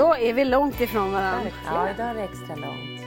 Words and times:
Idag 0.00 0.22
är 0.22 0.34
vi 0.34 0.44
långt 0.44 0.80
ifrån 0.80 1.12
varandra. 1.12 1.50
Ja, 1.66 1.90
idag 1.90 2.08
är 2.08 2.14
det 2.14 2.22
extra 2.22 2.56
långt. 2.56 3.00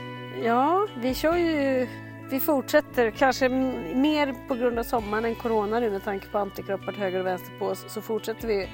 Ja, 0.44 0.86
vi 0.96 1.14
kör 1.14 1.36
ju... 1.36 1.88
Vi 2.30 2.40
fortsätter, 2.40 3.10
kanske 3.10 3.48
mer 3.48 4.48
på 4.48 4.54
grund 4.54 4.78
av 4.78 4.82
sommaren 4.82 5.24
än 5.24 5.34
corona 5.34 5.80
nu 5.80 5.90
med 5.90 6.04
tanke 6.04 6.28
på 6.28 6.38
antikroppar 6.38 6.92
till 6.92 7.00
höger 7.00 7.20
och 7.20 7.26
vänster 7.26 7.58
på 7.58 7.66
oss, 7.66 7.84
så 7.88 8.00
fortsätter 8.00 8.48
vi 8.48 8.68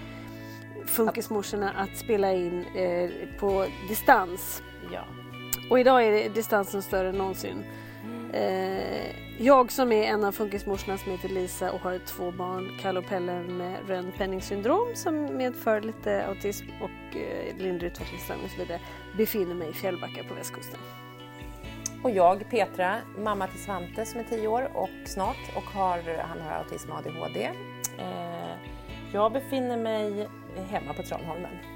Funkismorsorna 0.86 1.70
att 1.70 1.96
spela 1.96 2.32
in 2.32 2.64
eh, 2.74 3.10
på 3.38 3.66
distans. 3.88 4.62
Ja. 4.92 5.04
Och 5.70 5.80
idag 5.80 6.04
är 6.04 6.28
distansen 6.28 6.82
större 6.82 7.08
än 7.08 7.18
någonsin. 7.18 7.64
Eh, 8.32 9.29
jag 9.42 9.72
som 9.72 9.92
är 9.92 10.02
en 10.02 10.24
av 10.24 10.32
funkismorsorna 10.32 10.98
som 10.98 11.12
heter 11.12 11.28
Lisa 11.28 11.72
och 11.72 11.80
har 11.80 11.98
två 11.98 12.30
barn, 12.30 12.78
Kalle 12.80 12.98
och 12.98 13.06
Pelle 13.06 13.40
med 13.42 13.78
Rönn-Penning 13.88 14.42
syndrom 14.42 14.88
som 14.94 15.36
medför 15.36 15.80
lite 15.80 16.26
autism 16.26 16.66
och 16.80 17.16
eh, 17.16 17.56
lindrig 17.56 17.90
utvecklingsstörning 17.90 18.44
och 18.44 18.50
så 18.50 18.58
vidare, 18.58 18.80
befinner 19.16 19.54
mig 19.54 19.68
i 19.68 19.72
Fjällbacka 19.72 20.24
på 20.28 20.34
västkusten. 20.34 20.80
Och 22.02 22.10
jag, 22.10 22.50
Petra, 22.50 22.96
mamma 23.18 23.46
till 23.46 23.62
Svante 23.62 24.06
som 24.06 24.20
är 24.20 24.24
10 24.24 24.48
år 24.48 24.70
och 24.74 24.90
snart 25.06 25.56
och 25.56 25.62
har, 25.62 26.18
han 26.18 26.40
har 26.40 26.52
autism 26.52 26.90
och 26.90 26.98
ADHD. 26.98 27.50
Eh, 27.98 28.56
jag 29.12 29.32
befinner 29.32 29.76
mig 29.76 30.28
hemma 30.70 30.94
på 30.94 31.02
Tranholmen. 31.02 31.69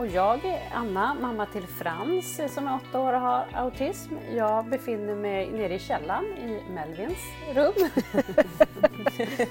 Och 0.00 0.06
jag 0.06 0.44
är 0.44 0.60
Anna, 0.74 1.14
mamma 1.20 1.46
till 1.46 1.66
Frans 1.66 2.40
som 2.54 2.68
är 2.68 2.74
åtta 2.74 3.00
år 3.00 3.12
och 3.12 3.20
har 3.20 3.44
autism. 3.54 4.14
Jag 4.36 4.64
befinner 4.64 5.14
mig 5.14 5.50
nere 5.50 5.74
i 5.74 5.78
källaren 5.78 6.24
i 6.24 6.62
Melvins 6.74 7.18
rum. 7.54 7.72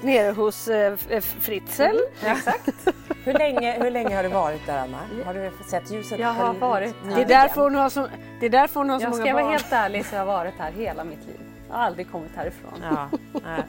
Nere 0.02 0.30
hos 0.32 0.68
eh, 0.68 0.96
Fritzl. 1.20 1.82
Exakt. 2.24 2.88
Hur 3.24 3.32
länge, 3.34 3.82
hur 3.82 3.90
länge 3.90 4.16
har 4.16 4.22
du 4.22 4.28
varit 4.28 4.66
där 4.66 4.78
Anna? 4.78 4.98
Har 5.26 5.34
du 5.34 5.50
sett 5.70 5.90
ljuset? 5.90 6.18
Jag 6.18 6.28
har 6.32 6.52
på- 6.54 6.58
varit 6.58 6.94
Det 7.16 7.22
är 7.22 7.26
därför 7.28 7.60
hon 7.62 7.74
har 7.74 7.88
så, 7.88 8.08
det 8.40 8.46
är 8.46 8.50
därför 8.50 8.80
hon 8.80 8.90
har 8.90 8.98
så 8.98 9.04
Jag 9.04 9.10
många 9.10 9.22
ska 9.24 9.32
barn. 9.32 9.42
vara 9.42 9.52
helt 9.52 9.72
ärlig 9.72 10.06
så 10.06 10.14
jag 10.14 10.20
har 10.20 10.26
varit 10.26 10.54
här 10.58 10.72
hela 10.72 11.04
mitt 11.04 11.26
liv. 11.26 11.40
Jag 11.68 11.76
har 11.76 11.82
aldrig 11.84 12.10
kommit 12.12 12.30
härifrån. 12.36 12.72
Ja, 12.82 13.08
nej. 13.32 13.62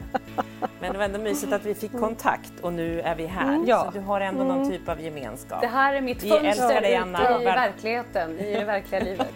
Men 0.80 0.92
det 0.92 0.98
var 0.98 1.04
ändå 1.04 1.18
mysigt 1.18 1.52
att 1.52 1.64
vi 1.64 1.74
fick 1.74 1.92
kontakt 1.92 2.52
och 2.62 2.72
nu 2.72 3.00
är 3.00 3.14
vi 3.14 3.26
här. 3.26 3.48
Mm. 3.54 3.64
Ja. 3.66 3.84
Så 3.84 3.98
du 3.98 4.04
har 4.04 4.20
ändå 4.20 4.44
någon 4.44 4.70
typ 4.70 4.88
av 4.88 5.00
gemenskap. 5.00 5.60
Det 5.60 5.66
här 5.66 5.94
är 5.94 6.00
mitt 6.00 6.22
Vi 6.22 6.28
fönster 6.30 6.80
dig, 6.80 6.96
Anna. 6.96 7.40
i 7.40 7.44
verkligheten, 7.44 8.38
i 8.38 8.54
det 8.54 8.64
verkliga 8.64 9.00
livet. 9.04 9.28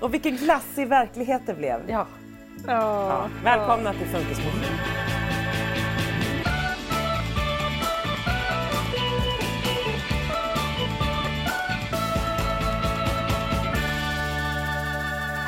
Och 0.00 0.14
vilken 0.14 0.36
glassig 0.36 0.88
verklighet 0.88 1.42
det 1.46 1.54
blev. 1.54 1.80
Ja. 1.88 2.06
Ja. 2.66 3.28
Välkomna 3.44 3.92
till 3.92 4.06
Funkismorsan. 4.06 4.76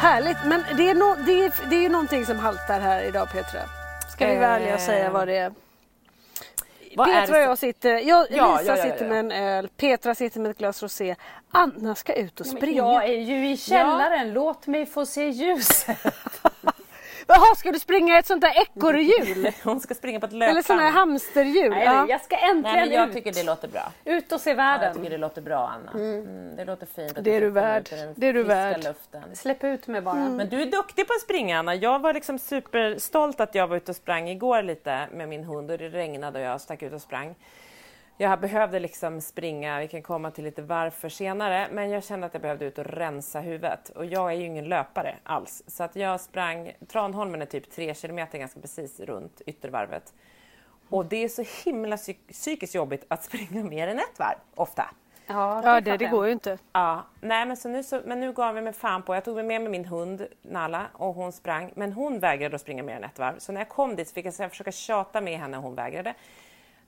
Härligt, 0.01 0.45
men 0.45 0.65
det 0.77 0.91
är, 0.91 0.95
no, 0.95 1.17
det, 1.27 1.45
är, 1.45 1.53
det 1.71 1.77
är 1.77 1.83
ju 1.83 1.89
någonting 1.89 2.27
som 2.27 2.39
haltar 2.39 2.81
här 2.81 3.03
idag 3.03 3.29
Petra. 3.33 3.61
Ska 4.19 4.27
vi 4.27 4.37
vara 4.37 4.49
ärliga 4.49 4.75
och 4.75 4.81
säga 4.81 5.11
vad 5.11 5.29
det 5.29 5.37
är? 5.37 5.53
Vad 6.97 7.07
Petra 7.07 7.37
och 7.37 7.43
jag 7.43 7.59
sitter, 7.59 7.91
jag, 7.91 8.27
Ja, 8.31 8.59
Lisa 8.59 8.77
ja, 8.77 8.77
ja, 8.77 8.93
sitter 8.93 9.09
med 9.09 9.19
en 9.19 9.33
öl, 9.33 9.69
Petra 9.77 10.15
sitter 10.15 10.41
med 10.41 10.51
ett 10.51 10.59
glas 10.59 10.83
rosé, 10.83 11.17
Anna 11.51 11.95
ska 11.95 12.13
ut 12.13 12.41
och 12.41 12.47
springa. 12.47 12.77
Jag 12.77 13.05
är 13.05 13.21
ju 13.21 13.51
i 13.51 13.57
källaren, 13.57 14.33
låt 14.33 14.67
mig 14.67 14.87
få 14.87 15.07
se 15.07 15.29
ljuset. 15.29 15.99
Jaha, 17.31 17.55
ska 17.57 17.73
du 17.73 17.79
springa 17.79 18.19
ett 18.19 18.27
sånt 18.27 18.41
där 18.41 18.53
ekorrhjul? 18.63 19.53
Hon 19.65 19.81
ska 19.81 19.95
springa 19.95 20.21
på 20.21 20.27
ett 20.27 20.33
Eller 20.33 20.47
löpband. 20.47 20.65
sån 20.65 20.79
här 20.79 20.91
hamsterhjul? 20.91 21.71
Nej, 21.71 21.85
Ja. 21.85 22.07
Jag 22.09 22.21
ska 22.21 22.37
äntligen 22.37 22.63
Nej, 22.63 22.87
men 22.87 22.91
jag 22.95 23.09
ut, 23.09 23.15
tycker 23.15 23.33
det 23.33 23.43
låter 23.43 23.69
bra. 23.69 23.93
ut 24.05 24.33
och 24.33 24.41
se 24.41 24.51
Ja, 24.51 24.57
världen. 24.57 24.85
jag 24.87 24.97
tycker 24.97 25.11
det 25.11 25.17
låter 25.19 25.43
bra 25.43 25.69
Anna. 25.69 25.93
Mm, 25.93 26.57
det 26.57 26.65
låter 26.65 26.87
fint. 26.87 27.19
att 27.19 27.25
Det 27.25 27.31
är 27.37 27.41
du 27.41 27.51
värd. 27.51 27.89
Det 28.17 28.27
är 28.27 28.33
du 28.33 28.43
värd. 28.43 28.85
Luften. 28.85 29.23
Släpp 29.37 29.65
ut 29.65 29.87
mig 29.87 30.01
bara. 30.01 30.15
Men 30.15 30.49
du 30.49 30.63
är 30.63 30.67
duktig 30.67 31.07
på 31.07 31.13
att 31.13 31.21
springa 31.21 31.59
Anna. 31.59 31.75
Jag 31.75 31.99
var 31.99 32.15
liksom 32.15 32.39
superstolt 32.39 33.41
att 33.41 33.55
jag 33.55 33.67
var 33.67 33.77
ute 33.77 33.91
och 33.93 33.97
sprang 33.97 34.29
igår 34.29 34.63
lite 34.63 35.09
med 35.13 35.29
min 35.29 35.45
hund 35.45 35.71
och 35.71 35.79
det 35.79 35.89
regnade 35.89 36.39
och 36.39 36.45
jag 36.45 36.61
stack 36.61 36.83
ut 36.83 36.93
och 36.93 37.03
sprang. 37.03 37.35
Jag 38.21 38.41
behövde 38.41 38.79
liksom 38.81 39.21
springa, 39.21 39.79
vi 39.81 39.89
kan 39.89 40.03
komma 40.03 40.31
till 40.31 40.45
lite 40.45 40.63
varför 40.63 41.09
senare, 41.09 41.69
men 41.73 41.91
jag 41.91 42.05
kände 42.05 42.27
att 42.27 42.35
jag 42.35 42.43
behövde 42.43 42.65
ut 42.65 42.79
och 42.79 42.85
rensa 42.85 43.41
huvudet. 43.41 43.89
Och 43.89 44.05
jag 44.07 44.31
är 44.33 44.37
ju 44.37 44.45
ingen 44.45 44.65
löpare 44.69 45.17
alls, 45.23 45.63
så 45.67 45.83
att 45.83 45.97
jag 45.97 46.21
sprang, 46.21 46.73
Tranholmen 46.89 47.43
är 47.43 47.47
typ 47.47 47.71
tre 47.71 47.95
kilometer 47.95 48.39
ganska 48.39 48.61
precis 48.61 49.01
runt 49.01 49.41
yttervarvet. 49.47 50.15
Och 50.89 51.07
det 51.07 51.17
är 51.25 51.29
så 51.29 51.45
himla 51.65 51.97
psyk- 51.97 52.33
psykiskt 52.33 52.75
jobbigt 52.75 53.05
att 53.09 53.25
springa 53.29 53.65
mer 53.65 53.89
än 53.89 53.99
ett 53.99 54.19
varv, 54.19 54.37
ofta. 54.55 54.91
Ja, 55.27 55.63
Ja, 55.65 55.81
det, 55.81 55.97
det 55.97 56.05
jag. 56.05 56.11
går 56.13 56.27
ju 56.27 56.33
inte. 56.33 56.59
Ja, 56.73 57.03
nej 57.21 57.47
men, 57.47 57.57
så 57.57 57.69
nu, 57.69 57.83
så, 57.83 58.01
men 58.05 58.21
nu 58.21 58.33
gav 58.33 58.55
vi 58.55 58.61
mig 58.61 58.73
fan 58.73 59.03
på, 59.03 59.15
jag 59.15 59.25
tog 59.25 59.37
med 59.37 59.61
mig 59.61 59.69
min 59.69 59.85
hund 59.85 60.27
Nala 60.43 60.87
och 60.93 61.15
hon 61.15 61.33
sprang, 61.33 61.73
men 61.77 61.93
hon 61.93 62.19
vägrade 62.19 62.55
att 62.55 62.61
springa 62.61 62.83
mer 62.83 62.97
än 62.97 63.05
ett 63.05 63.19
varv. 63.19 63.39
Så 63.39 63.53
när 63.53 63.61
jag 63.61 63.69
kom 63.69 63.97
dit 63.97 64.09
så 64.09 64.15
fick 64.15 64.27
jag 64.27 64.35
så 64.35 64.49
försöka 64.49 64.73
tjata 64.73 65.21
med 65.21 65.39
henne 65.39 65.57
och 65.57 65.63
hon 65.63 65.75
vägrade. 65.75 66.15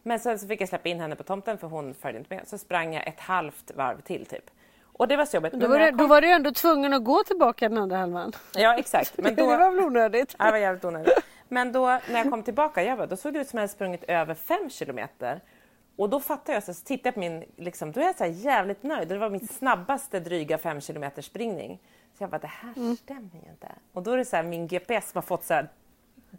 Men 0.02 0.20
sen 0.20 0.38
så 0.38 0.46
fick 0.46 0.60
jag 0.60 0.68
släppa 0.68 0.88
in 0.88 1.00
henne 1.00 1.16
på 1.16 1.22
tomten 1.22 1.58
för 1.58 1.66
hon 1.66 1.94
följde 1.94 2.18
inte 2.18 2.34
med. 2.34 2.48
Så 2.48 2.58
sprang 2.58 2.94
jag 2.94 3.06
ett 3.08 3.20
halvt 3.20 3.70
varv 3.74 4.00
till 4.00 4.26
typ. 4.26 4.50
Och 4.82 5.08
det 5.08 5.16
var 5.16 5.24
så 5.26 5.36
jobbigt. 5.36 5.52
Då 5.52 5.68
var, 5.68 5.78
du, 5.78 5.84
jag 5.84 5.94
då 5.94 5.98
kom- 5.98 6.08
var 6.08 6.20
du 6.20 6.30
ändå 6.30 6.50
tvungen 6.52 6.92
att 6.92 7.04
gå 7.04 7.22
tillbaka 7.24 7.68
den 7.68 7.78
andra 7.78 7.96
halvan. 7.96 8.32
Ja 8.54 8.78
exakt. 8.78 9.12
Men 9.18 9.34
då... 9.34 9.42
det 9.50 9.56
var 9.56 9.70
väl 9.70 9.84
onödigt? 9.84 10.34
Ja, 10.38 10.44
det 10.44 10.50
var 10.50 10.58
jävligt 10.58 10.84
onödigt. 10.84 11.12
Men 11.48 11.72
då 11.72 11.86
när 11.86 12.00
jag 12.18 12.30
kom 12.30 12.42
tillbaka, 12.42 12.82
jag 12.82 12.98
bara, 12.98 13.06
då 13.06 13.16
såg 13.16 13.32
det 13.32 13.40
ut 13.40 13.48
som 13.48 13.56
att 13.56 13.60
jag 13.60 13.62
hade 13.62 13.72
sprungit 13.72 14.04
över 14.04 14.34
fem 14.34 14.70
kilometer. 14.70 15.40
Och 15.96 16.10
då 16.10 16.20
fattar 16.20 16.52
jag, 16.52 16.62
så, 16.64 16.74
så 16.74 16.84
tittar 16.84 17.08
jag 17.08 17.14
på 17.14 17.20
min, 17.20 17.44
liksom, 17.56 17.92
då 17.92 18.00
är 18.00 18.04
jag 18.04 18.16
så 18.16 18.24
här 18.24 18.30
jävligt 18.30 18.82
nöjd. 18.82 19.08
Det 19.08 19.18
var 19.18 19.30
min 19.30 19.48
snabbaste 19.48 20.20
dryga 20.20 20.58
fem 20.58 20.80
springning. 21.22 21.78
Så 22.18 22.22
jag 22.22 22.30
bara, 22.30 22.38
det 22.38 22.46
här 22.46 22.72
Mm. 22.76 22.96
stämmer 22.96 23.30
ju 23.44 23.50
inte. 23.50 23.68
Och 23.92 24.02
då 24.02 24.10
är 24.12 24.16
det 24.16 24.24
så 24.24 24.36
här, 24.36 24.42
min 24.42 24.66
GPS 24.66 25.10
som 25.10 25.16
har 25.18 25.22
fått 25.22 25.44
så 25.44 25.54
här 25.54 25.68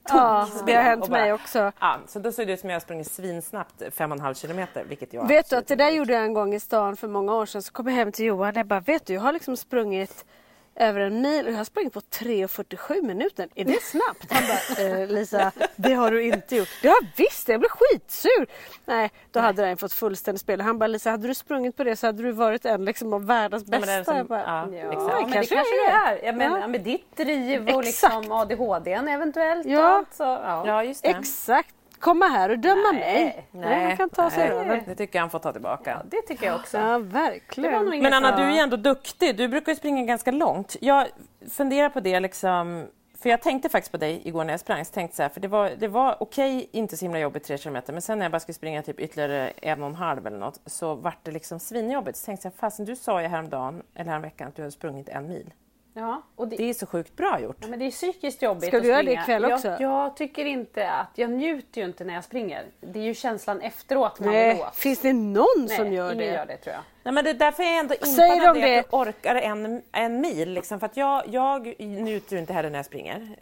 Ja, 0.07 0.47
det 0.65 0.73
har 0.73 0.83
hänt 0.83 1.01
bara- 1.09 1.11
mig 1.21 1.33
också. 1.33 1.71
Ja, 1.79 1.97
så 2.07 2.19
då 2.19 2.31
såg 2.31 2.47
det 2.47 2.53
ut 2.53 2.59
som 2.59 2.69
jag 2.69 2.81
sprungit 2.81 3.11
svinsnabbt 3.11 3.83
fem 3.91 4.11
och 4.11 4.17
en 4.17 4.21
halv 4.23 4.33
kilometer, 4.35 4.83
vilket 4.89 5.13
jag 5.13 5.27
Vet 5.27 5.49
du 5.49 5.55
att 5.55 5.67
det 5.67 5.75
där 5.75 5.89
gjorde 5.89 6.13
jag 6.13 6.23
en 6.23 6.33
gång 6.33 6.53
i 6.53 6.59
stan 6.59 6.95
för 6.97 7.07
många 7.07 7.35
år 7.35 7.45
sedan. 7.45 7.61
Så 7.61 7.71
kom 7.71 7.87
jag 7.87 7.95
hem 7.95 8.11
till 8.11 8.25
Johan 8.25 8.49
och 8.49 8.57
jag 8.57 8.65
bara, 8.67 8.79
vet 8.79 9.05
du 9.05 9.13
jag 9.13 9.21
har 9.21 9.33
liksom 9.33 9.57
sprungit 9.57 10.25
över 10.75 10.99
en 10.99 11.21
mil 11.21 11.45
och 11.47 11.51
jag 11.53 11.57
har 11.57 11.63
sprungit 11.63 11.93
på 11.93 11.99
3.47 11.99 13.01
minuter. 13.01 13.47
Är 13.55 13.65
det 13.65 13.81
snabbt? 13.83 14.25
Han 14.31 14.43
bara, 14.47 14.87
eh, 15.01 15.07
Lisa 15.07 15.51
det 15.75 15.93
har 15.93 16.11
du 16.11 16.23
inte 16.23 16.55
gjort. 16.55 16.67
Det 16.81 16.87
har 16.87 16.95
jag 17.01 17.07
visst, 17.17 17.47
jag 17.49 17.59
blev 17.59 17.69
skitsur. 17.69 18.47
Nej, 18.85 19.11
då 19.31 19.39
hade 19.39 19.61
den 19.65 19.77
fått 19.77 19.93
fullständigt 19.93 20.41
spel. 20.41 20.61
Han 20.61 20.79
bara, 20.79 20.87
Lisa 20.87 21.09
hade 21.11 21.27
du 21.27 21.33
sprungit 21.35 21.77
på 21.77 21.83
det 21.83 21.95
så 21.95 22.07
hade 22.07 22.23
du 22.23 22.31
varit 22.31 22.65
en 22.65 22.85
liksom, 22.85 23.13
av 23.13 23.25
världens 23.25 23.63
Ja, 23.67 23.71
men 23.71 23.81
bästa. 23.81 23.93
det 23.95 23.99
är 23.99 24.03
som- 24.03 24.17
jag 24.17 24.25
bara, 24.27 24.41
ja, 24.41 24.75
Ja, 24.77 24.91
exakt. 24.91 25.13
men 25.13 25.27
det 25.27 25.33
kanske 25.33 25.55
kanske 25.55 25.75
det 25.75 25.91
är. 25.91 26.11
är. 26.17 26.25
Ja, 26.25 26.31
men, 26.31 26.51
Ja. 26.51 26.59
ja. 26.59 26.67
med 26.67 26.81
ditt 26.81 27.17
driv 27.17 27.61
och 27.61 27.83
Exakt. 27.83 27.85
liksom 28.15 28.31
ADHD 28.31 28.91
eventuellt. 28.93 29.65
Ja. 29.67 29.79
Och 29.79 29.85
allt, 29.85 30.13
så, 30.13 30.23
ja. 30.23 30.63
Ja, 30.67 30.83
just 30.83 31.03
det. 31.03 31.09
Exakt, 31.09 31.75
komma 32.01 32.25
här 32.25 32.49
och 32.49 32.59
döma 32.59 32.91
Nej, 32.91 33.01
mig. 33.01 33.47
Nej, 33.51 33.83
han 33.83 33.97
kan 33.97 34.09
ta 34.09 34.29
sig 34.29 34.49
nej, 34.49 34.57
över. 34.57 34.83
Det 34.85 34.95
tycker 34.95 35.19
jag 35.19 35.23
han 35.23 35.29
får 35.29 35.39
ta 35.39 35.51
tillbaka. 35.51 36.01
Det 36.05 36.21
tycker 36.21 36.45
jag 36.45 36.55
också. 36.55 36.77
Ja, 36.77 36.97
verkligen. 36.97 37.89
Men 37.89 38.13
Anna, 38.13 38.35
du 38.37 38.43
är 38.43 38.51
ju 38.51 38.57
ändå 38.57 38.77
duktig. 38.77 39.37
Du 39.37 39.47
brukar 39.47 39.71
ju 39.71 39.75
springa 39.75 40.03
ganska 40.03 40.31
långt. 40.31 40.77
Jag 40.81 41.07
funderar 41.49 41.89
på 41.89 41.99
det 41.99 42.19
liksom, 42.19 42.87
för 43.21 43.29
jag 43.29 43.41
tänkte 43.41 43.69
faktiskt 43.69 43.91
på 43.91 43.97
dig 43.97 44.21
igår 44.23 44.43
när 44.43 44.53
jag 44.53 44.59
sprang. 44.59 44.85
Så 44.85 44.93
tänkte 44.93 45.17
så 45.17 45.23
här, 45.23 45.29
för 45.29 45.41
det 45.41 45.47
var, 45.47 45.71
det 45.79 45.87
var 45.87 46.17
okej, 46.19 46.69
inte 46.71 46.97
så 46.97 47.05
himla 47.05 47.19
jobbigt 47.19 47.43
tre 47.43 47.57
kilometer, 47.57 47.93
men 47.93 48.01
sen 48.01 48.17
när 48.17 48.25
jag 48.25 48.31
bara 48.31 48.39
skulle 48.39 48.53
springa 48.53 48.81
typ 48.81 48.99
ytterligare 48.99 49.49
en 49.61 49.81
och 49.81 49.89
en 49.89 49.95
halv 49.95 50.27
eller 50.27 50.37
något 50.37 50.61
så 50.65 50.95
vart 50.95 51.19
det 51.23 51.31
liksom 51.31 51.59
svinjobbigt. 51.59 52.17
Så 52.17 52.25
tänkte 52.25 52.47
jag, 52.47 52.53
fasen 52.55 52.85
du 52.85 52.95
sa 52.95 53.21
ju 53.21 53.27
häromdagen, 53.27 53.83
eller 53.95 54.09
häromveckan, 54.09 54.47
att 54.47 54.55
du 54.55 54.61
hade 54.61 54.71
sprungit 54.71 55.09
en 55.09 55.27
mil. 55.27 55.53
Ja, 55.93 56.21
och 56.35 56.47
det, 56.47 56.55
Det 56.55 56.69
är 56.69 56.73
så 56.73 56.85
sjukt 56.85 57.15
bra 57.15 57.39
gjort. 57.39 57.57
Ja, 57.61 57.67
men 57.67 57.79
det 57.79 57.85
är 57.85 57.91
psykiskt 57.91 58.41
jobbigt 58.41 58.67
Ska 58.67 58.77
att 58.77 58.83
du 58.83 58.89
göra 58.89 58.97
det 58.97 59.03
springa. 59.03 59.21
ikväll 59.21 59.45
också? 59.53 59.67
Jag, 59.67 59.81
jag 59.81 60.15
tycker 60.17 60.45
inte 60.45 60.91
att, 60.91 61.09
jag 61.15 61.29
njuter 61.29 61.81
ju 61.81 61.87
inte 61.87 62.03
när 62.03 62.13
jag 62.13 62.23
springer. 62.23 62.65
Det 62.81 62.99
är 62.99 63.03
ju 63.03 63.13
känslan 63.13 63.61
efteråt 63.61 64.19
man 64.19 64.29
vill 64.29 64.37
Nej, 64.37 64.61
åt. 64.61 64.75
finns 64.75 64.99
det 64.99 65.13
någon 65.13 65.45
Nej, 65.57 65.77
som 65.77 65.93
gör 65.93 66.05
ingen 66.13 66.17
det? 66.17 66.33
gör 66.33 66.45
det 66.45 66.57
tror 66.57 66.73
jag. 66.75 66.83
Nej, 67.03 67.13
men 67.13 67.23
det 67.23 67.29
är 67.29 67.33
därför 67.33 67.63
jag 67.63 67.77
ändå 67.77 67.93
impad 67.95 68.47
av 68.47 68.53
de 68.55 68.61
det, 68.61 68.67
det? 68.67 68.79
att 68.79 68.91
du 68.91 68.97
orkar 68.97 69.35
en, 69.35 69.81
en 69.91 70.21
mil. 70.21 70.49
Liksom, 70.49 70.79
för 70.79 70.85
att 70.85 70.97
jag, 70.97 71.23
jag 71.27 71.79
njuter 71.79 72.33
ju 72.35 72.39
inte 72.39 72.53
heller 72.53 72.69
när 72.69 72.79
jag 72.79 72.85
springer. 72.85 73.35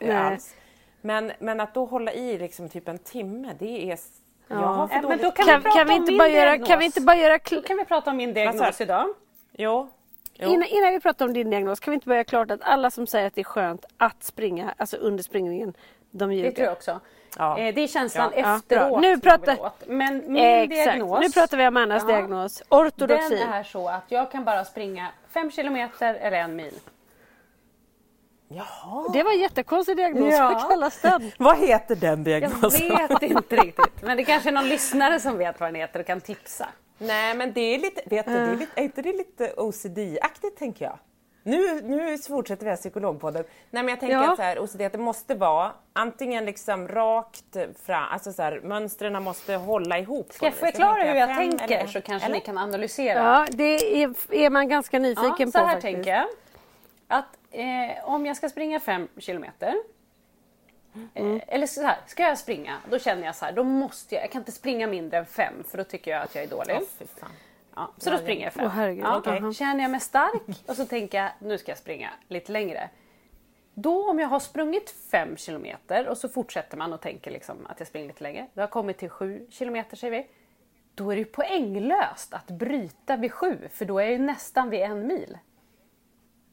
Eh, 0.00 0.26
alls. 0.26 0.54
Men, 1.00 1.32
men 1.38 1.60
att 1.60 1.74
då 1.74 1.84
hålla 1.84 2.12
i 2.12 2.38
liksom 2.38 2.68
typ 2.68 2.88
en 2.88 2.98
timme, 2.98 3.54
det 3.58 3.90
är... 3.92 3.98
Jag 4.48 4.56
har 4.56 4.88
för 4.88 4.94
Äh, 4.96 5.00
men 5.02 5.10
dåligt 5.10 5.22
då 5.22 5.30
kan 5.30 5.46
Kan, 5.46 5.62
vi 5.62 5.70
kan, 5.70 5.88
vi 5.88 5.94
inte 5.94 6.12
bara 6.12 6.28
göra, 6.28 6.58
kan 6.58 6.78
vi 6.78 6.84
inte 6.84 7.00
bara 7.00 7.16
göra... 7.16 7.38
Då 7.50 7.62
kan 7.62 7.76
vi 7.76 7.84
prata 7.84 8.10
om 8.10 8.16
min 8.16 8.34
diagnos 8.34 8.80
idag. 8.80 9.06
Jo. 9.52 9.88
Innan, 10.48 10.68
innan 10.68 10.90
vi 10.92 11.00
pratar 11.00 11.24
om 11.24 11.32
din 11.32 11.50
diagnos, 11.50 11.80
kan 11.80 11.90
vi 11.90 11.94
inte 11.94 12.06
bara 12.08 12.14
göra 12.14 12.24
klart 12.24 12.50
att 12.50 12.62
alla 12.62 12.90
som 12.90 13.06
säger 13.06 13.26
att 13.26 13.34
det 13.34 13.40
är 13.40 13.44
skönt 13.44 13.84
att 13.96 14.24
springa, 14.24 14.74
alltså 14.76 14.96
under 14.96 15.22
springningen, 15.22 15.74
de 16.10 16.18
Det 16.18 16.18
tror 16.18 16.32
jag 16.34 16.44
ljuger. 16.44 16.72
också. 16.72 17.00
Ja. 17.38 17.58
Eh, 17.58 17.74
det 17.74 17.80
är 17.80 17.86
känslan 17.88 18.32
Ja. 18.36 18.40
Ja, 18.42 18.56
efteråt. 18.56 18.90
bra. 18.90 19.00
Nu 19.00 19.08
jag 19.08 19.22
pratar-. 19.22 19.70
Men 19.86 20.32
min 20.32 20.36
Exakt, 20.44 20.70
diagnos. 20.70 21.20
nu 21.20 21.30
pratar 21.30 21.56
vi 21.56 21.66
om 21.66 21.76
Annas 21.76 22.02
Ja. 22.02 22.08
diagnos. 22.08 22.56
Den 22.68 22.78
Ortodoxi. 22.78 23.42
är 23.42 23.62
så 23.62 23.88
att 23.88 24.04
jag 24.08 24.32
kan 24.32 24.44
bara 24.44 24.64
springa 24.64 25.08
fem 25.28 25.50
kilometer 25.50 26.14
eller 26.14 26.36
en 26.36 26.56
mil. 26.56 26.74
Jaha. 28.48 29.08
Det 29.12 29.22
var 29.22 29.32
en 29.32 29.38
jättekonstig 29.40 29.96
diagnos, 29.96 30.34
Ja. 30.34 30.48
vad 30.48 30.70
kallas 30.70 31.00
den? 31.00 31.30
Vad 31.38 31.58
heter 31.58 31.96
den 31.96 32.08
Jag 32.10 32.18
diagnosen? 32.24 32.88
vet 32.88 33.22
inte 33.22 33.56
riktigt. 33.56 34.02
Men 34.02 34.16
det 34.16 34.24
kanske 34.24 34.48
är 34.48 34.52
någon 34.52 34.68
lyssnare 34.68 35.20
som 35.20 35.38
vet 35.38 35.60
vad 35.60 35.68
den 35.68 35.74
heter 35.74 36.00
och 36.00 36.06
kan 36.06 36.20
tipsa. 36.20 36.68
Nej, 37.00 37.34
men 37.36 37.52
det 37.52 37.60
är 37.60 37.78
lite, 37.78 38.02
vet 38.06 38.26
du, 38.26 38.32
det 38.32 38.38
är, 38.38 38.56
lite, 38.56 38.80
är 38.80 38.84
inte 38.84 39.02
det 39.02 39.12
lite 39.12 39.52
OCD-aktigt 39.56 40.56
tänker 40.58 40.84
jag? 40.84 40.98
Nu, 41.42 41.80
nu 41.82 42.18
fortsätter 42.18 42.64
vi 42.64 42.70
här 42.70 42.76
psykologpodden. 42.76 43.44
Nej, 43.70 43.82
men 43.82 43.88
jag 43.88 44.00
tänker 44.00 44.16
Ja. 44.16 44.30
att 44.30 44.36
så 44.36 44.42
här, 44.42 44.58
OCD, 44.58 44.80
att 44.82 44.92
det 44.92 44.98
måste 44.98 45.34
vara 45.34 45.72
antingen 45.92 46.44
liksom 46.44 46.88
rakt 46.88 47.56
fram, 47.86 48.04
alltså 48.12 48.32
så 48.32 48.42
här, 48.42 48.60
mönstren 48.60 49.22
måste 49.22 49.54
hålla 49.54 49.98
ihop. 49.98 50.32
Ska 50.32 50.46
jag 50.46 50.54
förklara 50.54 51.02
hur 51.02 51.14
jag 51.14 51.28
fem 51.28 51.36
tänker 51.58 51.78
eller- 51.78 51.86
så 51.86 52.00
kanske 52.00 52.26
eller? 52.26 52.34
ni 52.38 52.40
kan 52.44 52.58
analysera. 52.58 53.18
Ja, 53.22 53.46
det 53.50 54.02
är, 54.02 54.14
är 54.34 54.50
man 54.50 54.68
ganska 54.68 54.98
nyfiken 54.98 55.34
Ja, 55.38 55.44
på 55.46 55.50
så 55.50 55.58
här 55.58 55.64
faktiskt. 55.66 55.82
tänker 55.94 56.10
jag. 56.10 56.26
Att 57.08 57.38
eh, 57.50 58.04
om 58.14 58.26
jag 58.26 58.36
ska 58.36 58.48
springa 58.48 58.80
fem 58.80 59.08
kilometer. 59.18 59.74
Mm. 61.14 61.40
Eller 61.46 61.66
så 61.66 61.82
här, 61.82 61.98
ska 62.06 62.22
jag 62.22 62.38
springa, 62.38 62.78
då 62.90 62.98
känner 62.98 63.24
jag 63.24 63.36
så 63.36 63.44
här, 63.44 63.52
då 63.52 63.64
måste 63.64 64.14
jag, 64.14 64.24
jag 64.24 64.30
kan 64.30 64.40
inte 64.40 64.52
springa 64.52 64.86
mindre 64.86 65.18
än 65.18 65.26
fem 65.26 65.64
för 65.68 65.78
då 65.78 65.84
tycker 65.84 66.10
jag 66.10 66.22
att 66.22 66.34
jag 66.34 66.44
är 66.44 66.48
dålig. 66.48 66.78
Fan. 67.16 67.30
Ja, 67.74 67.92
så 67.98 68.10
då 68.10 68.18
springer 68.18 68.44
jag 68.44 68.52
fem. 68.52 68.64
Åh, 68.64 68.70
herregud. 68.70 69.04
Ja, 69.04 69.16
okej. 69.18 69.54
Känner 69.54 69.82
jag 69.82 69.90
mig 69.90 70.00
stark 70.00 70.66
och 70.66 70.76
så 70.76 70.86
tänker 70.86 71.22
jag 71.22 71.30
nu 71.38 71.58
ska 71.58 71.70
jag 71.70 71.78
springa 71.78 72.10
lite 72.28 72.52
längre. 72.52 72.90
Då 73.74 74.10
om 74.10 74.18
jag 74.18 74.28
har 74.28 74.40
sprungit 74.40 74.90
fem 75.10 75.36
kilometer 75.36 76.08
och 76.08 76.18
så 76.18 76.28
fortsätter 76.28 76.76
man 76.76 76.92
och 76.92 77.00
tänker 77.00 77.30
liksom 77.30 77.66
att 77.66 77.78
jag 77.78 77.88
springer 77.88 78.08
lite 78.08 78.22
längre. 78.22 78.46
Då 78.54 78.60
har 78.60 78.62
jag 78.62 78.70
kommit 78.70 78.98
till 78.98 79.10
sju 79.10 79.46
kilometer 79.50 79.96
säger 79.96 80.10
vi. 80.10 80.26
Då 80.94 81.10
är 81.10 81.16
det 81.16 81.20
ju 81.20 81.24
poänglöst 81.24 82.34
att 82.34 82.46
bryta 82.46 83.16
vid 83.16 83.32
sju 83.32 83.68
för 83.72 83.84
då 83.84 83.98
är 83.98 84.02
jag 84.02 84.12
ju 84.12 84.18
nästan 84.18 84.70
vid 84.70 84.80
en 84.80 85.06
mil. 85.06 85.38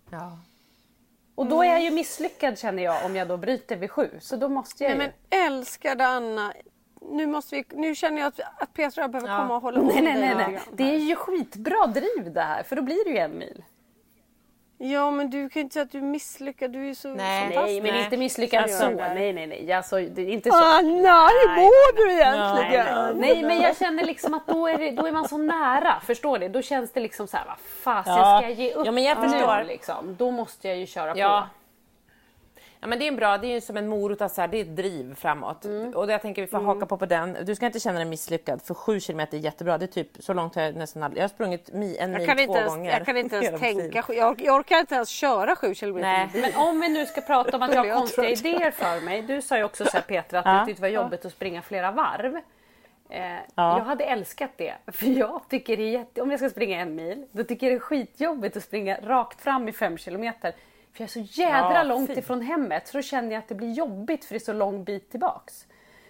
Ja. 0.09 0.39
Och 1.37 1.45
då 1.47 1.63
är 1.63 1.67
jag 1.67 1.83
ju 1.83 1.91
misslyckad 1.91 2.59
känner 2.59 2.83
jag 2.83 3.05
om 3.05 3.15
jag 3.15 3.27
då 3.27 3.37
bryter 3.37 3.75
vid 3.75 3.91
sju. 3.91 4.09
Så 4.19 4.35
då 4.35 4.49
måste 4.49 4.83
jag 4.83 4.97
Nej, 4.97 5.07
ju... 5.07 5.13
men 5.29 5.47
älskade 5.47 6.07
Anna, 6.07 6.53
nu, 7.01 7.27
måste 7.27 7.55
vi, 7.55 7.65
nu 7.69 7.95
känner 7.95 8.21
jag 8.21 8.27
att, 8.27 8.39
att 8.61 8.73
Petra 8.73 9.07
behöver 9.07 9.37
komma 9.41 9.55
och 9.55 9.61
hålla 9.61 9.81
Nej, 9.81 9.97
om 9.97 10.03
nej, 10.03 10.19
nej, 10.19 10.35
nej. 10.35 10.51
grann 10.51 10.61
Det 10.73 10.83
är 10.83 10.99
ju 10.99 11.15
skitbra 11.15 11.87
driv 11.87 12.33
det 12.33 12.41
här 12.41 12.63
för 12.63 12.75
då 12.75 12.81
blir 12.81 13.05
det 13.05 13.09
ju 13.09 13.17
en 13.17 13.37
mil. 13.37 13.63
Ja 14.79 15.11
men 15.11 15.29
du 15.29 15.49
kan 15.49 15.59
ju 15.59 15.63
inte 15.63 15.73
säga 15.73 15.83
att 15.83 15.91
du 15.91 15.97
är 15.97 16.01
misslyckad, 16.01 16.71
du 16.71 16.79
är 16.81 16.85
ju 16.85 16.95
så 16.95 17.07
Nej. 17.07 17.41
fantastisk. 17.41 17.65
Nej, 17.71 17.81
men 17.81 17.91
Nej. 17.93 18.03
inte 18.03 18.17
misslyckad 18.17 18.63
Alltså- 18.63 18.77
så. 18.83 18.89
Nej, 18.89 19.33
nej, 19.33 19.47
nej. 19.47 19.73
Alltså, 19.73 19.95
det 19.95 20.21
är 20.21 20.29
inte 20.29 20.51
så. 20.51 20.57
Anna, 20.57 21.27
hur 21.27 21.55
mår 21.55 21.95
du 21.97 22.11
egentligen? 22.13 23.17
Nej, 23.17 23.33
nej, 23.33 23.43
men 23.43 23.61
jag 23.61 23.77
känner 23.77 24.03
liksom 24.05 24.33
att 24.33 24.47
då 24.47 24.67
är, 24.67 24.77
det, 24.77 24.91
då 24.91 25.05
är 25.07 25.11
man 25.11 25.27
så 25.27 25.37
nära. 25.37 25.99
Förstår 26.05 26.37
du? 26.39 26.47
Då 26.49 26.61
känns 26.61 26.91
det 26.91 26.99
liksom 26.99 27.27
så 27.27 27.37
här, 27.37 27.45
vad 27.45 27.57
fasen 27.83 28.13
Ja. 28.13 28.37
ska 28.39 28.49
jag 28.49 28.59
ge 28.59 28.73
upp 28.73 28.85
Ja, 28.85 28.91
men 28.91 29.03
jag 29.03 29.21
nu, 29.21 29.29
förstår. 29.29 29.63
Liksom? 29.67 30.15
Då 30.19 30.31
måste 30.31 30.67
jag 30.67 30.77
ju 30.77 30.85
köra 30.85 31.17
Ja. 31.17 31.47
Ja, 32.79 32.87
men 32.87 32.99
det 32.99 33.05
är 33.05 33.07
en 33.07 33.15
bra, 33.15 33.37
det 33.37 33.47
är 33.47 33.53
ju 33.53 33.61
som 33.61 33.77
en 33.77 33.87
morot, 33.87 34.21
alltså 34.21 34.41
här, 34.41 34.47
det 34.47 34.57
är 34.57 34.61
ett 34.61 34.75
driv 34.75 35.15
framåt. 35.15 35.65
Mm. 35.65 35.93
Och 35.93 36.11
jag 36.11 36.21
tänker 36.21 36.41
vi 36.41 36.47
får 36.47 36.59
haka 36.59 36.85
på 36.85 36.97
på 36.97 37.05
den. 37.05 37.37
Du 37.45 37.55
ska 37.55 37.65
inte 37.65 37.79
känna 37.79 37.99
dig 37.99 38.07
misslyckad, 38.07 38.61
för 38.61 38.73
sju 38.73 38.99
kilometer 38.99 39.37
är 39.37 39.41
jättebra. 39.41 39.77
Det 39.77 39.85
är 39.85 39.87
typ 39.87 40.09
så 40.19 40.33
långt 40.33 40.55
har 40.55 40.61
jag 40.61 40.75
nästan 40.75 41.03
aldrig... 41.03 41.19
Jag 41.19 41.23
har 41.23 41.29
sprungit 41.29 41.73
mi, 41.73 41.97
en 41.97 42.11
mil 42.11 42.25
två 42.27 42.55
ens, 42.55 42.69
gånger. 42.73 42.91
jag 42.91 43.05
kan 43.05 43.17
inte 43.17 43.35
ens 43.35 43.59
tänka, 43.61 44.03
jag, 44.13 44.41
jag 44.41 44.55
orkar 44.55 44.79
inte 44.79 44.95
ens 44.95 45.09
köra 45.09 45.55
sju 45.55 45.75
kilometer. 45.75 46.07
Nej. 46.07 46.29
Men 46.33 46.55
om 46.67 46.79
vi 46.81 46.89
nu 46.89 47.05
ska 47.05 47.21
prata 47.21 47.57
om 47.57 47.63
att 47.63 47.73
jag 47.75 47.85
har 47.93 47.99
konstiga 47.99 48.29
idéer 48.29 48.71
för 48.71 49.01
mig. 49.05 49.21
Du 49.21 49.41
sa 49.41 49.57
ju 49.57 49.63
också 49.63 49.85
så 49.85 49.91
här 49.91 50.01
Petra 50.01 50.39
att 50.39 50.45
Ja. 50.45 50.59
du 50.59 50.65
tyckte 50.65 50.81
det 50.81 50.89
var 50.95 51.03
jobbigt 51.03 51.25
att 51.25 51.31
springa 51.31 51.61
flera 51.61 51.91
varv. 51.91 52.35
Eh, 53.09 53.21
Ja. 53.55 53.77
Jag 53.77 53.85
hade 53.85 54.03
älskat 54.03 54.51
det. 54.57 54.73
För 54.91 55.05
jag 55.05 55.41
tycker 55.49 55.77
det 55.77 55.83
är 55.83 55.91
jätte... 55.91 56.21
Om 56.21 56.31
jag 56.31 56.39
ska 56.39 56.49
springa 56.49 56.79
en 56.81 56.95
mil, 56.95 57.25
då 57.31 57.43
tycker 57.43 57.67
jag 57.67 57.73
det 57.73 57.77
är 57.77 57.79
skitjobbigt 57.79 58.57
att 58.57 58.63
springa 58.63 58.97
rakt 59.03 59.41
fram 59.41 59.67
i 59.67 59.71
fem 59.71 59.97
kilometer. 59.97 60.53
För 60.97 61.03
jag 61.03 61.07
är 61.07 61.25
så 61.25 61.41
jädra 61.41 61.73
Ja, 61.73 61.83
långt 61.83 62.09
fy. 62.13 62.19
ifrån 62.19 62.41
hemmet 62.41 62.87
så 62.87 62.97
då 62.97 63.01
känner 63.01 63.31
jag 63.31 63.39
att 63.39 63.47
det 63.47 63.55
blir 63.55 63.71
jobbigt 63.71 64.25
för 64.25 64.33
det 64.33 64.37
är 64.37 64.45
så 64.45 64.53
lång 64.53 64.83
bit 64.83 65.11
tillbaks. 65.11 65.65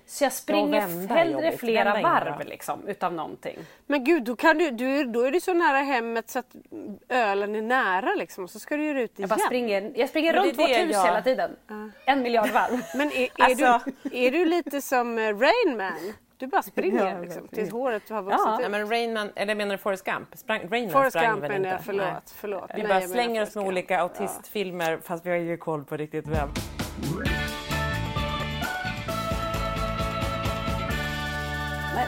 Så 0.05 0.23
jag 0.23 0.27
Ja, 0.29 0.31
springer 0.31 1.07
hellre 1.07 1.57
flera 1.57 1.93
Vända 1.93 2.09
varv 2.09 2.47
liksom, 2.47 2.87
utav 2.87 3.13
någonting. 3.13 3.57
Men 3.85 4.03
gud, 4.03 4.23
då, 4.23 4.35
kan 4.35 4.57
du, 4.57 4.71
du, 4.71 5.03
då 5.03 5.21
är 5.21 5.31
du 5.31 5.39
så 5.41 5.53
nära 5.53 5.77
hemmet 5.77 6.29
så 6.29 6.39
att 6.39 6.55
ölen 7.09 7.55
är 7.55 7.61
nära 7.61 8.15
liksom. 8.15 8.43
Och 8.43 8.49
så 8.49 8.59
ska 8.59 8.77
du 8.77 8.85
göra 8.85 9.01
ut 9.01 9.11
Jag 9.15 9.19
igen. 9.19 9.29
bara 9.29 9.39
springer, 9.45 9.91
jag 9.95 10.09
springer 10.09 10.33
runt 10.33 10.53
är 10.53 10.57
vårt 10.57 10.67
det 10.69 10.77
hus 10.77 10.91
jag- 10.93 11.05
hela 11.05 11.21
tiden. 11.21 11.55
En 12.05 12.21
miljard 12.21 12.49
varv. 12.49 12.81
Men 12.95 13.11
är, 13.11 13.21
är, 13.21 13.29
Alltså- 13.37 13.91
du, 14.03 14.17
är 14.17 14.31
du 14.31 14.45
lite 14.45 14.81
som 14.81 15.17
eh, 15.17 15.21
Rain 15.37 15.77
Man? 15.77 16.13
Du 16.39 16.47
bara 16.47 16.61
springer 16.61 17.05
Ja, 17.13 17.19
liksom, 17.21 17.41
jag 17.41 17.51
tills 17.51 17.71
håret 17.71 18.09
har 18.09 18.21
vuxit 18.21 18.41
Ja. 18.45 18.53
ut. 18.53 18.59
Nej, 18.59 18.69
men 18.69 18.89
Rainman, 18.89 19.29
eller 19.35 19.55
menar 19.55 19.71
du 19.71 19.77
Forrest 19.77 20.03
Gump? 20.05 20.27
Sprang, 20.37 20.61
Rainman 20.71 20.91
Forrest 20.93 21.17
sprang 21.17 21.31
Gump 21.31 21.43
väl 21.43 21.51
jag, 21.63 21.73
inte? 21.73 21.83
förlåt. 21.83 22.05
Nej. 22.05 22.21
förlåt. 22.25 22.69
Vi 22.75 22.77
Nej, 22.81 22.87
bara 22.87 23.01
jag 23.01 23.09
slänger 23.09 23.41
oss 23.43 23.55
med 23.55 23.63
Gump. 23.63 23.67
olika 23.73 23.99
autistfilmer 24.01 24.99
fast 25.03 25.25
vi 25.25 25.29
har 25.29 25.37
ingen 25.37 25.57
koll 25.57 25.83
på 25.83 25.97
riktigt 25.97 26.27
vem. 26.27 26.49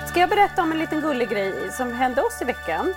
Ska 0.07 0.19
jag 0.19 0.29
berätta 0.29 0.61
om 0.61 0.71
en 0.71 0.77
liten 0.79 1.01
gullig 1.01 1.29
grej 1.29 1.71
som 1.71 1.91
hände 1.93 2.21
oss 2.21 2.41
i 2.41 2.45
veckan? 2.45 2.93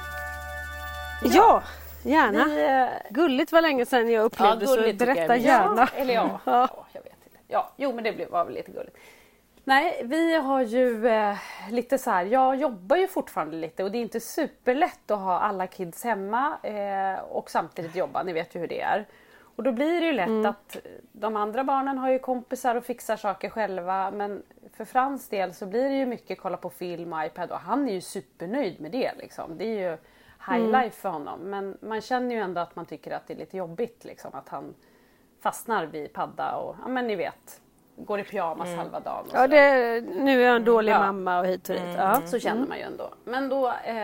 Ja, 1.23 1.62
gärna. 2.05 2.45
Vi, 2.45 2.65
eh, 2.65 2.89
Gulligt 3.11 3.53
var 3.53 3.62
länge 3.62 3.87
sedan 3.87 4.11
jag 4.11 4.25
upplevde 4.25 4.67
så 4.67 4.77
gulligt 4.77 4.99
tycker 4.99 5.07
jag 5.07 5.17
berätta 5.17 5.35
är 5.35 5.39
gärna. 5.39 5.89
Ja, 5.97 6.01
eller 6.03 6.15
ja. 6.15 6.41
ja. 6.45 6.87
Jag 6.93 7.03
vet 7.03 7.12
inte. 7.27 7.39
Ja, 7.49 7.73
jo 7.77 7.93
men 7.93 8.05
det 8.05 8.12
blev- 8.12 8.31
var 8.31 8.45
väl 8.45 8.55
lite 8.55 8.71
gulligt. 8.73 8.97
Nej, 9.64 10.02
vi 10.04 10.37
har 10.37 10.62
ju 10.62 11.07
eh, 11.09 11.37
lite 11.71 11.99
så 11.99 12.11
här, 12.11 12.25
jag 12.25 12.57
jobbar 12.57 12.97
ju 12.97 13.09
fortfarande 13.09 13.57
lite 13.57 13.85
och 13.85 13.90
det 13.90 13.99
är 13.99 14.02
inte 14.02 14.21
superlätt 14.21 15.11
att 15.11 15.19
ha 15.19 15.38
alla 15.38 15.66
kids 15.66 16.04
hemma 16.04 16.59
eh, 16.62 17.21
och 17.25 17.50
samtidigt 17.50 17.97
jobba, 17.97 18.23
ni 18.23 18.33
vet 18.33 18.54
ju 18.57 18.61
hur 18.61 18.69
det 18.69 18.81
är. 18.81 19.07
Och 19.57 19.62
då 19.62 19.73
blir 19.73 20.00
det 20.00 20.07
ju 20.07 20.12
lätt 20.12 20.47
att 20.47 20.76
de 21.12 21.37
andra 21.37 21.64
barnen 21.64 21.99
har 21.99 22.11
ju 22.11 22.19
kompisar 22.19 22.75
och 22.75 22.85
fixar 22.85 23.16
saker 23.16 23.49
själva 23.49 24.11
men 24.11 24.42
för 24.76 24.85
Frans 24.85 25.28
del 25.28 25.54
så 25.54 25.66
blir 25.66 25.83
det 25.88 25.95
ju 25.97 26.07
mycket 26.07 26.40
kolla 26.40 26.57
på 26.57 26.71
film 26.71 27.12
och 27.12 27.25
iPad 27.25 27.50
och 27.50 27.59
han 27.59 27.88
är 27.88 27.92
ju 27.92 28.00
supernöjd 28.00 28.81
med 28.81 28.90
det. 28.90 29.12
Liksom. 29.19 29.59
Det 29.59 29.64
är 29.64 29.90
ju 29.90 29.97
high 30.49 30.64
Mm. 30.69 30.83
life 30.83 31.00
för 31.00 31.09
honom. 31.09 31.40
Men 31.40 31.78
man 31.81 32.00
känner 32.00 32.35
ju 32.35 32.40
ändå 32.40 32.61
att 32.61 32.76
man 32.76 32.87
tycker 32.87 33.11
att 33.11 33.26
det 33.26 33.35
är 33.35 33.38
lite 33.38 33.57
jobbigt 33.57 34.04
liksom, 34.04 34.31
att 34.35 34.49
han 34.49 34.75
fastnar 35.40 35.87
vid 35.87 36.12
padda 36.12 36.57
och 36.57 36.76
ja 36.83 36.88
men 36.88 37.07
ni 37.07 37.16
vet, 37.16 37.61
går 37.97 38.21
i 38.21 38.25
pyjamas 38.25 38.75
halva 38.77 39.01
dagen. 39.01 39.27
Mm. 39.31 39.41
Ja, 39.41 39.47
det, 39.49 40.01
nu 40.01 40.43
är 40.43 40.47
jag 40.47 40.57
en 40.57 40.65
dålig 40.65 40.93
Ja. 40.93 40.99
mamma 40.99 41.39
och 41.41 41.47
hit 41.47 41.69
och 41.69 41.75
dit. 41.75 41.95
Ja. 41.97 42.23
Så 42.27 42.39
känner 42.39 42.67
man 42.67 42.79
ju 42.79 42.83
ändå. 42.85 43.11
Men 43.25 43.49
då 43.49 43.69
eh, 43.69 43.95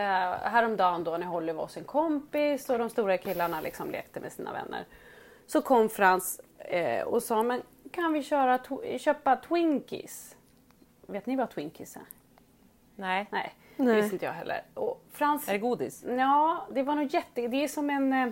häromdagen 0.41 1.03
då 1.03 1.17
när 1.17 1.27
Holly 1.27 1.51
var 1.53 1.63
hos 1.63 1.77
en 1.77 1.83
kompis 1.83 2.69
och 2.69 2.79
de 2.79 2.89
stora 2.89 3.17
killarna 3.17 3.61
liksom 3.61 3.91
lekte 3.91 4.19
med 4.19 4.31
sina 4.31 4.53
vänner. 4.53 4.85
Så 5.47 5.61
kom 5.61 5.89
Frans 5.89 6.41
eh, 6.57 7.03
och 7.03 7.23
sa 7.23 7.43
men 7.43 7.61
kan 7.91 8.13
vi 8.13 8.23
köra 8.23 8.59
köpa 8.99 9.35
Twinkies? 9.35 10.35
Vet 11.07 11.25
ni 11.25 11.35
vad 11.35 11.49
Twinkies 11.49 11.95
är? 11.95 12.01
Nej. 12.95 13.27
Nej, 13.31 13.55
det 13.77 13.93
visste 13.93 14.15
inte 14.15 14.25
jag 14.25 14.33
heller. 14.33 14.61
Och 14.73 15.03
Frans, 15.11 15.47
Är 15.49 15.53
det 15.53 15.59
godis? 15.59 16.03
Ja, 16.07 16.67
det 16.71 16.83
var 16.83 16.95
nog 16.95 17.13
jätte... 17.13 17.47
Det 17.47 17.63
är 17.63 17.67
som 17.67 17.89
en 17.89 18.13
eh, 18.13 18.29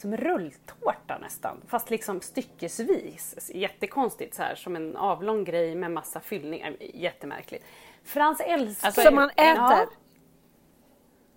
som 0.00 0.16
rulltårta 0.16 1.18
nästan, 1.20 1.62
fast 1.66 1.90
liksom 1.90 2.20
styckesvis. 2.20 3.50
Jättekonstigt 3.54 4.34
så 4.34 4.42
här, 4.42 4.54
som 4.54 4.76
en 4.76 4.96
avlång 4.96 5.44
grej 5.44 5.74
med 5.74 5.90
massa 5.90 6.20
fyllningar. 6.20 6.76
Jättemärkligt. 6.80 7.64
Frans 8.04 8.40
älskar 8.40 8.86
Alltså, 8.86 9.02
Som 9.02 9.14
man 9.14 9.30
äter? 9.30 9.88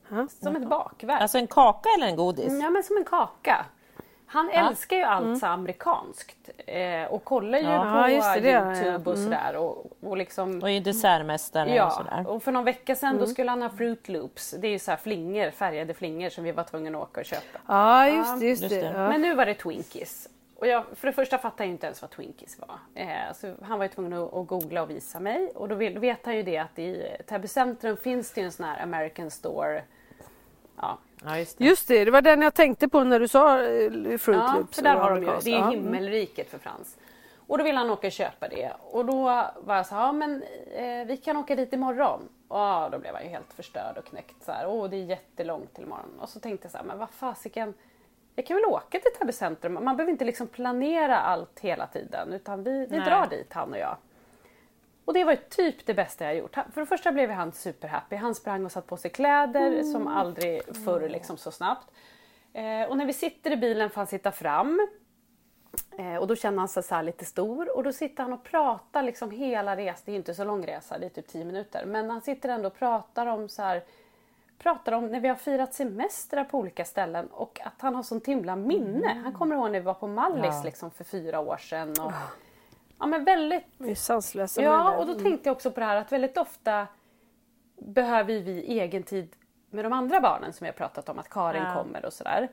Ja, 0.10 0.28
som 0.28 0.56
ett 0.56 0.70
bakverk. 0.70 1.22
Alltså 1.22 1.38
en 1.38 1.48
kaka 1.48 1.90
eller 1.98 2.08
en 2.08 2.16
godis? 2.16 2.62
Ja, 2.62 2.70
men 2.70 2.84
som 2.84 2.98
en 2.98 3.06
kaka. 3.06 3.66
Han 4.34 4.50
Ja. 4.54 4.70
älskar 4.70 4.98
ju 4.98 5.04
allt 5.04 5.40
så 5.40 5.46
amerikanskt 5.46 6.50
eh, 6.68 7.04
och 7.10 7.24
kollar 7.24 7.60
ju 7.60 7.66
Ja. 7.66 7.80
på 7.84 8.08
det, 8.40 8.50
Youtube 8.50 9.12
och 9.12 9.18
sådär. 9.18 9.56
Och, 9.56 9.86
och 10.02 10.18
liksom, 10.18 10.60
Och 10.64 10.70
är 10.70 10.82
dessertmästare 10.82 11.70
och 11.70 11.76
Ja, 11.76 11.90
sådär. 11.90 12.28
och 12.28 12.44
för 12.44 12.52
någon 12.52 12.64
vecka 12.64 12.96
sedan 12.96 13.18
då 13.18 13.26
skulle 13.28 13.50
han 13.50 13.62
ha 13.62 13.70
Fruit 13.70 14.08
Loops. 14.10 14.52
Det 14.52 14.68
är 14.68 14.72
ju 14.72 14.80
så 14.80 14.92
här 14.92 14.98
flingor, 14.98 15.52
färgade 15.52 15.94
flingor 15.94 16.30
som 16.30 16.44
vi 16.44 16.52
var 16.52 16.64
tvungna 16.64 16.98
att 16.98 17.04
åka 17.04 17.20
och 17.20 17.26
köpa. 17.26 17.60
Ja, 17.68 18.08
just 18.08 18.40
det. 18.40 18.46
Just 18.46 18.62
just 18.64 18.76
det. 18.76 18.92
Men 18.94 19.22
nu 19.22 19.36
var 19.36 19.46
det 19.46 19.54
Twinkies. 19.54 20.30
Och 20.56 20.68
jag, 20.68 20.84
för 20.96 21.08
det 21.08 21.14
första 21.14 21.38
fattade 21.38 21.64
jag 21.64 21.70
inte 21.72 21.86
ens 21.86 22.02
vad 22.02 22.12
Twinkies 22.12 22.60
var. 22.60 22.76
Eh, 22.96 23.34
så 23.36 23.54
han 23.62 23.78
var 23.78 23.86
ju 23.86 23.90
tvungen 23.92 24.14
att, 24.14 24.34
att 24.34 24.48
googla 24.48 24.82
och 24.82 24.90
visa 24.90 25.20
mig. 25.20 25.52
Och 25.56 25.70
då 25.70 25.76
vet, 25.76 25.96
vet 25.98 26.26
han 26.26 26.36
ju 26.36 26.44
det 26.44 26.58
att 26.58 26.80
i 26.80 27.08
Täby 27.28 27.48
centrum 27.48 27.98
finns 27.98 28.32
det 28.32 28.42
ju 28.42 28.46
en 28.46 28.52
sån 28.52 28.66
här 28.66 28.84
American 28.84 29.32
store. 29.32 29.84
Ja, 30.82 30.98
Ja, 31.26 31.38
just 31.38 31.58
det. 31.58 31.66
Just 31.66 31.88
det, 31.88 32.06
det 32.06 32.12
var 32.12 32.22
den 32.22 32.42
jag 32.42 32.54
tänkte 32.54 32.88
på 32.88 33.04
när 33.04 33.20
du 33.20 33.28
sa 33.28 33.62
eh, 33.64 33.92
Fruit 34.18 34.38
ja 34.40 34.56
Loops. 34.58 34.76
för 34.76 34.84
där 34.84 34.96
har 34.96 35.12
de 35.12 35.24
ju, 35.24 35.32
det 35.44 35.54
är 35.54 35.72
ju 35.72 35.78
himmelriket 35.78 36.50
för 36.50 36.58
Frans. 36.58 36.98
Och 37.48 37.58
då 37.58 37.64
ville 37.64 37.78
han 37.78 37.90
åka 37.90 38.08
och 38.08 38.14
köpa 38.14 38.48
det. 38.48 38.72
Och 38.92 39.06
då 39.06 39.24
var 39.58 39.76
jag 39.76 39.86
så 39.86 39.96
här, 39.96 40.02
ja 40.02 40.12
men 40.12 40.44
eh, 40.76 41.06
vi 41.08 41.18
kan 41.18 41.38
åka 41.38 41.56
dit 41.56 41.74
imorgon. 41.74 42.30
Och 42.48 42.58
ja, 42.60 42.90
då 42.92 43.00
blev 43.00 43.14
han 43.14 43.24
ju 43.24 43.30
helt 43.30 43.54
förstörd 43.54 43.98
och 43.98 44.06
knäckt 44.06 44.44
så 44.46 44.52
här. 44.52 44.68
Åh, 44.68 44.90
det 44.90 44.98
är 44.98 45.04
jättelångt 45.06 45.74
till 45.74 45.84
imorgon. 45.84 46.20
Och 46.20 46.30
så 46.30 46.40
tänkte 46.40 46.66
jag 46.66 46.72
så 46.72 46.78
här, 46.78 46.86
men 46.86 46.98
vad 47.00 47.10
fasiken. 47.10 47.74
Jag 48.36 48.46
kan 48.46 48.58
väl 48.58 48.66
åka 48.66 49.00
till 49.00 49.12
Täby 49.20 49.34
centrum. 49.34 49.74
Man 49.74 49.98
behöver 49.98 50.12
inte 50.12 50.26
liksom 50.26 50.48
planera 50.48 51.18
allt 51.18 51.60
hela 51.60 51.88
tiden. 51.88 52.34
Utan 52.34 52.64
vi, 52.64 52.86
vi 52.86 52.98
Nej. 52.98 53.10
drar 53.10 53.28
dit 53.28 53.54
han 53.54 53.72
och 53.72 53.78
jag. 53.80 53.98
Och 55.06 55.14
det 55.14 55.24
var 55.24 55.36
typ 55.36 55.86
det 55.86 55.94
bästa 55.94 56.26
jag 56.26 56.36
gjort. 56.36 56.56
För 56.74 56.82
det 56.82 56.86
första 56.86 57.12
blev 57.12 57.30
han 57.30 57.52
superhappy. 57.52 58.16
Han 58.16 58.36
sprang 58.36 58.66
och 58.66 58.72
satt 58.72 58.88
på 58.88 58.98
sig 58.98 59.12
kläder 59.12 59.84
som 59.84 60.08
aldrig 60.08 60.62
förr 60.86 61.10
liksom 61.10 61.38
så 61.38 61.52
snabbt. 61.52 61.92
Eh, 62.54 62.90
och 62.90 62.98
när 62.98 63.06
vi 63.06 63.14
sitter 63.14 63.52
i 63.52 63.58
bilen 63.58 63.90
får 63.90 63.96
han 63.96 64.08
sitta 64.08 64.32
fram. 64.32 64.88
Eh, 65.98 66.16
och 66.16 66.28
då 66.28 66.36
känner 66.36 66.58
han 66.58 66.68
sig 66.68 66.84
så 66.84 66.96
här 66.96 67.04
lite 67.04 67.26
stor 67.26 67.78
och 67.78 67.84
då 67.84 67.92
sitter 67.92 68.24
han 68.24 68.34
och 68.34 68.44
pratar 68.44 69.04
liksom 69.04 69.32
hela 69.32 69.76
resan. 69.76 70.02
Det 70.06 70.12
är 70.12 70.16
inte 70.16 70.34
så 70.34 70.44
lång 70.44 70.66
resa, 70.66 70.98
det 70.98 71.06
är 71.06 71.10
typ 71.10 71.28
10 71.28 71.46
minuter. 71.46 71.86
Men 71.86 72.10
han 72.10 72.22
sitter 72.22 72.50
ändå 72.50 72.68
och 72.68 72.76
pratar 72.76 73.26
om 73.26 73.50
så 73.50 73.62
här 73.62 73.84
pratar 74.58 74.92
om 74.92 75.08
när 75.08 75.20
vi 75.20 75.28
har 75.28 75.36
firat 75.36 75.74
semestrar 75.74 76.44
på 76.44 76.58
olika 76.58 76.86
ställen 76.86 77.28
och 77.28 77.60
att 77.64 77.82
han 77.82 77.96
har 77.96 78.04
sånt 78.04 78.28
himla 78.28 78.56
minne. 78.56 79.22
Han 79.24 79.34
kommer 79.34 79.56
ihåg 79.56 79.72
när 79.72 79.80
vi 79.80 79.86
var 79.86 79.94
på 79.94 80.08
Mallis 80.08 80.64
liksom 80.64 80.92
för 80.92 81.04
fyra 81.04 81.40
år 81.40 81.58
sedan. 81.58 81.90
Och, 81.90 82.12
ja, 83.04 83.08
men 83.08 83.24
väldigt 83.24 83.64
Vi 83.78 83.92
är 83.92 83.96
sanslösa 83.96 84.62
Ja, 84.62 84.98
och 84.98 85.06
då 85.06 85.14
tänkte 85.14 85.50
jag 85.50 85.56
också 85.56 85.72
på 85.72 85.80
det 85.80 85.86
här 85.86 85.96
att 85.96 86.12
väldigt 86.12 86.38
ofta 86.38 86.88
behöver 87.78 88.34
vi 88.34 88.80
egen 88.80 89.04
tid 89.04 89.36
med 89.70 89.86
de 89.86 89.94
andra 89.94 90.22
barnen 90.22 90.54
som 90.54 90.66
vi 90.66 90.70
har 90.70 90.74
pratat 90.74 91.10
om, 91.10 91.20
att 91.20 91.30
Karin 91.30 91.64
Ja. 91.64 91.74
kommer 91.74 92.06
och 92.06 92.14
sådär. 92.14 92.50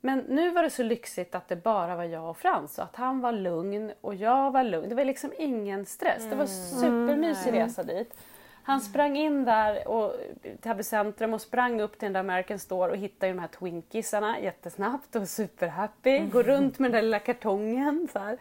Men 0.00 0.18
nu 0.18 0.50
var 0.50 0.62
det 0.62 0.70
så 0.70 0.82
lyxigt 0.82 1.34
att 1.34 1.48
det 1.48 1.56
bara 1.56 1.96
var 1.96 2.04
jag 2.04 2.30
och 2.30 2.36
Frans 2.36 2.78
och 2.78 2.84
att 2.84 2.96
han 2.96 3.20
var 3.20 3.32
lugn 3.32 3.92
och 4.00 4.14
jag 4.14 4.50
var 4.50 4.64
lugn. 4.64 4.88
Det 4.88 4.94
var 4.94 5.04
liksom 5.04 5.32
ingen 5.38 5.86
stress. 5.86 6.24
Det 6.30 6.36
var 6.36 6.46
supermysig 6.46 7.52
resa 7.52 7.82
dit. 7.82 8.14
Han 8.62 8.80
sprang 8.80 9.16
in 9.16 9.44
där 9.44 9.88
och, 9.88 10.14
till 10.42 10.58
Täby 10.58 10.82
centrum 10.82 11.34
och 11.34 11.40
sprang 11.40 11.80
upp 11.80 11.98
till 11.98 12.06
den 12.06 12.12
där 12.12 12.20
American 12.20 12.58
Store 12.58 12.90
och 12.90 12.96
hittade 12.96 13.32
de 13.32 13.38
här 13.38 13.48
Twinkiesarna 13.48 14.40
jättesnabbt 14.40 15.16
och 15.16 15.28
superhappy. 15.28 16.18
Går 16.18 16.42
runt 16.42 16.78
med 16.78 16.90
den 16.90 16.96
där 16.96 17.02
lilla 17.02 17.18
kartongen. 17.18 18.08
Så 18.12 18.18
här. 18.18 18.38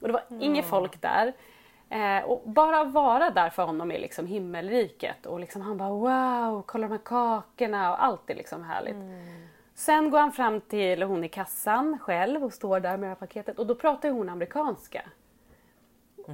Och 0.00 0.08
det 0.08 0.12
var 0.12 0.22
inget 0.40 0.66
folk 0.66 1.00
där. 1.00 1.32
Eh, 1.90 2.24
och 2.24 2.42
bara 2.44 2.84
vara 2.84 3.30
där 3.30 3.50
för 3.50 3.62
honom 3.62 3.90
är 3.90 3.98
liksom 3.98 4.26
himmelriket. 4.26 5.26
Och 5.26 5.40
liksom 5.40 5.62
han 5.62 5.76
bara 5.76 5.90
wow, 5.90 6.62
kolla 6.66 6.88
de 6.88 6.92
här 6.92 7.00
kakorna 7.04 7.92
och 7.92 8.04
allt 8.04 8.30
är 8.30 8.34
liksom 8.34 8.62
härligt. 8.62 8.96
Sen 9.74 10.10
går 10.10 10.18
han 10.18 10.32
fram 10.32 10.60
till 10.60 11.02
hon 11.02 11.24
i 11.24 11.28
kassan 11.28 11.98
själv 11.98 12.44
och 12.44 12.52
står 12.52 12.80
där 12.80 12.90
med 12.90 13.00
det 13.00 13.08
här 13.08 13.14
paketet 13.14 13.58
och 13.58 13.66
då 13.66 13.74
pratar 13.74 14.10
hon 14.10 14.28
amerikanska. 14.28 15.02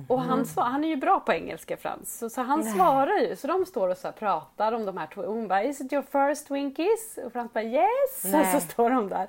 Och 0.08 0.22
han, 0.22 0.46
svar, 0.46 0.64
han 0.64 0.84
är 0.84 0.88
ju 0.88 0.96
bra 0.96 1.20
på 1.20 1.32
engelska 1.32 1.76
Frans, 1.76 2.18
så, 2.18 2.30
så 2.30 2.42
han 2.42 2.64
svarar 2.64 3.18
ju. 3.18 3.36
Så 3.36 3.46
de 3.46 3.66
står 3.66 3.88
och 3.88 3.96
så 3.96 4.12
pratar 4.12 4.72
om 4.72 4.86
de 4.86 4.96
här 4.96 5.18
och 5.18 5.24
Hon 5.24 5.48
bara 5.48 5.64
“Is 5.64 5.80
it 5.80 5.92
your 5.92 6.02
first 6.02 6.48
Twinkies?” 6.48 7.18
och 7.24 7.32
Frans 7.32 7.52
bara 7.52 7.64
“Yes!” 7.64 8.24
och 8.24 8.30
Nej. 8.30 8.52
så 8.52 8.60
står 8.60 8.90
de 8.90 9.08
där. 9.08 9.26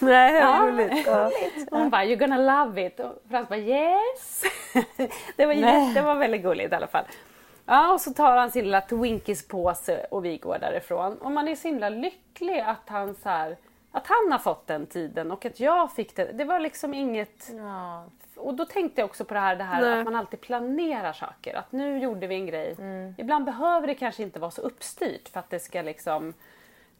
Nej, 0.00 0.34
Ja, 0.34 0.66
roligt. 0.66 1.06
Ja. 1.06 1.30
Hon 1.70 1.90
bara 1.90 2.04
“You're 2.04 2.16
gonna 2.16 2.64
love 2.64 2.86
it” 2.86 3.00
och 3.00 3.22
Frans 3.30 3.48
bara 3.48 3.58
“Yes!” 3.58 4.42
det, 5.36 5.46
var 5.46 5.94
det 5.94 6.00
var 6.00 6.14
väldigt 6.14 6.42
gulligt 6.42 6.72
i 6.72 6.74
alla 6.74 6.86
fall. 6.86 7.04
Ja, 7.66 7.92
och 7.92 8.00
så 8.00 8.14
tar 8.14 8.36
han 8.36 8.50
sin 8.50 8.64
lilla 8.64 8.80
Twinkies-påse 8.80 10.06
och 10.10 10.24
vi 10.24 10.38
går 10.38 10.58
därifrån. 10.58 11.18
Och 11.18 11.32
man 11.32 11.48
är 11.48 11.56
så 11.56 11.68
himla 11.68 11.88
lycklig 11.88 12.60
att 12.60 12.88
han, 12.88 13.14
så 13.14 13.28
här, 13.28 13.56
att 13.92 14.06
han 14.06 14.32
har 14.32 14.38
fått 14.38 14.66
den 14.66 14.86
tiden 14.86 15.30
och 15.30 15.44
att 15.44 15.60
jag 15.60 15.92
fick 15.92 16.16
det. 16.16 16.32
Det 16.32 16.44
var 16.44 16.60
liksom 16.60 16.94
inget... 16.94 17.50
Ja. 17.56 18.04
Och 18.36 18.54
då 18.54 18.64
tänkte 18.64 19.00
jag 19.00 19.06
också 19.08 19.24
på 19.24 19.34
det 19.34 19.40
här, 19.40 19.56
det 19.56 19.64
här 19.64 19.80
Nej. 19.80 19.98
att 19.98 20.04
man 20.04 20.16
alltid 20.16 20.40
planerar 20.40 21.12
saker. 21.12 21.54
Att 21.54 21.72
nu 21.72 21.98
gjorde 21.98 22.26
vi 22.26 22.34
en 22.34 22.46
grej. 22.46 22.76
Ibland 23.18 23.44
behöver 23.44 23.86
det 23.86 23.94
kanske 23.94 24.22
inte 24.22 24.40
vara 24.40 24.50
så 24.50 24.62
uppstyrt 24.62 25.28
för 25.28 25.40
att 25.40 25.50
det 25.50 25.58
ska 25.58 25.82
liksom... 25.82 26.34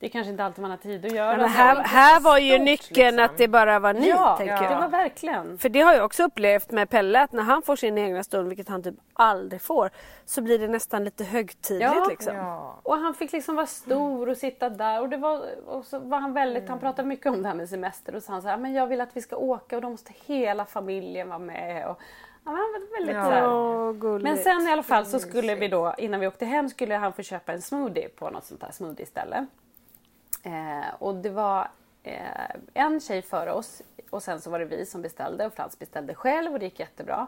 Det 0.00 0.06
är 0.06 0.10
kanske 0.10 0.30
inte 0.30 0.44
alltid 0.44 0.62
man 0.62 0.70
har 0.70 0.78
tid 0.78 1.04
att 1.06 1.12
göra. 1.12 1.40
Så. 1.40 1.46
här, 1.46 1.76
här 1.76 2.20
var 2.20 2.38
ju 2.38 2.52
stort, 2.54 2.64
nyckeln 2.64 3.16
liksom. 3.16 3.24
att 3.24 3.38
det 3.38 3.48
bara 3.48 3.78
var 3.78 3.94
ni, 3.94 4.08
ja, 4.08 4.36
tänker 4.38 4.54
det 4.56 4.64
jag. 4.64 4.80
var 4.80 4.88
verkligen. 4.88 5.58
För 5.58 5.68
det 5.68 5.80
har 5.80 5.94
jag 5.94 6.04
också 6.04 6.22
upplevt 6.22 6.70
med 6.70 6.90
Pelle 6.90 7.20
att 7.20 7.32
när 7.32 7.42
han 7.42 7.62
får 7.62 7.76
sin 7.76 7.98
egna 7.98 8.24
stund, 8.24 8.48
vilket 8.48 8.68
han 8.68 8.82
typ 8.82 8.94
aldrig 9.12 9.62
får, 9.62 9.90
så 10.24 10.42
blir 10.42 10.58
det 10.58 10.68
nästan 10.68 11.04
lite 11.04 11.24
högtidligt 11.24 11.92
Ja. 11.96 12.06
liksom. 12.10 12.36
Ja. 12.36 12.80
Och 12.82 12.96
han 12.96 13.14
fick 13.14 13.32
liksom 13.32 13.56
vara 13.56 13.66
stor 13.66 14.28
och 14.28 14.36
sitta 14.36 14.68
där 14.70 15.00
och, 15.00 15.08
det 15.08 15.16
var, 15.16 15.42
och 15.66 15.84
så 15.84 15.98
var 15.98 16.18
han 16.18 16.32
väldigt, 16.32 16.68
han 16.68 16.78
pratade 16.80 17.08
mycket 17.08 17.26
om 17.26 17.42
det 17.42 17.48
här 17.48 17.54
med 17.56 17.68
semester 17.68 18.14
och 18.14 18.22
så 18.22 18.32
han 18.32 18.44
här, 18.44 18.56
men 18.56 18.72
jag 18.72 18.86
vill 18.86 19.00
att 19.00 19.16
vi 19.16 19.20
ska 19.20 19.36
åka 19.36 19.76
och 19.76 19.82
då 19.82 19.90
måste 19.90 20.12
hela 20.26 20.64
familjen 20.64 21.28
vara 21.28 21.38
med. 21.38 21.88
Och, 21.88 22.00
ja, 22.44 22.50
men 22.52 22.54
han 22.56 22.72
var 22.72 22.98
väldigt 22.98 23.16
Ja. 23.16 23.24
så 23.24 23.30
här. 23.30 24.18
Men 24.18 24.36
sen 24.36 24.68
i 24.68 24.72
alla 24.72 24.82
fall 24.82 25.06
så 25.06 25.18
skulle 25.18 25.54
vi 25.54 25.68
då, 25.68 25.94
innan 25.98 26.20
vi 26.20 26.26
åkte 26.26 26.44
hem 26.44 26.68
skulle 26.68 26.94
han 26.94 27.12
få 27.12 27.22
köpa 27.22 27.52
en 27.52 27.62
smoothie 27.62 28.08
på 28.08 28.30
något 28.30 28.44
sånt 28.44 28.62
här 28.62 28.72
smoothie-ställe. 28.72 29.46
Eh, 30.42 30.94
och 30.98 31.14
det 31.14 31.30
var 31.30 31.68
eh, 32.02 32.56
en 32.74 33.00
tjej 33.00 33.22
före 33.22 33.52
oss 33.52 33.82
och 34.10 34.22
sen 34.22 34.40
så 34.40 34.50
var 34.50 34.58
det 34.58 34.64
vi 34.64 34.86
som 34.86 35.02
beställde 35.02 35.46
och 35.46 35.54
Frans 35.54 35.78
beställde 35.78 36.14
själv 36.14 36.52
och 36.52 36.58
det 36.58 36.64
gick 36.64 36.80
jättebra. 36.80 37.26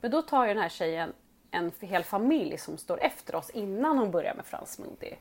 Men 0.00 0.10
då 0.10 0.22
tar 0.22 0.46
ju 0.46 0.54
den 0.54 0.62
här 0.62 0.68
tjejen 0.68 1.12
en 1.50 1.72
hel 1.80 2.04
familj 2.04 2.58
som 2.58 2.78
står 2.78 3.00
efter 3.00 3.34
oss 3.34 3.50
innan 3.50 3.98
hon 3.98 4.10
börjar 4.10 4.34
med 4.34 4.46
Frans 4.46 4.72
smoothie. 4.72 5.16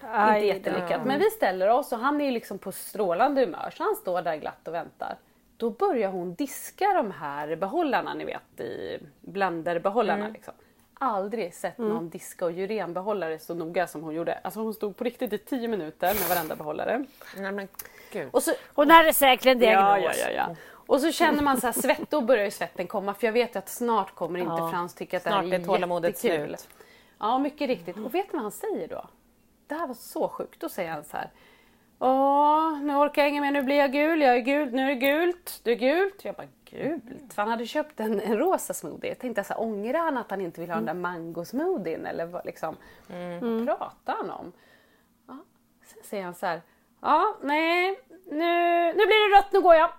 Aj 0.00 0.48
Inte 0.48 0.70
då. 0.70 0.76
jättelyckat. 0.76 1.06
Men 1.06 1.18
vi 1.18 1.30
ställer 1.30 1.68
oss 1.68 1.92
och 1.92 1.98
han 1.98 2.20
är 2.20 2.32
liksom 2.32 2.58
på 2.58 2.72
strålande 2.72 3.40
humör 3.40 3.70
så 3.76 3.82
han 3.82 3.96
står 3.96 4.22
där 4.22 4.36
glatt 4.36 4.68
och 4.68 4.74
väntar. 4.74 5.16
Då 5.56 5.70
börjar 5.70 6.10
hon 6.10 6.34
diska 6.34 6.92
de 6.94 7.10
här 7.10 7.56
behållarna 7.56 8.14
ni 8.14 8.24
vet 8.24 8.60
i 8.60 8.98
blenderbehållarna. 9.20 10.28
Liksom. 10.28 10.54
Aldrig 11.02 11.54
sett 11.54 11.78
någon 11.78 12.08
diska 12.08 12.44
och 12.44 12.52
jurenbehållare 12.52 13.38
så 13.38 13.54
noga 13.54 13.86
som 13.86 14.02
hon 14.02 14.14
gjorde. 14.14 14.38
Alltså 14.44 14.60
hon 14.60 14.74
stod 14.74 14.96
på 14.96 15.04
riktigt 15.04 15.32
i 15.32 15.38
10 15.38 15.68
minuter 15.68 16.06
med 16.14 16.28
varenda 16.28 16.56
behållare. 16.56 17.04
Nej, 17.36 17.52
men 17.52 17.68
gud. 18.12 18.28
Och 18.32 18.42
så, 18.42 18.52
Hon 18.74 18.90
hade 18.90 19.12
säkert 19.12 19.46
en 19.46 19.58
diagnos. 19.58 20.16
ja, 20.18 20.28
ja, 20.28 20.30
ja, 20.30 20.46
ja. 20.48 20.56
Och 20.86 21.00
så 21.00 21.12
känner 21.12 21.42
man 21.42 21.60
så 21.60 21.66
här 21.66 21.72
svett, 21.80 22.10
då 22.10 22.20
börjar 22.20 22.44
ju 22.44 22.50
svetten 22.50 22.86
komma 22.86 23.14
för 23.14 23.26
jag 23.26 23.32
vet 23.32 23.54
ju 23.54 23.58
att 23.58 23.68
snart 23.68 24.14
kommer 24.14 24.38
inte 24.38 24.52
Ja. 24.52 24.70
Frans 24.70 24.94
tycka 24.94 25.16
att 25.16 25.24
det 25.24 25.30
här 25.30 25.42
är 25.42 25.46
är 25.46 26.04
jättekul. 26.08 26.14
slut. 26.56 26.68
Ja, 27.18 27.38
mycket 27.38 27.66
riktigt. 27.68 27.96
Och 27.96 28.14
vet 28.14 28.26
du 28.30 28.32
vad 28.32 28.42
han 28.42 28.50
säger 28.52 28.88
då? 28.88 29.04
Det 29.66 29.74
här 29.74 29.86
var 29.86 29.94
så 29.94 30.28
sjukt. 30.28 30.60
Då 30.60 30.68
säger 30.68 30.90
han 30.90 31.04
så 31.04 31.16
här. 31.16 31.30
Åh, 31.98 32.78
nu 32.82 32.96
orkar 32.96 33.22
jag 33.22 33.28
inget 33.28 33.42
mer, 33.42 33.50
nu 33.50 33.62
blir 33.62 33.76
jag 33.76 33.92
gul, 33.92 34.20
jag 34.22 34.34
är 34.36 34.40
gul, 34.40 34.72
nu 34.72 34.82
är 34.82 34.86
det 34.86 34.94
gult. 34.94 35.60
Du 35.62 35.74
gult? 35.74 36.24
Jag 36.24 36.34
bara 36.34 36.46
gult? 36.72 37.32
För 37.34 37.42
han 37.42 37.50
hade 37.50 37.66
köpt 37.66 38.00
en, 38.00 38.20
en 38.20 38.38
rosa 38.38 38.74
smoothie. 38.74 39.10
Jag 39.10 39.18
tänkte 39.18 39.44
så 39.44 39.52
här, 39.54 39.60
ångrar 39.62 39.98
han 39.98 40.16
att 40.16 40.30
han 40.30 40.40
inte 40.40 40.60
vill 40.60 40.70
ha 40.70 40.76
den 40.76 40.86
där 40.86 40.94
mangosmoothien 40.94 42.06
eller 42.06 42.26
vad 42.26 42.46
liksom, 42.46 42.76
vad 43.40 43.66
pratar 43.66 44.14
han 44.16 44.30
om? 44.30 44.52
Ja. 45.28 45.38
Sen 45.84 46.02
säger 46.04 46.24
han 46.24 46.34
så 46.34 46.46
här, 46.46 46.62
ja 47.00 47.36
nej 47.42 48.00
nu, 48.30 48.86
nu 48.86 49.06
blir 49.06 49.30
det 49.30 49.38
rött, 49.38 49.52
nu 49.52 49.60
går 49.60 49.74
jag. 49.74 49.90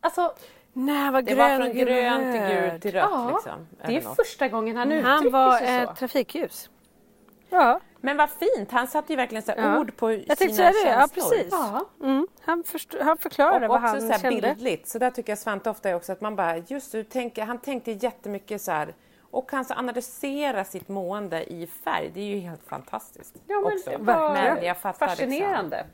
Alltså, 0.00 0.34
Nej, 0.72 1.10
vad 1.12 1.24
Det 1.24 1.34
grön 1.34 1.58
var 1.58 1.66
från 1.66 1.76
grön 1.76 2.32
till 2.32 2.56
gult 2.56 2.82
till 2.82 2.92
rött 2.92 3.08
ja, 3.10 3.30
liksom. 3.34 3.66
det 3.86 3.96
är 3.96 4.02
något. 4.02 4.16
första 4.16 4.48
gången 4.48 4.76
han 4.76 4.92
uttrycker 4.92 5.08
Han 5.10 5.30
var 5.30 5.58
sig 5.58 5.84
så. 5.86 5.90
ett 5.90 5.98
trafikljus. 5.98 6.70
Ja, 7.50 7.80
Men 8.00 8.16
vad 8.16 8.30
fint, 8.30 8.70
han 8.70 8.86
satte 8.86 9.12
ju 9.12 9.16
verkligen 9.16 9.42
så 9.42 9.52
här 9.52 9.58
Ja. 9.74 9.80
ord 9.80 9.96
på 9.96 10.12
jag 10.12 10.38
sina 10.38 10.62
det. 10.70 10.78
Ja, 10.84 10.84
känslor. 10.84 11.08
precis. 11.30 11.48
Ja. 11.52 11.84
Mm. 12.02 12.26
Han, 12.40 12.64
han 13.00 13.16
förklarade 13.18 13.66
Och 13.66 13.72
vad 13.72 13.80
han 13.80 14.00
så 14.00 14.06
här 14.06 14.18
kände. 14.18 14.40
bildligt. 14.40 14.88
Så 14.88 14.98
där 14.98 15.10
tycker 15.10 15.30
jag 15.32 15.38
Svante 15.38 15.70
ofta 15.70 15.88
är 15.90 15.94
också 15.94 16.12
att 16.12 16.20
man 16.20 16.36
bara, 16.36 16.56
just 16.56 16.92
du 16.92 17.04
tänker, 17.04 17.44
han 17.44 17.58
tänkte 17.58 17.92
jättemycket 17.92 18.62
så 18.62 18.72
här 18.72 18.94
och 19.30 19.50
kan 19.50 19.64
så 19.64 19.74
analysera 19.74 20.64
sitt 20.64 20.88
mående 20.88 21.52
i 21.52 21.66
färg. 21.66 22.10
Det 22.14 22.20
är 22.20 22.24
ju 22.24 22.38
helt 22.38 22.64
fantastiskt. 22.64 23.34
Ja, 23.46 23.60
men 23.60 23.72
också. 23.72 23.90
det 23.90 23.96
var 23.96 24.32
Men 24.32 24.64
jag 24.64 24.76
fattar 24.78 25.06
fascinerande. 25.06 25.76
Liksom. 25.76 25.92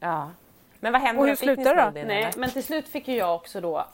Ja. 0.00 0.30
Men 0.80 0.92
vad 0.92 1.02
hände 1.02 1.20
Och 1.22 1.28
hur 1.28 1.36
slutade 1.36 1.90
det 1.94 2.00
då? 2.02 2.06
Nej, 2.08 2.32
men 2.36 2.50
till 2.50 2.64
slut 2.64 2.88
fick 2.88 3.08
ju 3.08 3.16
jag 3.16 3.34
också 3.34 3.60
då 3.60 3.86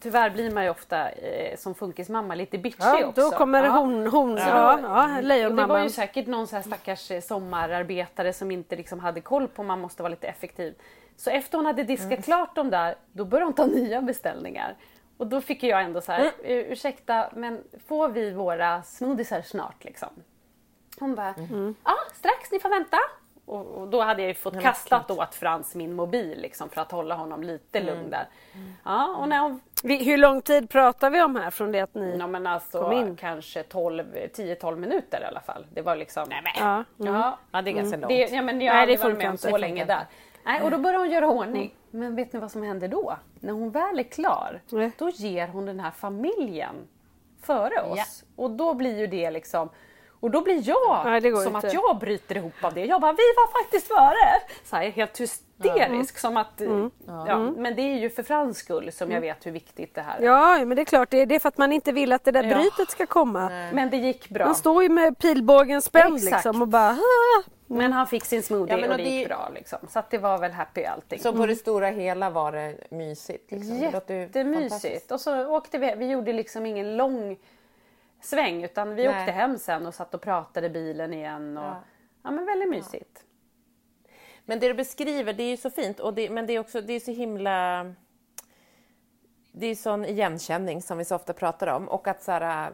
Tyvärr 0.00 0.30
blir 0.30 0.50
man 0.50 0.64
ju 0.64 0.70
ofta 0.70 1.10
eh, 1.10 1.56
som 1.56 1.74
funkismamma 1.74 2.34
lite 2.34 2.58
bitchig 2.58 2.82
Ja, 2.84 3.06
också. 3.06 3.20
då 3.20 3.30
kommer 3.30 3.64
Ja. 3.64 3.70
hon, 3.70 4.06
hon 4.06 4.36
ja. 4.36 4.48
Ja. 4.48 4.78
Ja, 4.82 5.02
Och 5.04 5.08
det 5.08 5.14
var 5.14 5.22
lejonmamman. 5.22 5.82
ju 5.82 5.90
säkert 5.90 6.26
någon 6.26 6.46
så 6.46 6.56
här 6.56 6.62
stackars 6.62 7.10
eh, 7.10 7.20
sommararbetare 7.20 8.32
som 8.32 8.50
inte 8.50 8.76
liksom 8.76 9.00
hade 9.00 9.20
koll 9.20 9.48
på 9.48 9.62
man 9.62 9.80
måste 9.80 10.02
vara 10.02 10.10
lite 10.10 10.26
effektiv. 10.28 10.74
Så 11.16 11.30
efter 11.30 11.58
hon 11.58 11.66
hade 11.66 11.82
diskat 11.84 12.10
Mm. 12.12 12.22
klart 12.22 12.54
dem 12.54 12.70
där, 12.70 12.94
då 13.12 13.24
började 13.24 13.46
hon 13.46 13.52
ta 13.54 13.66
nya 13.66 14.02
beställningar. 14.02 14.76
Och 15.16 15.26
då 15.26 15.40
fick 15.40 15.62
jag 15.62 15.82
ändå 15.82 16.00
så 16.00 16.12
här, 16.12 16.20
Mm. 16.20 16.32
"Eh, 16.44 16.72
ursäkta 16.72 17.30
men 17.34 17.62
får 17.86 18.08
vi 18.08 18.30
våra 18.30 18.82
smoothiesar 18.82 19.42
snart 19.42 19.84
liksom? 19.84 20.08
Hon 21.00 21.14
bara, 21.14 21.34
Mm. 21.34 21.74
ja 21.84 21.94
strax 22.14 22.50
ni 22.52 22.60
får 22.60 22.68
vänta. 22.68 22.96
Och, 23.44 23.66
och 23.66 23.88
då 23.88 24.00
hade 24.02 24.22
jag 24.22 24.28
ju 24.28 24.34
fått 24.34 24.60
kastat 24.60 25.10
åt 25.10 25.34
Frans 25.34 25.74
min 25.74 25.92
mobil 25.94 26.38
liksom 26.40 26.68
för 26.68 26.80
att 26.80 26.92
hålla 26.92 27.14
honom 27.14 27.42
lite 27.42 27.78
Mm. 27.78 27.94
lugn 27.94 28.10
där. 28.10 28.26
Ja, 28.84 29.16
och 29.18 29.28
när 29.28 29.38
hon 29.40 29.60
Vi, 29.82 30.04
hur 30.04 30.18
lång 30.18 30.42
tid 30.42 30.70
pratar 30.70 31.10
vi 31.10 31.22
om 31.22 31.36
här 31.36 31.50
från 31.50 31.72
det 31.72 31.80
att 31.80 31.94
ni... 31.94 32.16
Ja 32.18 32.26
men 32.26 32.46
alltså 32.46 32.80
Kom 32.82 32.92
in. 32.92 33.16
kanske 33.16 33.62
12, 33.62 34.04
10-12 34.14 34.76
minuter 34.76 35.20
i 35.22 35.24
alla 35.24 35.40
fall. 35.40 35.66
Det 35.74 35.82
var 35.82 35.96
liksom... 35.96 36.26
Nej, 36.28 36.40
men. 36.44 36.66
Ja. 36.68 36.84
Ja, 36.96 37.38
Ja, 37.52 37.62
det 37.62 37.70
är 37.70 37.74
ganska 37.74 37.96
långt. 37.96 38.08
det, 38.08 38.30
ja, 38.30 38.42
men 38.42 38.60
jag 38.60 38.72
har 38.72 38.80
aldrig 38.80 39.00
varit 39.00 39.18
med 39.18 39.30
om 39.30 39.36
så 39.38 39.56
länge 39.56 39.84
där. 39.84 40.06
Nej, 40.44 40.62
och 40.62 40.70
då 40.70 40.78
börjar 40.78 40.98
hon 40.98 41.10
göra 41.10 41.28
ordning. 41.28 41.74
Men 41.90 42.16
vet 42.16 42.32
ni 42.32 42.38
vad 42.40 42.50
som 42.50 42.62
händer 42.62 42.88
då? 42.88 43.16
När 43.40 43.52
hon 43.52 43.70
väl 43.70 43.98
är 43.98 44.02
klar, 44.02 44.60
då 44.98 45.08
ger 45.10 45.48
hon 45.48 45.66
den 45.66 45.80
här 45.80 45.90
familjen 45.90 46.74
före 47.42 47.82
oss. 47.82 48.24
Och 48.36 48.50
då 48.50 48.74
blir 48.74 48.98
ju 48.98 49.06
det 49.06 49.30
liksom... 49.30 49.68
Och 50.22 50.30
då 50.30 50.40
blir 50.40 50.68
jag 50.68 51.04
Nej, 51.04 51.20
det 51.20 51.30
går 51.30 51.42
som 51.42 51.54
inte. 51.56 51.66
att 51.68 51.74
jag 51.74 51.98
bryter 51.98 52.36
ihop 52.36 52.52
av 52.62 52.74
det. 52.74 52.84
Jag 52.84 53.00
bara, 53.00 53.12
vi 53.12 53.22
var 53.36 53.62
faktiskt 53.62 53.86
före! 53.88 54.40
Så 54.64 54.76
här, 54.76 54.90
helt 54.90 55.20
hysterisk. 55.20 56.18
Som 56.18 56.36
att, 56.36 56.60
Mm. 56.60 56.90
ja, 57.06 57.38
Men 57.38 57.74
det 57.76 57.82
är 57.82 57.98
ju 57.98 58.10
för 58.10 58.22
Frans 58.22 58.58
skull 58.58 58.92
som 58.92 59.10
jag 59.10 59.20
vet 59.20 59.46
hur 59.46 59.50
viktigt 59.50 59.94
det 59.94 60.00
här 60.02 60.18
är. 60.18 60.24
Ja, 60.24 60.64
men 60.64 60.76
det 60.76 60.82
är 60.82 60.84
klart. 60.84 61.10
Det 61.10 61.20
är, 61.20 61.26
det 61.26 61.40
för 61.40 61.48
att 61.48 61.58
man 61.58 61.72
inte 61.72 61.92
vill 61.92 62.12
att 62.12 62.24
det 62.24 62.30
där 62.30 62.42
Ja. 62.44 62.56
brytet 62.56 62.90
ska 62.90 63.06
komma. 63.06 63.48
Men 63.72 63.90
det 63.90 63.96
gick 63.96 64.28
bra. 64.28 64.44
Man 64.46 64.54
står 64.54 64.82
ju 64.82 64.88
med 64.88 65.18
pilbågen 65.18 65.82
spänd 65.82 66.16
Exakt. 66.16 66.32
liksom 66.32 66.62
och 66.62 66.68
bara... 66.68 66.90
"Ah." 66.90 67.42
Men 67.66 67.92
han 67.92 68.06
fick 68.06 68.24
sin 68.24 68.42
smoothie 68.42 68.74
Ja, 68.74 68.80
men 68.80 68.90
och 68.90 68.96
och 68.98 69.02
det 69.04 69.10
gick 69.10 69.28
bra. 69.28 69.50
Liksom. 69.54 69.78
Så 69.88 69.98
att 69.98 70.10
det 70.10 70.18
var 70.18 70.38
väl 70.38 70.52
happy 70.52 70.84
allting. 70.84 71.18
Så 71.20 71.32
på 71.32 71.46
det 71.46 71.56
stora 71.56 71.86
hela 71.88 72.30
var 72.30 72.52
det 72.52 72.74
mysigt? 72.90 73.52
Liksom. 73.52 73.76
Jättemysigt. 73.78 75.10
Och 75.12 75.20
så 75.20 75.46
åkte 75.46 75.78
vi, 75.78 75.94
vi 75.96 76.06
gjorde 76.10 76.32
liksom 76.32 76.66
ingen 76.66 76.96
lång 76.96 77.36
sväng 78.24 78.64
utan 78.64 78.94
vi 78.94 79.06
Nej. 79.06 79.20
åkte 79.20 79.32
hem 79.32 79.58
sen 79.58 79.86
och 79.86 79.94
satt 79.94 80.14
och 80.14 80.20
pratade 80.20 80.66
i 80.66 80.70
bilen 80.70 81.14
igen. 81.14 81.58
Och, 81.58 81.64
ja. 81.64 81.82
Ja. 82.22 82.30
men 82.30 82.46
väldigt 82.46 82.68
mysigt. 82.68 83.24
Men 84.44 84.60
det 84.60 84.68
du 84.68 84.74
beskriver, 84.74 85.32
det 85.32 85.42
är 85.42 85.50
ju 85.50 85.56
så 85.56 85.70
fint, 85.70 86.00
och 86.00 86.14
det, 86.14 86.30
men 86.30 86.46
det 86.46 86.52
är 86.52 86.58
också 86.58 86.80
det 86.80 86.92
är 86.92 87.00
så 87.00 87.12
himla... 87.12 87.86
Det 89.54 89.66
är 89.66 89.74
sån 89.74 90.04
igenkänning 90.04 90.82
som 90.82 90.98
vi 90.98 91.04
så 91.04 91.16
ofta 91.16 91.32
pratar 91.32 91.66
om 91.66 91.88
och 91.88 92.08
att 92.08 92.22
så 92.22 92.32
här, 92.32 92.66
äh, 92.66 92.72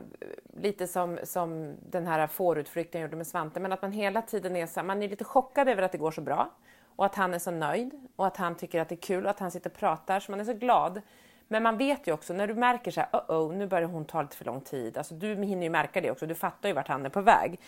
lite 0.63 0.87
som, 0.87 1.19
som 1.25 1.77
den 1.91 2.07
här 2.07 2.27
fårutflykten 2.27 3.01
jag 3.01 3.09
gjorde 3.09 3.17
med 3.17 3.27
Svante, 3.27 3.61
men 3.61 3.73
att 3.73 3.83
man 3.83 3.93
hela 3.93 4.23
tiden 4.23 4.57
är 4.57 4.67
så 4.67 4.81
här, 4.81 4.87
man 4.87 5.03
är 5.03 5.09
lite 5.09 5.25
chockad 5.25 5.69
över 5.69 5.83
att 5.83 5.93
det 5.93 5.99
går 5.99 6.11
så 6.11 6.21
bra 6.21 6.51
och 6.97 7.07
att 7.07 7.15
han 7.15 7.35
är 7.35 7.39
så 7.39 7.51
nöjd 7.51 8.09
och 8.17 8.27
att 8.27 8.37
han 8.37 8.55
tycker 8.55 8.81
att 8.81 8.89
det 8.89 8.95
är 8.95 9.01
kul 9.01 9.25
och 9.25 9.31
att 9.31 9.39
han 9.39 9.51
sitter 9.51 9.71
och 9.71 9.77
pratar 9.77 10.21
så 10.21 10.33
man 10.33 10.41
är 10.41 10.45
så 10.45 10.53
glad. 10.53 11.03
Men 11.49 11.63
man 11.63 11.77
vet 11.79 12.07
ju 12.07 12.13
också 12.13 12.33
när 12.33 12.47
du 12.47 12.55
märker 12.55 12.91
så 12.91 13.01
här, 13.01 13.09
oh, 13.13 13.41
oh 13.49 13.55
nu 13.55 13.67
börjar 13.67 13.89
hon 13.89 14.05
ta 14.05 14.23
lite 14.23 14.37
för 14.37 14.45
lång 14.45 14.61
tid. 14.61 14.99
Alltså 14.99 15.15
du 15.15 15.35
hinner 15.35 15.63
ju 15.63 15.71
märka 15.71 16.01
det 16.01 16.11
också, 16.11 16.27
du 16.27 16.35
fattar 16.35 16.69
ju 16.69 16.75
vart 16.75 16.89
han 16.89 17.07
är 17.07 17.11
på 17.11 17.21
väg. 17.21 17.61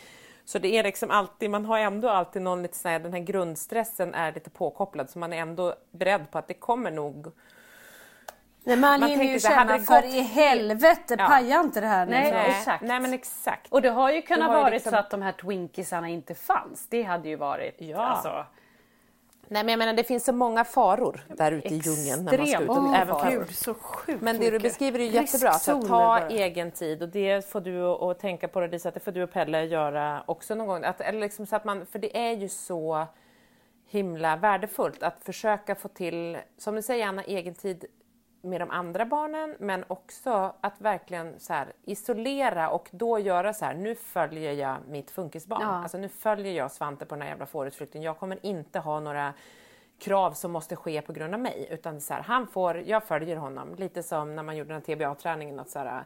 Så 0.45 0.59
det 0.59 0.69
är 0.79 0.83
liksom 0.83 1.11
alltid, 1.11 1.51
man 1.51 1.65
har 1.65 1.79
ändå 1.79 2.09
alltid 2.09 2.43
någon 2.43 2.63
lite 2.63 2.77
så 2.77 2.89
här, 2.89 2.99
den 2.99 3.13
här 3.13 3.21
grundstressen 3.21 4.15
är 4.15 4.33
lite 4.33 4.51
påkopplad 4.51 5.11
så 5.11 5.19
man 5.19 5.33
är 5.33 5.37
ändå 5.39 5.75
beredd 5.91 6.31
på 6.31 6.39
att 6.39 6.49
det 6.49 6.55
kommer 6.55 6.91
nog 6.91 7.33
Nej, 8.65 8.77
man, 8.77 9.01
Man 9.01 9.09
hinner 9.11 9.25
ju 9.25 9.41
känna 9.41 9.65
det 9.79 9.81
för 9.81 9.95
gått- 10.03 10.15
i 10.15 10.21
helvete, 10.21 11.17
Ja. 11.19 11.27
paja 11.27 11.61
inte 11.61 11.81
det 11.81 11.87
här 11.87 12.07
nu. 12.07 12.13
Nej, 12.13 12.33
nej. 12.33 12.51
exakt. 12.51 12.83
Nej 12.83 13.01
men 13.01 13.15
exakt. 13.15 13.73
Och 13.73 13.83
det 13.83 13.91
har 13.91 14.11
ju 14.11 14.23
kunnat 14.23 14.49
vara 14.49 14.69
liksom- 14.71 14.91
så 14.93 14.97
att 14.99 15.11
de 15.11 15.23
här 15.23 15.33
twinkisarna 15.33 16.09
inte 16.09 16.35
fanns. 16.35 16.87
Det 16.89 17.03
hade 17.03 17.29
ju 17.29 17.37
varit... 17.37 17.75
Ja. 17.79 17.99
Alltså, 17.99 18.47
Nej 19.53 19.65
men 19.65 19.69
jag 19.73 19.79
menar 19.79 19.93
det 19.93 20.05
finns 20.05 20.25
så 20.25 20.33
många 20.33 20.65
faror 20.65 21.25
där 21.29 21.53
ute 21.53 21.69
i 21.69 21.77
djungeln 21.85 22.25
när 22.25 22.39
man 22.39 22.47
ska 22.47 22.63
ut. 22.63 22.69
Och 22.69 22.77
många 22.77 22.99
även 23.03 23.15
fast- 23.47 23.65
så 23.65 23.75
sjukt 23.75 24.23
Men 24.23 24.41
det 24.41 24.51
du 24.51 24.59
beskriver 24.59 24.99
är 24.99 25.05
ju 25.05 25.11
jättebra. 25.11 25.53
Så 25.53 25.83
ta 25.83 26.29
egen 26.29 26.71
tid 26.71 27.03
och 27.03 27.09
det 27.09 27.51
får 27.51 27.61
du 27.61 27.85
att 27.85 28.03
att 28.03 28.19
tänka 28.19 28.49
på 28.49 28.61
Lisa, 28.61 28.89
att 28.89 28.95
det 28.95 29.01
får 29.01 29.13
du 29.13 29.23
och 29.23 29.33
Pelle 29.33 29.65
göra 29.65 30.23
också 30.27 30.55
någon 30.55 30.67
gång. 30.67 30.85
Att, 30.85 31.01
eller 31.01 31.21
liksom 31.21 31.47
så 31.47 31.57
att 31.57 31.65
man, 31.65 31.87
för 31.87 31.99
det 31.99 32.17
är 32.17 32.33
ju 32.33 32.49
så 32.49 33.07
himla 33.87 34.37
värdefullt 34.37 35.03
att 35.03 35.25
försöka 35.25 35.75
få 35.75 35.89
till, 35.89 36.39
som 36.59 36.75
du 36.75 36.83
säger 36.83 37.07
Anna, 37.07 37.23
egen 37.25 37.55
tid 37.55 37.85
med 38.43 38.61
de 38.61 38.71
andra 38.71 39.05
barnen 39.07 39.57
men 39.59 39.85
också 39.89 40.55
att 40.61 40.81
verkligen 40.81 41.41
så 41.41 41.53
här, 41.53 41.73
isolera 41.85 42.71
och 42.71 42.89
då 42.93 43.19
göra 43.19 43.53
så 43.53 43.65
här, 43.65 43.75
nu 43.75 43.95
följer 43.95 44.53
jag 44.53 44.77
mitt 44.89 45.11
funkisbarn. 45.11 45.63
Ja. 45.63 45.69
Alltså 45.69 45.99
nu 45.99 46.09
följer 46.09 46.53
jag 46.53 46.73
Svante 46.73 47.07
på 47.07 47.15
den 47.15 47.23
här 47.23 47.29
jävla 47.29 47.47
fårutflykten. 47.47 48.03
Jag 48.03 48.19
kommer 48.19 48.47
inte 48.47 48.79
ha 48.79 49.01
några 49.01 49.35
krav 49.99 50.33
som 50.33 50.53
måste 50.53 50.77
ske 50.77 51.03
på 51.03 51.13
grund 51.13 51.35
av 51.35 51.41
mig. 51.41 51.69
Utan 51.71 52.01
så 52.01 52.15
här, 52.15 52.23
han 52.23 52.47
får, 52.47 52.77
jag 52.77 53.05
följer 53.05 53.37
honom. 53.37 53.75
Lite 53.75 54.03
som 54.03 54.37
när 54.37 54.43
man 54.43 54.57
gjorde 54.57 54.73
den 54.73 54.83
TBA-träningen, 54.83 55.61
att 55.61 55.71
så 55.71 55.79
här, 55.79 56.05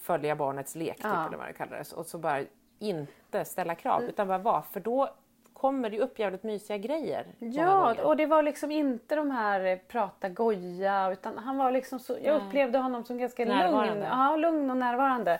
följa 0.00 0.36
barnets 0.36 0.74
lek, 0.74 0.96
typ, 0.96 1.04
Ja. 1.04 1.26
eller 1.26 1.36
vad 1.38 1.46
det 1.46 1.52
kallades. 1.52 1.92
Och 1.92 2.06
så 2.06 2.18
bara 2.18 2.44
inte 2.78 3.44
ställa 3.44 3.74
krav, 3.74 4.02
utan 4.02 4.28
bara 4.28 4.38
vara. 4.38 4.62
För 4.62 4.80
då 4.80 5.14
kommer 5.62 5.90
det 5.90 6.00
upp 6.00 6.18
jävligt 6.18 6.42
mysiga 6.42 6.78
grejer. 6.78 7.26
Ja, 7.38 7.94
och 8.04 8.16
det 8.16 8.26
var 8.26 8.42
liksom 8.42 8.70
inte 8.70 9.16
de 9.16 9.30
här 9.30 9.64
eh, 9.64 9.78
prata 9.88 10.28
goja 10.28 11.12
utan 11.12 11.38
han 11.38 11.56
var 11.56 11.70
liksom 11.70 11.98
så, 11.98 12.16
jag 12.22 12.36
upplevde 12.36 12.78
honom 12.78 13.04
som 13.04 13.18
ganska 13.18 13.44
lugn, 13.44 14.02
ja, 14.10 14.36
lugn 14.36 14.70
och 14.70 14.76
närvarande. 14.76 15.38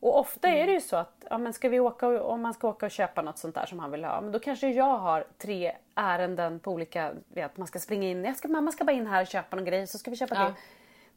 Och 0.00 0.18
ofta 0.18 0.48
är 0.48 0.66
det 0.66 0.72
ju 0.72 0.80
så 0.80 0.96
att 0.96 1.24
ja, 1.30 1.38
men 1.38 1.52
ska 1.52 1.68
vi 1.68 1.80
åka, 1.80 2.06
och- 2.08 2.30
om 2.30 2.40
man 2.42 2.54
ska 2.54 2.68
åka 2.68 2.86
och 2.86 2.92
köpa 2.92 3.22
något 3.22 3.38
sånt 3.38 3.54
där 3.54 3.66
som 3.66 3.78
han 3.78 3.90
vill 3.90 4.04
ha, 4.04 4.20
men 4.20 4.32
då 4.32 4.38
kanske 4.38 4.68
jag 4.68 4.98
har 4.98 5.24
tre 5.38 5.72
ärenden 5.94 6.60
på 6.60 6.70
olika, 6.72 7.12
vet, 7.28 7.56
man 7.56 7.66
ska 7.66 7.78
springa 7.78 8.08
in, 8.08 8.24
jag 8.24 8.36
ska, 8.36 8.48
mamma 8.48 8.72
ska 8.72 8.84
bara 8.84 8.92
in 8.92 9.06
här 9.06 9.20
och 9.22 9.26
köpa 9.26 9.56
någon 9.56 9.64
grej 9.64 9.86
så 9.86 9.98
ska 9.98 10.10
vi 10.10 10.16
köpa 10.16 10.34
Ja. 10.34 10.44
det. 10.44 10.54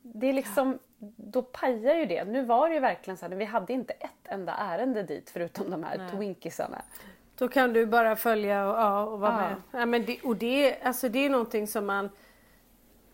Det 0.02 0.28
är 0.30 0.34
liksom, 0.34 0.80
då 1.16 1.42
pajar 1.42 1.96
ju 1.96 2.06
det. 2.06 2.24
Nu 2.24 2.46
var 2.46 2.70
det 2.70 2.74
ju 2.76 2.80
verkligen 2.82 3.18
så 3.18 3.26
här, 3.28 3.36
vi 3.36 3.46
hade 3.46 3.74
inte 3.74 3.94
ett 3.94 4.10
enda 4.28 4.54
ärende 4.54 5.04
dit 5.04 5.30
förutom 5.30 5.72
de 5.72 5.84
här 5.84 6.10
twinkisarna. 6.12 6.82
Då 7.38 7.48
kan 7.48 7.74
du 7.74 7.86
bara 7.86 8.16
följa 8.16 8.68
och, 8.70 8.78
ja, 8.80 9.04
och 9.04 9.20
vara 9.20 9.32
Ja. 9.32 9.38
med. 9.38 9.82
Ja, 9.82 9.86
men 9.86 10.06
det, 10.06 10.20
och 10.22 10.36
det, 10.36 10.82
alltså 10.84 11.10
det 11.10 11.26
är 11.26 11.30
någonting 11.30 11.68
som 11.68 11.86
man... 11.86 12.10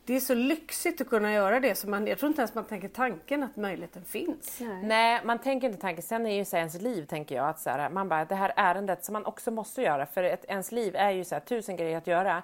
Det 0.05 0.15
är 0.15 0.19
så 0.19 0.34
lyxigt 0.34 1.01
att 1.01 1.10
kunna 1.10 1.34
göra 1.34 1.60
det. 1.60 1.75
Så 1.75 1.89
man, 1.89 2.08
jag 2.08 2.19
tror 2.19 2.27
inte 2.27 2.41
ens 2.41 2.55
man 2.55 2.63
tänker 2.65 2.88
tanken 2.88 3.43
att 3.43 3.55
möjligheten 3.55 4.03
finns. 4.05 4.60
Nej, 4.84 5.21
man 5.23 5.39
tänker 5.39 5.67
inte 5.67 5.82
tanken. 5.82 6.03
Sen 6.03 6.25
är 6.25 6.36
ju 6.36 6.45
så 6.45 6.55
här 6.55 6.62
ens 6.62 6.82
liv, 6.82 7.05
tänker 7.05 7.36
jag, 7.36 7.49
att 7.49 7.60
så 7.60 7.69
här, 7.69 7.89
man 7.89 8.10
bara, 8.10 8.25
det 8.25 8.36
här 8.36 8.53
ärendet 8.55 9.05
som 9.05 9.13
man 9.13 9.25
också 9.25 9.51
måste 9.51 9.82
göra, 9.82 10.05
för 10.05 10.23
ett, 10.23 10.45
ens 10.47 10.71
liv 10.71 10.95
är 10.95 11.12
ju 11.12 11.23
så 11.25 11.36
här, 11.36 11.39
tusen 11.39 11.75
grejer 11.75 11.97
att 11.97 12.08
göra. 12.08 12.43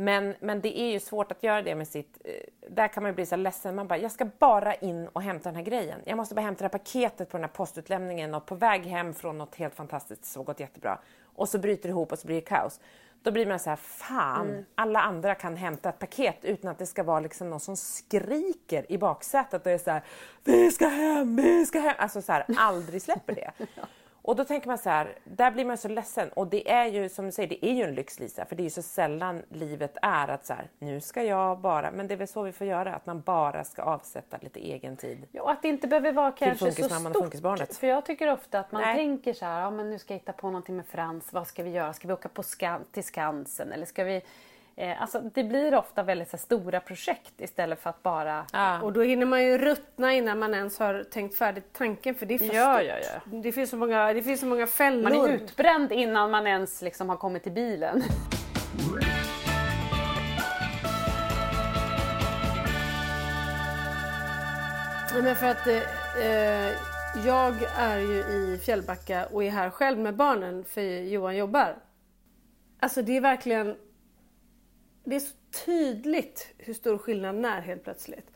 Men, 0.00 0.34
men 0.40 0.60
det 0.60 0.78
är 0.80 0.92
ju 0.92 1.00
svårt 1.00 1.32
att 1.32 1.42
göra 1.42 1.62
det 1.62 1.74
med 1.74 1.88
sitt... 1.88 2.18
eh, 2.24 2.32
Där 2.70 2.88
kan 2.88 3.02
man 3.02 3.14
bli 3.14 3.26
så 3.26 3.36
ledsen. 3.36 3.74
Man 3.74 3.88
bara, 3.88 3.98
jag 3.98 4.12
ska 4.12 4.24
bara 4.38 4.74
in 4.74 5.08
och 5.08 5.22
hämta 5.22 5.48
den 5.48 5.56
här 5.56 5.62
grejen. 5.62 6.00
Jag 6.04 6.16
måste 6.16 6.34
bara 6.34 6.40
hämta 6.42 6.58
det 6.58 6.64
här 6.64 6.78
paketet 6.78 7.28
på 7.30 7.36
den 7.36 7.44
här 7.44 7.50
postutlämningen 7.50 8.34
och 8.34 8.46
på 8.46 8.54
väg 8.54 8.86
hem 8.86 9.14
från 9.14 9.38
något 9.38 9.54
helt 9.54 9.74
fantastiskt 9.74 10.24
som 10.24 10.44
gått 10.44 10.60
jättebra. 10.60 10.98
Och 11.34 11.48
så 11.48 11.58
bryter 11.58 11.82
det 11.82 11.88
ihop 11.88 12.12
och 12.12 12.18
så 12.18 12.26
blir 12.26 12.36
det 12.36 12.40
kaos. 12.46 12.80
Då 13.22 13.30
blir 13.30 13.46
man 13.46 13.58
så 13.58 13.70
här, 13.70 13.76
fan, 13.76 14.64
alla 14.74 15.00
andra 15.00 15.34
kan 15.34 15.56
hämta 15.56 15.88
ett 15.88 15.98
paket 15.98 16.36
utan 16.42 16.70
att 16.70 16.78
det 16.78 16.86
ska 16.86 17.02
vara 17.02 17.20
liksom 17.20 17.50
någon 17.50 17.60
som 17.60 17.76
skriker 17.76 18.92
i 18.92 18.98
baksätet 18.98 19.66
och 19.66 19.72
är 19.72 19.78
så 19.78 19.90
här, 19.90 20.02
vi 20.44 20.70
ska 20.70 20.88
hem, 20.88 21.36
vi 21.36 21.66
ska 21.66 21.80
hem. 21.80 21.94
Alltså 21.98 22.22
så 22.22 22.32
här, 22.32 22.44
aldrig 22.56 23.02
släpper 23.02 23.34
det. 23.34 23.50
Och 24.28 24.36
då 24.36 24.44
tänker 24.44 24.68
man 24.68 24.78
så 24.78 24.90
här, 24.90 25.18
där 25.24 25.50
blir 25.50 25.64
man 25.64 25.78
så 25.78 25.88
ledsen. 25.88 26.28
Och 26.28 26.46
det 26.46 26.70
är 26.70 26.86
ju 26.86 27.08
som 27.08 27.26
du 27.26 27.32
säger, 27.32 27.48
det 27.48 27.66
är 27.66 27.72
ju 27.72 27.82
en 27.82 27.94
lyx 27.94 28.20
Lisa, 28.20 28.44
för 28.44 28.56
det 28.56 28.62
är 28.62 28.64
ju 28.64 28.70
så 28.70 28.82
sällan 28.82 29.42
livet 29.48 29.96
är 30.02 30.28
att 30.28 30.46
så 30.46 30.52
här, 30.54 30.68
nu 30.78 31.00
ska 31.00 31.22
jag 31.22 31.58
bara, 31.58 31.90
men 31.90 32.08
det 32.08 32.14
är 32.14 32.16
väl 32.16 32.28
så 32.28 32.42
vi 32.42 32.52
får 32.52 32.66
göra, 32.66 32.94
att 32.94 33.06
man 33.06 33.20
bara 33.20 33.64
ska 33.64 33.82
avsätta 33.82 34.38
lite 34.40 34.60
egen 34.60 34.96
tid. 34.96 35.26
Ja, 35.32 35.42
och 35.42 35.50
att 35.50 35.62
det 35.62 35.68
inte 35.68 35.88
behöver 35.88 36.12
vara 36.12 36.32
kanske 36.32 36.72
så 36.72 36.88
stort. 37.10 37.74
För 37.76 37.86
jag 37.86 38.06
tycker 38.06 38.32
ofta 38.32 38.58
att 38.60 38.72
man 38.72 38.82
Nej. 38.82 38.96
tänker 38.96 39.32
så 39.32 39.44
här, 39.44 39.60
ja 39.60 39.70
men 39.70 39.90
nu 39.90 39.98
ska 39.98 40.14
jag 40.14 40.18
hitta 40.18 40.32
på 40.32 40.46
någonting 40.46 40.76
med 40.76 40.86
Frans, 40.86 41.32
vad 41.32 41.46
ska 41.46 41.62
vi 41.62 41.70
göra? 41.70 41.92
Ska 41.92 42.08
vi 42.08 42.14
åka 42.14 42.28
på 42.28 42.42
skan- 42.42 42.84
till 42.92 43.04
Skansen 43.04 43.72
eller 43.72 43.86
ska 43.86 44.04
vi 44.04 44.22
Eh, 44.78 45.02
alltså 45.02 45.20
det 45.34 45.44
blir 45.44 45.74
ofta 45.74 46.02
väldigt 46.02 46.30
så 46.30 46.36
här, 46.36 46.42
stora 46.42 46.80
projekt 46.80 47.40
istället 47.40 47.82
för 47.82 47.90
att 47.90 48.02
bara... 48.02 48.46
Ja. 48.52 48.82
Och 48.82 48.92
då 48.92 49.02
hinner 49.02 49.26
man 49.26 49.44
ju 49.44 49.58
ruttna 49.58 50.12
innan 50.12 50.38
man 50.38 50.54
ens 50.54 50.78
har 50.78 51.02
tänkt 51.02 51.38
färdigt 51.38 51.72
tanken 51.72 52.14
för 52.14 52.26
det 52.26 52.34
är 52.34 52.38
för 52.38 52.54
Ja, 52.54 52.82
ja, 52.82 52.94
ja. 52.98 53.20
Det, 53.24 53.52
finns 53.52 53.70
så 53.70 53.76
många, 53.76 54.12
det 54.12 54.22
finns 54.22 54.40
så 54.40 54.46
många 54.46 54.66
fällor. 54.66 55.02
Man 55.02 55.12
är 55.12 55.28
utbränd 55.28 55.92
innan 55.92 56.30
man 56.30 56.46
ens 56.46 56.82
liksom 56.82 57.08
har 57.08 57.16
kommit 57.16 57.42
till 57.42 57.52
bilen. 57.52 58.02
Men 65.22 65.36
för 65.36 65.46
att 65.46 65.66
eh, 65.66 65.76
jag 67.26 67.54
är 67.76 67.98
ju 67.98 68.18
i 68.18 68.60
Fjällbacka 68.64 69.26
och 69.26 69.44
är 69.44 69.50
här 69.50 69.70
själv 69.70 69.98
med 69.98 70.16
barnen 70.16 70.64
för 70.64 70.82
Johan 70.82 71.36
jobbar. 71.36 71.76
Alltså 72.80 73.02
det 73.02 73.16
är 73.16 73.20
verkligen... 73.20 73.76
Det 75.08 75.16
är 75.16 75.20
så 75.20 75.36
tydligt 75.64 76.54
hur 76.58 76.74
stor 76.74 76.98
skillnaden 76.98 77.44
är 77.44 77.60
helt 77.60 77.84
plötsligt. 77.84 78.30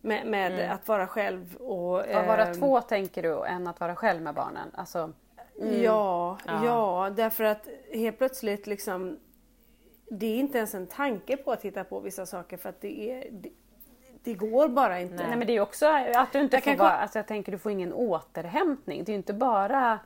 Med, 0.00 0.26
med 0.26 0.72
att 0.72 0.88
vara 0.88 1.06
själv 1.06 1.56
och... 1.56 2.00
Att 2.00 2.26
vara 2.26 2.46
ehm, 2.46 2.54
två 2.54 2.80
tänker 2.80 3.22
du, 3.22 3.44
än 3.44 3.66
att 3.66 3.80
vara 3.80 3.96
själv 3.96 4.22
med 4.22 4.34
barnen. 4.34 4.70
Alltså, 4.74 5.12
Ja, 5.60 6.38
ja, 6.46 7.10
därför 7.16 7.44
att 7.44 7.68
helt 7.92 8.18
plötsligt 8.18 8.66
liksom 8.66 9.18
det 10.10 10.26
är 10.26 10.38
inte 10.38 10.58
ens 10.58 10.74
en 10.74 10.86
tanke 10.86 11.36
på 11.36 11.52
att 11.52 11.60
titta 11.60 11.84
på 11.84 12.00
vissa 12.00 12.26
saker 12.26 12.56
för 12.56 12.68
att 12.68 12.80
det 12.80 13.10
är 13.10 13.30
det, 13.30 13.50
det 14.22 14.34
går 14.34 14.68
bara 14.68 15.00
inte. 15.00 15.14
Nej 15.14 15.36
men 15.36 15.46
det 15.46 15.56
är 15.56 15.60
också 15.60 15.86
att 16.14 16.32
du 16.32 16.40
inte 16.40 16.56
Jag 16.56 16.64
får 16.64 16.70
kan 16.70 16.78
vara, 16.78 16.90
alltså 16.90 17.18
jag 17.18 17.26
tänker 17.26 17.52
du 17.52 17.58
får 17.58 17.72
ingen 17.72 17.92
återhämtning. 17.92 19.04
Det 19.04 19.10
är 19.10 19.14
ju 19.14 19.18
inte 19.18 19.34
bara 19.34 19.92
eh, 19.92 19.98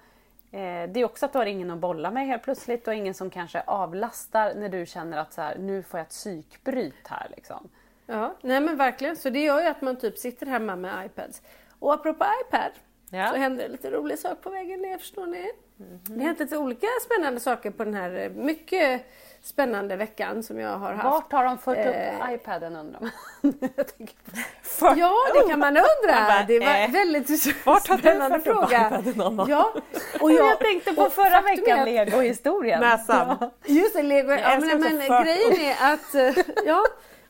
det 0.87 1.01
är 1.01 1.05
också 1.05 1.27
att 1.27 1.33
du 1.33 1.39
har 1.39 1.47
ingen 1.47 1.71
att 1.71 1.79
bolla 1.79 2.11
med 2.11 2.27
helt 2.27 2.43
plötsligt. 2.43 2.85
Du 2.85 2.91
har 2.91 2.97
ingen 2.97 3.15
som 3.15 3.31
kanske 3.31 3.61
avlastar 3.67 4.55
när 4.55 4.69
du 4.69 4.87
känner 4.87 5.19
att 5.19 5.33
så 5.33 5.41
här, 5.43 5.59
nu 5.59 5.83
får 5.83 5.99
jag 6.01 6.05
ett 6.05 6.11
psykbryt 6.11 7.09
här 7.09 7.27
liksom. 7.37 7.69
Ja, 8.07 8.35
nej 8.43 8.61
men 8.61 8.77
verkligen. 8.77 9.17
Så 9.17 9.31
det 9.31 9.41
gör 9.43 9.61
ju 9.61 9.67
att 9.67 9.81
man 9.81 9.97
typ 9.97 10.19
sitter 10.19 10.47
hemma 10.47 10.77
med 10.77 11.07
iPads. 11.07 11.43
Och 11.79 11.95
apropå 11.95 12.25
iPad 12.47 12.73
Ja. 13.15 13.29
så 13.31 13.37
händer 13.37 13.63
det 13.63 13.69
lite 13.69 13.91
roliga 13.91 14.17
saker 14.17 14.43
på 14.43 14.51
vägen 14.51 14.83
ner 14.83 14.99
förstår 14.99 15.27
ni. 15.27 15.51
Det 15.77 16.13
har 16.15 16.21
hänt 16.27 16.39
lite 16.41 16.57
olika 16.59 16.87
spännande 17.05 17.41
saker 17.41 17.71
på 17.71 17.85
den 17.85 17.95
här 17.95 18.15
eh, 18.15 18.31
mycket 18.31 19.03
spännande 19.43 19.97
veckan 19.97 20.43
som 20.43 20.59
jag 20.61 20.77
har 20.79 20.93
haft. 20.93 21.05
Vart 21.05 21.33
har 21.33 21.45
de 21.45 21.59
fått 21.59 21.77
Eh. 21.77 21.89
upp 21.89 22.31
iPaden 22.31 22.77
undrar 22.77 23.01
man? 23.01 23.11
Ja, 24.97 25.13
det 25.35 25.49
kan 25.51 25.59
man 25.59 25.69
undra. 25.77 26.15
Man 26.21 26.27
bara, 26.27 26.45
det 26.49 26.59
var 26.61 26.85
eh, 26.85 26.91
väldigt 26.91 27.47
vart 27.67 27.89
har 27.89 27.97
du 27.97 28.03
spännande 28.03 28.41
fått 28.41 28.47
upp 28.49 28.55
fråga. 28.71 28.87
iPaden, 28.87 29.21
Anna? 29.21 29.47
Ja, 29.49 29.75
och 30.21 30.33
jag, 30.33 30.47
jag 30.51 30.59
tänkte 30.61 30.93
på 30.95 31.03
och 31.03 31.13
förra 31.13 31.41
veckan, 31.41 31.79
att- 31.81 31.87
Lego-historien. 31.89 32.81
Näsan. 32.81 33.51
Just 33.67 33.95
det, 33.97 34.03
Lego. 34.03 34.33
Ja, 34.33 34.59
men, 34.61 34.81
men 34.81 35.01
för- 35.01 35.25
grejen 35.25 35.53
är 35.79 35.93
att... 35.95 36.15
eh, 36.15 36.45
Ja, 36.67 36.83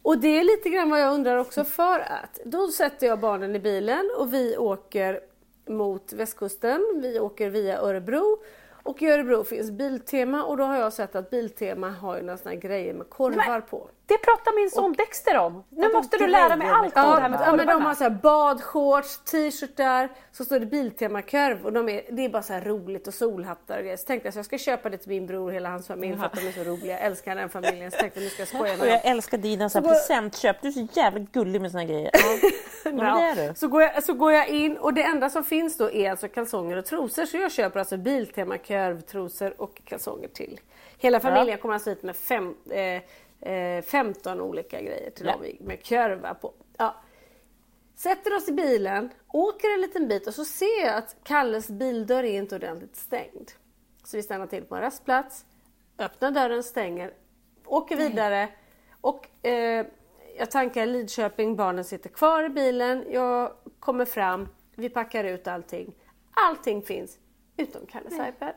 och 0.02 0.18
det 0.18 0.28
är 0.40 0.44
lite 0.44 0.68
grann 0.68 0.90
vad 0.90 1.00
jag 1.00 1.14
undrar 1.14 1.36
också 1.36 1.64
för 1.64 2.00
att 2.00 2.38
då 2.44 2.68
sätter 2.68 3.06
jag 3.06 3.18
barnen 3.20 3.56
i 3.56 3.58
bilen 3.58 4.10
och 4.18 4.34
vi 4.34 4.56
åker 4.56 5.20
mot 5.68 6.12
västkusten. 6.12 7.00
Vi 7.02 7.20
åker 7.20 7.50
via 7.50 7.78
Örebro 7.80 8.38
och 8.82 9.02
i 9.02 9.06
Örebro 9.06 9.44
finns 9.44 9.70
Biltema 9.70 10.44
och 10.44 10.56
då 10.56 10.64
har 10.64 10.76
jag 10.76 10.92
sett 10.92 11.14
att 11.14 11.30
Biltema 11.30 11.90
har 11.90 12.16
ju 12.16 12.22
några 12.22 12.38
såna 12.38 12.54
grejer 12.54 12.94
med 12.94 13.10
korvar 13.10 13.60
på. 13.60 13.88
Det 14.12 14.18
pratar 14.18 14.60
min 14.60 14.70
son 14.70 14.92
Dexter 14.92 15.36
om. 15.38 15.64
Nu 15.70 15.92
måste 15.92 16.16
du 16.18 16.26
lära 16.26 16.56
mig 16.56 16.68
allt 16.68 16.96
om 16.96 17.02
Ja, 17.02 17.14
det 17.14 17.20
här 17.22 17.28
med 17.28 17.40
ja 17.46 17.56
men 17.56 17.66
de 17.66 17.82
har 17.82 17.94
så 17.94 18.10
badshorts, 18.10 19.18
t-shirtar, 19.18 20.08
så 20.32 20.44
står 20.44 20.58
det 20.58 20.66
Biltema-korv 20.66 21.64
och 21.66 21.72
de 21.72 21.88
är, 21.88 22.02
det 22.10 22.24
är 22.24 22.28
bara 22.28 22.42
så 22.42 22.52
här 22.52 22.60
roligt 22.60 23.08
och 23.08 23.14
solhattar 23.14 23.76
och 23.76 23.82
grejer. 23.82 23.96
Så 23.96 24.06
tänkte 24.06 24.26
jag 24.26 24.32
så 24.34 24.38
jag 24.38 24.46
ska 24.46 24.58
köpa 24.58 24.88
det 24.90 24.96
till 24.98 25.08
min 25.08 25.26
bror 25.26 25.46
och 25.46 25.52
hela 25.52 25.68
hans 25.68 25.86
familj 25.86 26.16
för 26.16 26.24
att 26.26 26.32
de 26.32 26.48
är 26.48 26.52
så 26.52 26.64
roliga. 26.64 26.92
Jag 26.92 27.00
älskar 27.06 27.34
den 27.36 27.48
familjen 27.48 27.90
så 27.90 27.96
tänkte 27.98 28.20
jag 28.20 28.24
nu 28.24 28.30
ska 28.30 28.40
jag 28.42 28.48
skoja 28.54 28.62
med 28.62 28.72
Och 28.72 28.86
dem. 28.86 28.88
jag 28.88 29.04
älskar 29.06 29.38
dina 29.38 29.68
så 29.68 29.80
här 29.80 29.88
presentköp. 29.88 30.56
Du 30.62 30.68
är 30.68 30.72
så 30.72 30.86
jävla 30.92 31.20
gullig 31.20 31.60
med 31.60 31.70
såna 31.70 31.84
grejer. 31.84 32.10
Ja. 32.12 32.90
det 32.90 33.00
är 33.00 33.48
du. 33.48 33.54
Så, 33.54 33.68
går 33.68 33.82
jag, 33.82 34.04
så 34.04 34.14
går 34.14 34.32
jag 34.32 34.48
in 34.48 34.76
och 34.76 34.94
det 34.94 35.02
enda 35.02 35.30
som 35.30 35.44
finns 35.44 35.76
då 35.76 35.90
är 35.90 36.10
alltså 36.10 36.28
kalsonger 36.28 36.76
och 36.76 36.84
trosor. 36.86 37.26
Så 37.26 37.36
jag 37.36 37.52
köper 37.52 37.78
alltså 37.80 37.96
Biltema 37.96 38.58
korvtrosor 38.58 39.54
och 39.62 39.82
kalsonger 39.84 40.28
till. 40.28 40.60
Hela 40.98 41.20
familjen 41.20 41.58
kommer 41.58 41.74
alltså 41.74 41.90
hit 41.90 42.02
med 42.02 42.16
fem, 42.16 42.54
eh, 42.70 43.02
eh, 43.42 43.82
15 43.82 44.40
olika 44.40 44.80
grejer 44.82 45.10
till 45.10 45.26
Ja. 45.26 45.32
dem 45.32 45.46
med 45.60 45.86
korvar 45.88 46.34
på. 46.34 46.52
Ja. 46.78 46.94
Sätter 47.94 48.36
oss 48.36 48.48
i 48.48 48.52
bilen, 48.52 49.10
åker 49.32 49.74
en 49.74 49.80
liten 49.80 50.08
bit 50.08 50.26
och 50.26 50.34
så 50.34 50.44
ser 50.44 50.84
jag 50.86 50.94
att 50.96 51.16
Kalles 51.22 51.68
bildörr 51.68 52.24
är 52.24 52.38
inte 52.38 52.54
ordentligt 52.56 52.96
stängd. 52.96 53.50
Så 54.04 54.16
vi 54.16 54.22
stannar 54.22 54.46
till 54.46 54.64
på 54.64 54.74
en 54.74 54.80
rastplats, 54.80 55.44
öppnar 55.98 56.30
dörren, 56.30 56.62
stänger, 56.62 57.14
åker 57.64 57.96
vidare 57.96 58.48
och 59.00 59.46
eh, 59.46 59.86
jag 60.38 60.50
tankar 60.50 60.86
Lidköping, 60.86 61.56
barnen 61.56 61.84
sitter 61.84 62.08
kvar 62.10 62.42
i 62.44 62.48
bilen, 62.48 63.04
jag 63.10 63.52
kommer 63.80 64.04
fram, 64.04 64.48
vi 64.76 64.88
packar 64.88 65.24
ut 65.24 65.46
allting. 65.46 65.94
Allting 66.34 66.82
finns 66.82 67.18
utom 67.56 67.86
Kalles 67.86 68.12
iPad. 68.14 68.54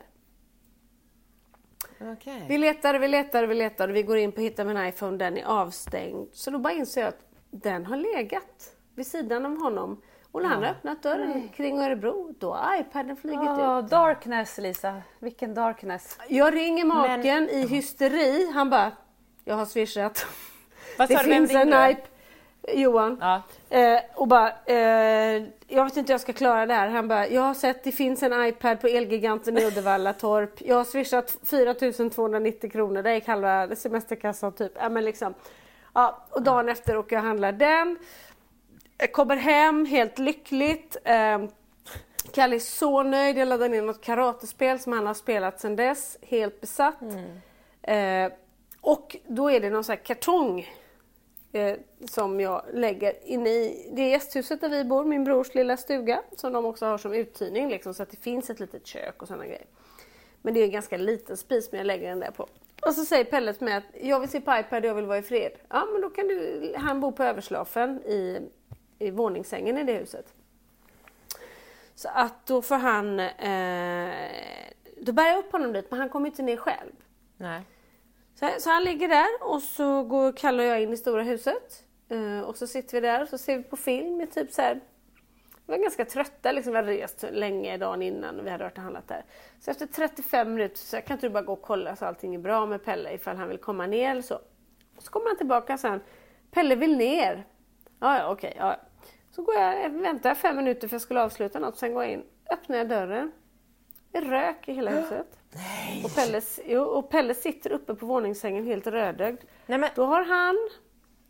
Okej. 2.00 2.44
Vi 2.48 2.58
letar, 2.58 2.98
vi 2.98 3.08
letar, 3.08 3.44
vi 3.44 3.54
letar 3.54 3.88
vi 3.88 4.02
går 4.02 4.16
in 4.16 4.32
på 4.32 4.40
hitta 4.40 4.64
min 4.64 4.86
iPhone, 4.86 5.16
den 5.16 5.36
är 5.36 5.44
avstängd. 5.44 6.28
Så 6.32 6.50
då 6.50 6.58
bara 6.58 6.72
inser 6.72 7.00
jag 7.00 7.08
att 7.08 7.20
den 7.50 7.86
har 7.86 7.96
legat 7.96 8.72
vid 8.94 9.06
sidan 9.06 9.46
av 9.46 9.58
honom. 9.62 10.02
Och 10.32 10.42
när 10.42 10.48
han 10.48 10.62
har 10.62 10.70
öppnat 10.70 11.02
dörren 11.02 11.48
kring 11.48 11.78
Örebro, 11.78 12.34
då 12.38 12.54
har 12.54 12.80
iPaden 12.80 13.16
flugit 13.16 13.40
Ja, 13.44 13.78
ut. 13.80 13.90
darkness 13.90 14.58
Lisa. 14.58 15.02
Vilken 15.18 15.54
darkness. 15.54 16.18
Jag 16.28 16.54
ringer 16.54 16.84
maken 16.84 17.48
i 17.48 17.66
hysteri. 17.66 18.52
Han 18.54 18.70
bara, 18.70 18.92
jag 19.44 19.54
har 19.54 19.66
swishat. 19.66 20.26
Vad 20.98 21.08
Det 21.08 21.18
finns 21.18 21.54
en 21.54 21.68
iPad. 21.68 21.96
Johan. 22.74 23.18
Ja. 23.20 23.42
Eh, 23.76 24.00
och 24.14 24.28
bara, 24.28 24.52
eh, 24.66 25.42
jag 25.68 25.84
vet 25.84 25.96
inte 25.96 26.12
hur 26.12 26.14
jag 26.14 26.20
ska 26.20 26.32
klara 26.32 26.66
det 26.66 26.74
här. 26.74 26.88
Han 26.88 27.08
bara, 27.08 27.28
jag 27.28 27.42
har 27.42 27.54
sett 27.54 27.84
det 27.84 27.92
finns 27.92 28.22
en 28.22 28.44
iPad 28.46 28.80
på 28.80 28.86
Elgiganten 28.86 29.58
i 29.58 29.64
Uddevalla 29.64 30.12
torp. 30.12 30.54
Jag 30.58 30.76
har 30.76 30.84
swishat 30.84 31.36
4290 31.44 32.70
kronor. 32.70 33.02
Där 33.02 33.12
gick 33.12 33.26
halva 33.26 33.76
semesterkassan 33.76 34.52
typ. 34.52 34.72
Ja, 34.74 34.88
men 34.88 35.04
liksom. 35.04 35.34
ja, 35.94 36.26
och 36.30 36.42
dagen 36.42 36.68
efter 36.68 36.96
åker 36.96 37.16
jag 37.16 37.22
och 37.22 37.28
handlar 37.28 37.52
den. 37.52 37.98
Jag 38.98 39.12
kommer 39.12 39.36
hem 39.36 39.86
helt 39.86 40.18
lyckligt. 40.18 40.96
Eh, 41.04 41.38
Kalle 42.32 42.56
är 42.56 42.60
så 42.60 43.02
nöjd. 43.02 43.38
Jag 43.38 43.48
laddade 43.48 43.68
ner 43.68 43.82
något 43.82 44.00
karatespel 44.00 44.78
som 44.78 44.92
han 44.92 45.06
har 45.06 45.14
spelat 45.14 45.60
sedan 45.60 45.76
dess. 45.76 46.18
Helt 46.22 46.60
besatt. 46.60 47.02
Eh, 47.82 48.32
och 48.80 49.16
då 49.26 49.50
är 49.50 49.60
det 49.60 49.70
någon 49.70 49.84
sån 49.84 49.92
här 49.92 50.04
kartong 50.04 50.66
eh, 51.52 51.76
som 52.08 52.40
jag 52.40 52.62
lägger 52.72 53.26
inne 53.26 53.50
i 53.50 53.90
det 53.92 54.08
gästhuset 54.08 54.60
där 54.60 54.68
vi 54.68 54.84
bor, 54.84 55.04
min 55.04 55.24
brors 55.24 55.54
lilla 55.54 55.76
stuga 55.76 56.22
som 56.36 56.52
de 56.52 56.64
också 56.64 56.86
har 56.86 56.98
som 56.98 57.14
uthyrning 57.14 57.68
liksom, 57.68 57.94
så 57.94 58.02
att 58.02 58.10
det 58.10 58.16
finns 58.16 58.50
ett 58.50 58.60
litet 58.60 58.86
kök 58.86 59.22
och 59.22 59.28
sådana 59.28 59.46
grejer. 59.46 59.66
Men 60.42 60.54
det 60.54 60.60
är 60.60 60.64
en 60.64 60.70
ganska 60.70 60.96
liten 60.96 61.36
spis 61.36 61.72
men 61.72 61.78
jag 61.78 61.86
lägger 61.86 62.08
den 62.08 62.20
där 62.20 62.30
på. 62.30 62.48
Och 62.86 62.94
så 62.94 63.04
säger 63.04 63.24
Pelle 63.24 63.52
till 63.52 63.64
mig 63.64 63.74
att 63.74 63.84
jag 64.02 64.20
vill 64.20 64.28
se 64.28 64.40
på 64.40 64.56
iPad 64.58 64.84
och 64.84 64.90
jag 64.90 64.94
vill 64.94 65.06
vara 65.06 65.18
i 65.18 65.22
fred. 65.22 65.52
Ja 65.68 65.88
men 65.92 66.00
då 66.00 66.10
kan 66.10 66.28
du, 66.28 66.72
han 66.76 67.00
bor 67.00 67.12
på 67.12 67.22
överslafen 67.22 68.02
i, 68.02 68.40
i 68.98 69.10
våningssängen 69.10 69.78
i 69.78 69.84
det 69.84 69.92
huset. 69.92 70.34
Så 71.94 72.08
att 72.14 72.46
då 72.46 72.62
får 72.62 72.74
han, 72.74 73.20
eh, 73.20 74.30
då 75.00 75.12
bär 75.12 75.26
jag 75.26 75.38
upp 75.38 75.52
honom 75.52 75.72
dit 75.72 75.90
men 75.90 76.00
han 76.00 76.08
kommer 76.08 76.26
inte 76.26 76.42
ner 76.42 76.56
själv. 76.56 76.92
Nej. 77.36 77.62
Så, 78.38 78.48
så 78.58 78.70
han 78.70 78.84
ligger 78.84 79.08
där 79.08 79.28
och 79.40 79.62
så 79.62 80.02
går 80.02 80.32
Kalle 80.32 80.62
och 80.62 80.68
jag 80.68 80.82
in 80.82 80.92
i 80.92 80.96
stora 80.96 81.22
huset. 81.22 81.84
Eh, 82.08 82.40
och 82.40 82.56
så 82.56 82.66
sitter 82.66 83.00
vi 83.00 83.06
där 83.06 83.22
och 83.22 83.28
så 83.28 83.38
ser 83.38 83.56
vi 83.56 83.62
på 83.62 83.76
film 83.76 84.20
i 84.20 84.26
typ 84.26 84.52
så 84.52 84.62
här. 84.62 84.80
Vi 85.66 85.72
var 85.72 85.78
ganska 85.78 86.04
trötta, 86.04 86.52
liksom, 86.52 86.72
vi 86.72 86.76
hade 86.76 86.92
rest 86.92 87.24
länge 87.32 87.76
dagen 87.76 88.02
innan 88.02 88.40
och 88.40 88.46
vi 88.46 88.50
hade 88.50 88.64
varit 88.64 88.78
och 88.78 88.82
handlat 88.82 89.08
där. 89.08 89.24
Så 89.60 89.70
efter 89.70 89.86
35 89.86 90.54
minuter 90.54 90.76
så 90.76 91.00
kan 91.00 91.14
inte 91.14 91.26
du 91.26 91.30
bara 91.30 91.42
gå 91.42 91.52
och 91.52 91.62
kolla 91.62 91.96
så 91.96 92.04
allting 92.04 92.34
är 92.34 92.38
bra 92.38 92.66
med 92.66 92.84
Pelle 92.84 93.12
ifall 93.12 93.36
han 93.36 93.48
vill 93.48 93.58
komma 93.58 93.86
ner 93.86 94.10
eller 94.10 94.22
så. 94.22 94.34
Och 94.96 95.02
så 95.02 95.10
kommer 95.10 95.26
han 95.26 95.36
tillbaka 95.36 95.78
sen. 95.78 96.00
Pelle 96.50 96.74
vill 96.74 96.96
ner. 96.96 97.46
Ja, 98.00 98.18
ja, 98.18 98.32
okej. 98.32 98.56
ja. 98.58 98.76
Så 99.30 99.42
går 99.42 99.54
jag, 99.54 99.90
väntar 99.90 100.30
jag 100.30 100.38
fem 100.38 100.56
minuter 100.56 100.88
för 100.88 100.94
jag 100.94 101.02
skulle 101.02 101.22
avsluta 101.22 101.58
något, 101.58 101.78
sen 101.78 101.94
går 101.94 102.02
jag 102.02 102.12
in, 102.12 102.24
öppnar 102.50 102.76
jag 102.76 102.88
dörren. 102.88 103.32
Det 104.12 104.18
är 104.18 104.22
rök 104.22 104.68
i 104.68 104.72
hela 104.72 104.90
huset. 104.90 105.26
Och 106.04 106.14
Pelle, 106.14 106.40
och 106.78 107.08
Pelle 107.10 107.34
sitter 107.34 107.72
uppe 107.72 107.94
på 107.94 108.06
våningssängen 108.06 108.66
helt 108.66 108.86
rödögd. 108.86 109.40
Nej, 109.66 109.78
men, 109.78 109.90
Då 109.94 110.04
har 110.04 110.24
han, 110.24 110.56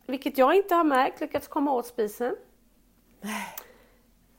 vilket 0.06 0.38
jag 0.38 0.54
inte 0.54 0.74
har 0.74 0.84
märkt, 0.84 1.20
lyckats 1.20 1.48
komma 1.48 1.72
åt 1.72 1.86
spisen. 1.86 2.36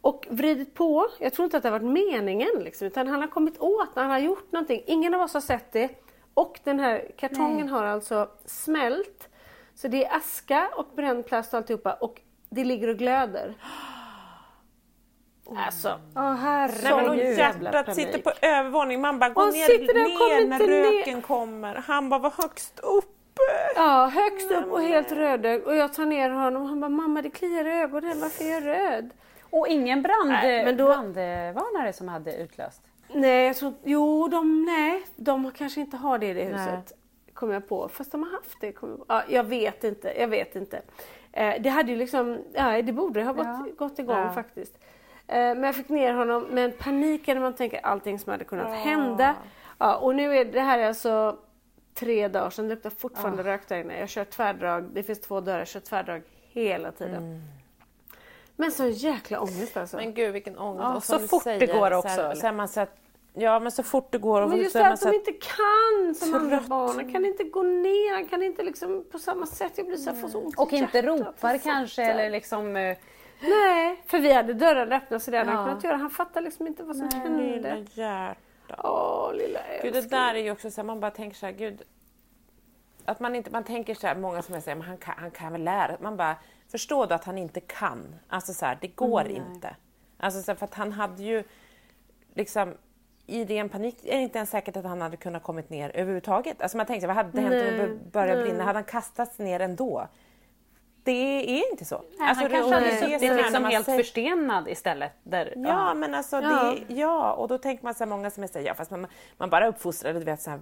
och 0.02 0.28
vridit 0.30 0.74
på. 0.74 1.08
Jag 1.20 1.34
tror 1.34 1.44
inte 1.44 1.58
att 1.58 1.64
det 1.64 1.70
har 1.70 1.80
varit 1.80 1.92
meningen 1.92 2.50
liksom, 2.60 2.88
utan 2.88 3.08
han 3.08 3.22
har 3.22 3.28
kommit 3.28 3.60
åt 3.60 3.96
när 3.96 4.04
han 4.04 4.12
har 4.12 4.20
gjort 4.20 4.52
någonting. 4.52 4.84
Ingen 4.86 5.14
av 5.14 5.22
oss 5.22 5.34
har 5.34 5.42
sett 5.42 5.72
det. 5.72 5.90
Och 6.34 6.60
den 6.64 6.80
här 6.80 7.12
kartongen 7.18 7.66
Nej. 7.66 7.68
har 7.68 7.84
alltså 7.84 8.30
smält. 8.46 9.30
Så 9.76 9.88
det 9.88 10.06
är 10.06 10.18
aska 10.18 10.70
och 10.76 10.86
bränd 10.96 11.26
plast 11.26 11.54
och 11.54 11.58
alltihopa 11.58 11.94
och 11.94 12.22
det 12.50 12.64
ligger 12.64 12.88
och 12.88 12.98
glöder. 12.98 13.56
Alltså, 15.56 16.00
Nej, 16.14 16.24
och 16.30 16.38
herregud. 16.38 17.38
jävla 17.38 17.72
hjärtat 17.74 17.96
sitter 17.96 18.22
på 18.22 18.32
övervåning. 18.42 19.02
Man 19.02 19.20
bara, 19.20 19.30
gå 19.30 19.42
Och 19.42 19.54
ner, 19.54 19.94
ner 19.94 20.46
när 20.48 20.54
inte 20.62 20.68
ner. 20.68 20.98
röken 20.98 21.22
kommer. 21.22 21.76
Han 21.76 22.10
bara, 22.10 22.20
var 22.20 22.34
högst 22.42 22.80
uppe. 22.80 23.12
Ja, 23.76 24.08
högst 24.14 24.52
upp 24.52 24.72
och 24.72 24.82
helt 24.82 25.12
rödögd. 25.12 25.64
Och 25.68 25.76
jag 25.76 25.94
tar 25.94 26.06
ner 26.06 26.30
honom 26.30 26.62
och 26.62 26.68
han 26.70 26.80
bara, 26.80 26.90
mamma 26.90 27.22
det 27.22 27.30
kliar 27.30 27.68
i 27.68 27.72
ögonen, 27.72 28.20
varför 28.20 28.44
är 28.46 28.50
jag 28.52 28.66
röd? 28.66 29.10
Och 29.50 29.68
ingen 29.68 30.02
brand, 30.02 30.30
Nej, 30.30 30.66
men 30.66 30.78
då- 30.78 30.86
brandvarnare 30.88 31.94
som 31.94 32.08
hade 32.08 32.36
utlöst? 32.38 32.82
Nej, 33.14 33.48
jag 33.48 33.56
tror 33.56 33.74
Jo, 33.84 34.28
de, 34.28 34.66
nej, 34.66 35.04
de 35.16 35.52
kanske 35.52 35.80
inte 35.82 35.98
har 35.98 36.18
det 36.18 36.26
i 36.28 36.34
det 36.34 36.44
huset. 36.44 36.92
Kom 37.34 37.52
jag 37.52 37.70
på. 37.70 37.90
Fast 37.90 38.12
de 38.12 38.24
har 38.24 38.32
haft 38.32 38.62
det. 38.62 38.72
Kom 38.72 38.90
jag, 38.90 38.98
på. 39.00 39.06
Ja, 39.08 39.24
jag 39.30 39.44
vet 39.44 39.84
inte. 39.84 40.14
Jag 40.20 40.28
vet 40.28 40.56
inte. 40.56 40.82
Eh, 41.32 41.54
det 41.60 41.70
hade 41.70 41.92
ju 41.92 41.98
liksom, 41.98 42.38
ja 42.54 42.82
det 42.82 42.92
borde 42.94 43.24
ha 43.24 43.34
gått, 43.34 43.46
Ja. 43.46 43.66
gått 43.78 44.00
igång 44.00 44.18
Ja. 44.18 44.32
faktiskt. 44.34 44.78
Eh, 45.28 45.36
men 45.38 45.64
jag 45.64 45.76
fick 45.76 45.90
ner 45.90 46.14
honom, 46.14 46.44
men 46.44 46.72
paniken 46.72 47.38
när 47.38 47.42
man 47.42 47.54
tänker 47.54 47.80
allting 47.86 48.20
som 48.20 48.32
hade 48.32 48.46
kunnat 48.46 48.76
hända. 48.76 49.36
Ja, 49.78 49.96
och 49.96 50.16
nu 50.16 50.38
är 50.38 50.46
det 50.46 50.60
här 50.60 50.80
är 50.80 50.88
alltså 50.88 51.38
tre 51.94 52.28
dagar 52.28 52.50
sedan, 52.50 52.68
det 52.68 52.76
luktar 52.76 52.90
fortfarande 52.90 53.44
rök 53.44 53.68
där 53.68 53.78
inne. 53.78 54.00
Jag 54.00 54.10
kör 54.10 54.26
tvärdrag, 54.26 54.84
det 54.94 55.04
finns 55.04 55.22
två 55.22 55.42
dörrar, 55.42 55.60
jag 55.60 55.68
kör 55.68 55.80
tvärdrag 55.80 56.22
hela 56.52 56.92
tiden. 56.92 57.42
Men 58.56 58.72
så 58.72 58.88
jäkla 58.88 59.40
ångest 59.40 59.78
alltså. 59.78 59.98
Men 59.98 60.14
gud 60.14 60.34
vilken 60.34 60.58
ångest. 60.58 60.84
Ja, 60.84 60.96
Och 60.96 61.04
så 61.04 61.14
som 61.14 61.22
du 61.22 61.28
fort 61.28 61.44
det 61.44 61.66
går 61.66 61.92
också, 61.94 62.16
Så 62.16 62.22
här, 62.22 62.36
så 62.36 62.46
här 62.46 62.54
man 62.54 62.68
så 62.68 62.80
här, 62.80 62.90
ja 63.34 63.60
men 63.60 63.72
så 63.72 63.84
fort 63.84 64.12
det 64.12 64.18
går. 64.18 64.42
Och 64.42 64.50
Men 64.50 64.58
just 64.58 64.72
så 64.72 64.78
det 64.78 64.88
att 64.88 65.00
så 65.00 65.10
de 65.10 65.16
inte 65.16 65.32
kan 65.32 66.16
som 66.16 66.34
andra 66.34 66.60
barn. 66.68 67.12
Kan 67.12 67.26
inte 67.26 67.44
gå 67.44 67.64
ner, 67.64 68.30
kan 68.30 68.44
inte 68.44 68.64
liksom 68.64 69.06
på 69.12 69.20
samma 69.20 69.46
sätt. 69.46 69.72
Jag 69.76 69.88
blir 69.88 69.98
så 69.98 70.10
här, 70.10 70.18
får 70.18 70.30
så 70.30 70.40
ont 70.40 70.60
Och 70.60 70.74
inte 70.74 71.02
ropar 71.02 71.58
kanske 71.58 72.04
eller 72.04 72.30
liksom... 72.30 72.96
Nej, 73.42 74.04
för 74.06 74.20
vi 74.20 74.34
hade 74.34 74.54
dörrarna 74.54 74.96
öppna 74.96 75.20
så 75.20 75.32
det 75.32 75.38
hade 75.38 75.52
han 75.52 75.60
Ja. 75.60 75.66
kunnat 75.68 75.84
göra. 75.84 75.98
Han 75.98 76.10
fattar 76.10 76.42
liksom 76.42 76.68
inte 76.68 76.84
vad 76.84 76.96
som 76.96 77.06
lilla 77.10 77.20
hände. 77.70 77.86
hjärta. 77.94 78.36
Åh, 78.84 79.34
lilla 79.34 79.60
Gud 79.82 79.94
det 79.94 79.98
älskling. 79.98 80.20
där 80.20 80.36
är 80.36 80.40
ju 80.40 80.52
också 80.52 80.72
så 80.72 80.82
här, 80.82 80.86
man 80.86 81.00
bara 81.00 81.12
tänker 81.12 81.38
så 81.38 81.46
här, 81.46 81.54
gud. 81.54 81.82
Att 83.06 83.20
man 83.20 83.36
inte, 83.36 83.52
man 83.52 83.64
tänker 83.64 83.96
så 83.96 84.08
här, 84.08 84.16
många 84.16 84.42
som 84.42 84.54
jag 84.54 84.64
säger, 84.64 84.82
han 84.82 84.98
kan, 84.98 85.14
han 85.18 85.32
kan 85.32 85.52
väl 85.52 85.64
lära 85.64 85.98
Man 86.02 86.18
bara, 86.18 86.36
förstår 86.72 87.08
du 87.08 87.14
att 87.14 87.24
han 87.24 87.38
inte 87.38 87.60
kan? 87.60 88.16
Alltså 88.28 88.54
så 88.54 88.66
här, 88.66 88.78
det 88.82 88.88
går 88.88 89.28
inte. 89.28 89.76
Alltså 90.18 90.42
så 90.42 90.52
här, 90.52 90.56
för 90.58 90.66
att 90.66 90.74
han 90.76 90.92
hade 90.92 91.24
ju 91.24 91.44
liksom 92.34 92.74
i 93.26 93.46
ren 93.46 93.70
panik 93.70 93.98
är 94.06 94.16
det 94.18 94.22
inte 94.24 94.38
ens 94.38 94.50
säkert 94.50 94.78
att 94.78 94.86
han 94.86 95.02
hade 95.02 95.18
kunnat 95.18 95.44
kommit 95.44 95.70
ner 95.70 95.90
överhuvudtaget. 95.90 96.62
Alltså 96.62 96.78
man 96.78 96.86
tänker 96.86 97.08
vad 97.08 97.16
hade 97.16 97.42
hänt 97.42 97.54
om 97.70 97.78
det 97.78 98.12
började 98.12 98.42
brinna? 98.44 98.64
Hade 98.64 98.78
han 98.78 98.84
kastats 98.84 99.40
ner 99.40 99.60
ändå? 99.60 100.08
Det 101.12 101.60
är 101.62 101.72
inte 101.72 101.86
så. 101.86 101.96
Nej, 102.18 102.30
Alltså, 102.30 102.44
han 102.44 102.52
det- 102.52 102.58
kanske 102.58 102.74
hade 102.74 102.92
suttit 102.98 103.22
liksom 103.38 103.66
helt 103.66 103.86
säger- 103.86 104.00
förstenad 104.00 104.68
istället. 104.68 105.12
Där, 105.24 105.54
Ja, 105.56 105.94
men 105.94 106.14
alltså 106.14 106.36
Ja. 106.36 106.76
Det, 106.88 106.94
ja, 106.94 107.34
och 107.34 107.48
då 107.48 107.58
tänker 107.58 107.84
man 107.84 107.94
så 107.94 108.04
här, 108.04 108.10
många 108.10 108.30
som 108.30 108.44
här, 108.44 108.60
ja 108.62 108.74
fast 108.74 108.92
man, 108.92 109.08
man 109.38 109.50
bara 109.50 109.68
uppfostrade, 109.68 110.20
du 110.20 110.26
vet 110.26 110.42
så 110.42 110.50
här 110.50 110.60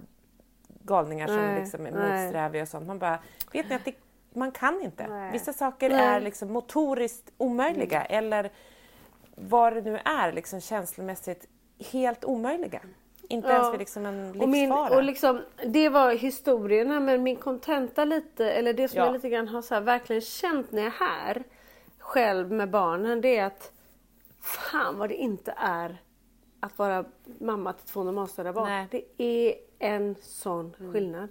galningar 0.84 1.26
som 1.26 1.36
Nej, 1.36 1.60
liksom 1.60 1.86
är 1.86 1.90
nej. 1.90 2.22
motsträviga 2.24 2.62
och 2.62 2.68
sånt. 2.68 2.86
Man 2.86 2.98
bara, 2.98 3.18
vet 3.52 3.68
ni 3.68 3.74
att 3.74 3.84
det, 3.84 3.94
man 4.34 4.52
kan 4.52 4.82
inte. 4.82 5.06
Nej. 5.06 5.32
Vissa 5.32 5.52
saker 5.52 5.90
är 5.90 6.20
liksom 6.20 6.52
motoriskt 6.52 7.32
omöjliga 7.38 8.04
eller 8.04 8.50
vad 9.34 9.74
det 9.74 9.80
nu 9.82 9.98
är 10.04 10.32
liksom 10.32 10.60
känslomässigt 10.60 11.46
helt 11.92 12.24
omöjliga. 12.24 12.80
Inte 13.28 13.48
Ja. 13.48 13.54
ens 13.54 13.72
vid 13.72 13.78
liksom 13.78 14.06
en 14.06 14.32
livsfara. 14.32 14.42
Och, 14.44 14.48
min, 14.48 14.72
och 14.72 15.02
liksom, 15.02 15.40
det 15.66 15.88
var 15.88 16.12
historierna 16.12 17.00
men 17.00 17.22
min 17.22 17.36
kontenta 17.36 18.04
lite, 18.04 18.50
eller 18.50 18.72
det 18.72 18.88
som 18.88 18.98
Ja. 18.98 19.04
jag 19.04 19.12
lite 19.12 19.28
grann 19.28 19.48
har 19.48 19.62
så 19.62 19.74
här, 19.74 19.80
verkligen 19.80 20.22
känt 20.22 20.72
när 20.72 20.82
jag 20.82 20.92
är 20.92 20.96
här 20.98 21.44
själv 21.98 22.52
med 22.52 22.70
barnen 22.70 23.20
det 23.20 23.36
är 23.36 23.44
att 23.46 23.72
fan 24.40 24.98
vad 24.98 25.08
det 25.08 25.14
inte 25.14 25.54
är 25.56 25.96
att 26.60 26.78
vara 26.78 27.04
mamma 27.40 27.72
till 27.72 27.86
två 27.86 28.04
normalstörda 28.04 28.52
barn. 28.52 28.68
Nej. 28.68 28.86
Det 28.90 29.04
är 29.18 29.54
en 29.78 30.14
sån 30.20 30.72
skillnad. 30.92 31.30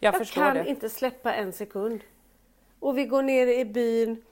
jag 0.00 0.14
Jag 0.14 0.18
förstår 0.18 0.42
kan 0.42 0.54
det. 0.54 0.68
inte 0.68 0.88
släppa 0.90 1.34
en 1.34 1.52
sekund. 1.52 2.00
Och 2.80 2.98
vi 2.98 3.04
går 3.06 3.22
ner 3.22 3.46
i 3.46 3.64
byn 3.64 4.22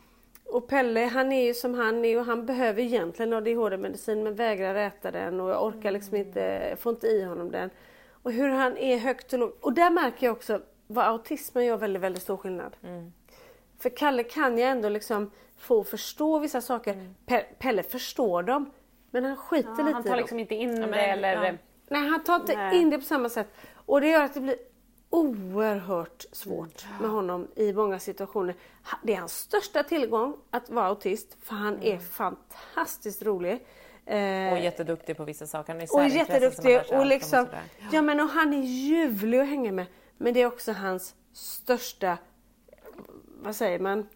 och 0.52 0.68
Pelle 0.68 1.00
han 1.00 1.32
är 1.32 1.44
ju 1.46 1.54
som 1.54 1.74
han 1.74 2.04
är 2.04 2.18
och 2.18 2.24
han 2.24 2.46
behöver 2.46 2.82
egentligen 2.82 3.32
ADHD-medicin 3.32 4.22
men 4.22 4.34
vägrar 4.34 4.74
äta 4.74 5.10
den 5.10 5.40
och 5.40 5.50
jag 5.50 5.64
orkar 5.66 5.90
liksom 5.90 6.16
inte, 6.16 6.40
jag 6.70 6.78
får 6.78 6.90
inte 6.90 7.06
i 7.06 7.22
honom 7.24 7.50
den. 7.50 7.70
Och 8.22 8.32
hur 8.32 8.48
han 8.48 8.76
är 8.76 8.98
högt 8.98 9.32
och 9.32 9.38
lågt. 9.38 9.58
Och 9.60 9.72
där 9.72 9.90
märker 9.90 10.26
jag 10.26 10.36
också 10.36 10.60
vad 10.86 11.04
autismen 11.04 11.64
gör 11.64 11.76
väldigt, 11.76 12.02
väldigt 12.02 12.22
stor 12.22 12.36
skillnad. 12.36 12.76
För 13.78 13.90
Kalle 13.90 14.22
kan 14.22 14.58
jag 14.58 14.70
ändå 14.70 14.88
liksom 14.88 15.30
få 15.56 15.84
förstå 15.84 16.38
vissa 16.38 16.60
saker. 16.60 17.14
Pe- 17.26 17.44
Pelle 17.58 17.82
förstår 17.82 18.42
dem 18.42 18.70
men 19.10 19.24
han 19.24 19.36
skiter 19.36 19.70
Ja, 19.78 19.84
lite 19.84 19.94
han 19.94 20.02
tar 20.04 20.16
liksom 20.16 20.38
inte 20.38 20.54
in 20.54 20.80
men, 20.80 20.90
det 20.90 20.98
eller... 20.98 21.44
ja. 21.44 21.52
Nej, 21.88 22.08
han 22.08 22.24
tar 22.24 22.36
inte 22.36 22.56
Nej. 22.56 22.80
in 22.80 22.90
det 22.90 22.98
på 22.98 23.04
samma 23.04 23.28
sätt. 23.28 23.48
Och 23.86 24.00
det 24.00 24.08
gör 24.08 24.22
att 24.24 24.34
det 24.34 24.40
blir 24.40 24.56
oerhört 25.12 26.24
svårt 26.32 26.86
med 27.00 27.10
honom 27.10 27.48
i 27.56 27.72
många 27.72 27.98
situationer. 27.98 28.54
Det 29.02 29.14
är 29.14 29.18
hans 29.18 29.38
största 29.38 29.82
tillgång 29.82 30.36
att 30.50 30.70
vara 30.70 30.86
autist 30.86 31.36
för 31.42 31.54
han 31.54 31.82
är 31.82 31.98
fantastiskt 31.98 33.22
rolig. 33.22 33.52
Eh, 34.06 34.52
Och 34.52 34.58
jätteduktig 34.58 35.16
på 35.16 35.24
vissa 35.24 35.46
saker. 35.46 35.72
Han 35.72 35.82
är 35.82 35.94
och 35.96 36.08
jätteduktig 36.08 36.80
och 36.92 37.06
liksom, 37.06 37.46
ja 37.92 38.02
men 38.02 38.20
och 38.20 38.28
han 38.28 38.52
är 38.52 38.62
ljuvlig 38.62 39.38
att 39.40 39.48
hänga 39.48 39.72
med. 39.72 39.86
Men 40.18 40.34
det 40.34 40.40
är 40.42 40.46
också 40.46 40.72
hans 40.72 41.14
största, 41.32 42.18
vad 43.42 43.56
säger 43.56 43.78
man, 43.78 44.08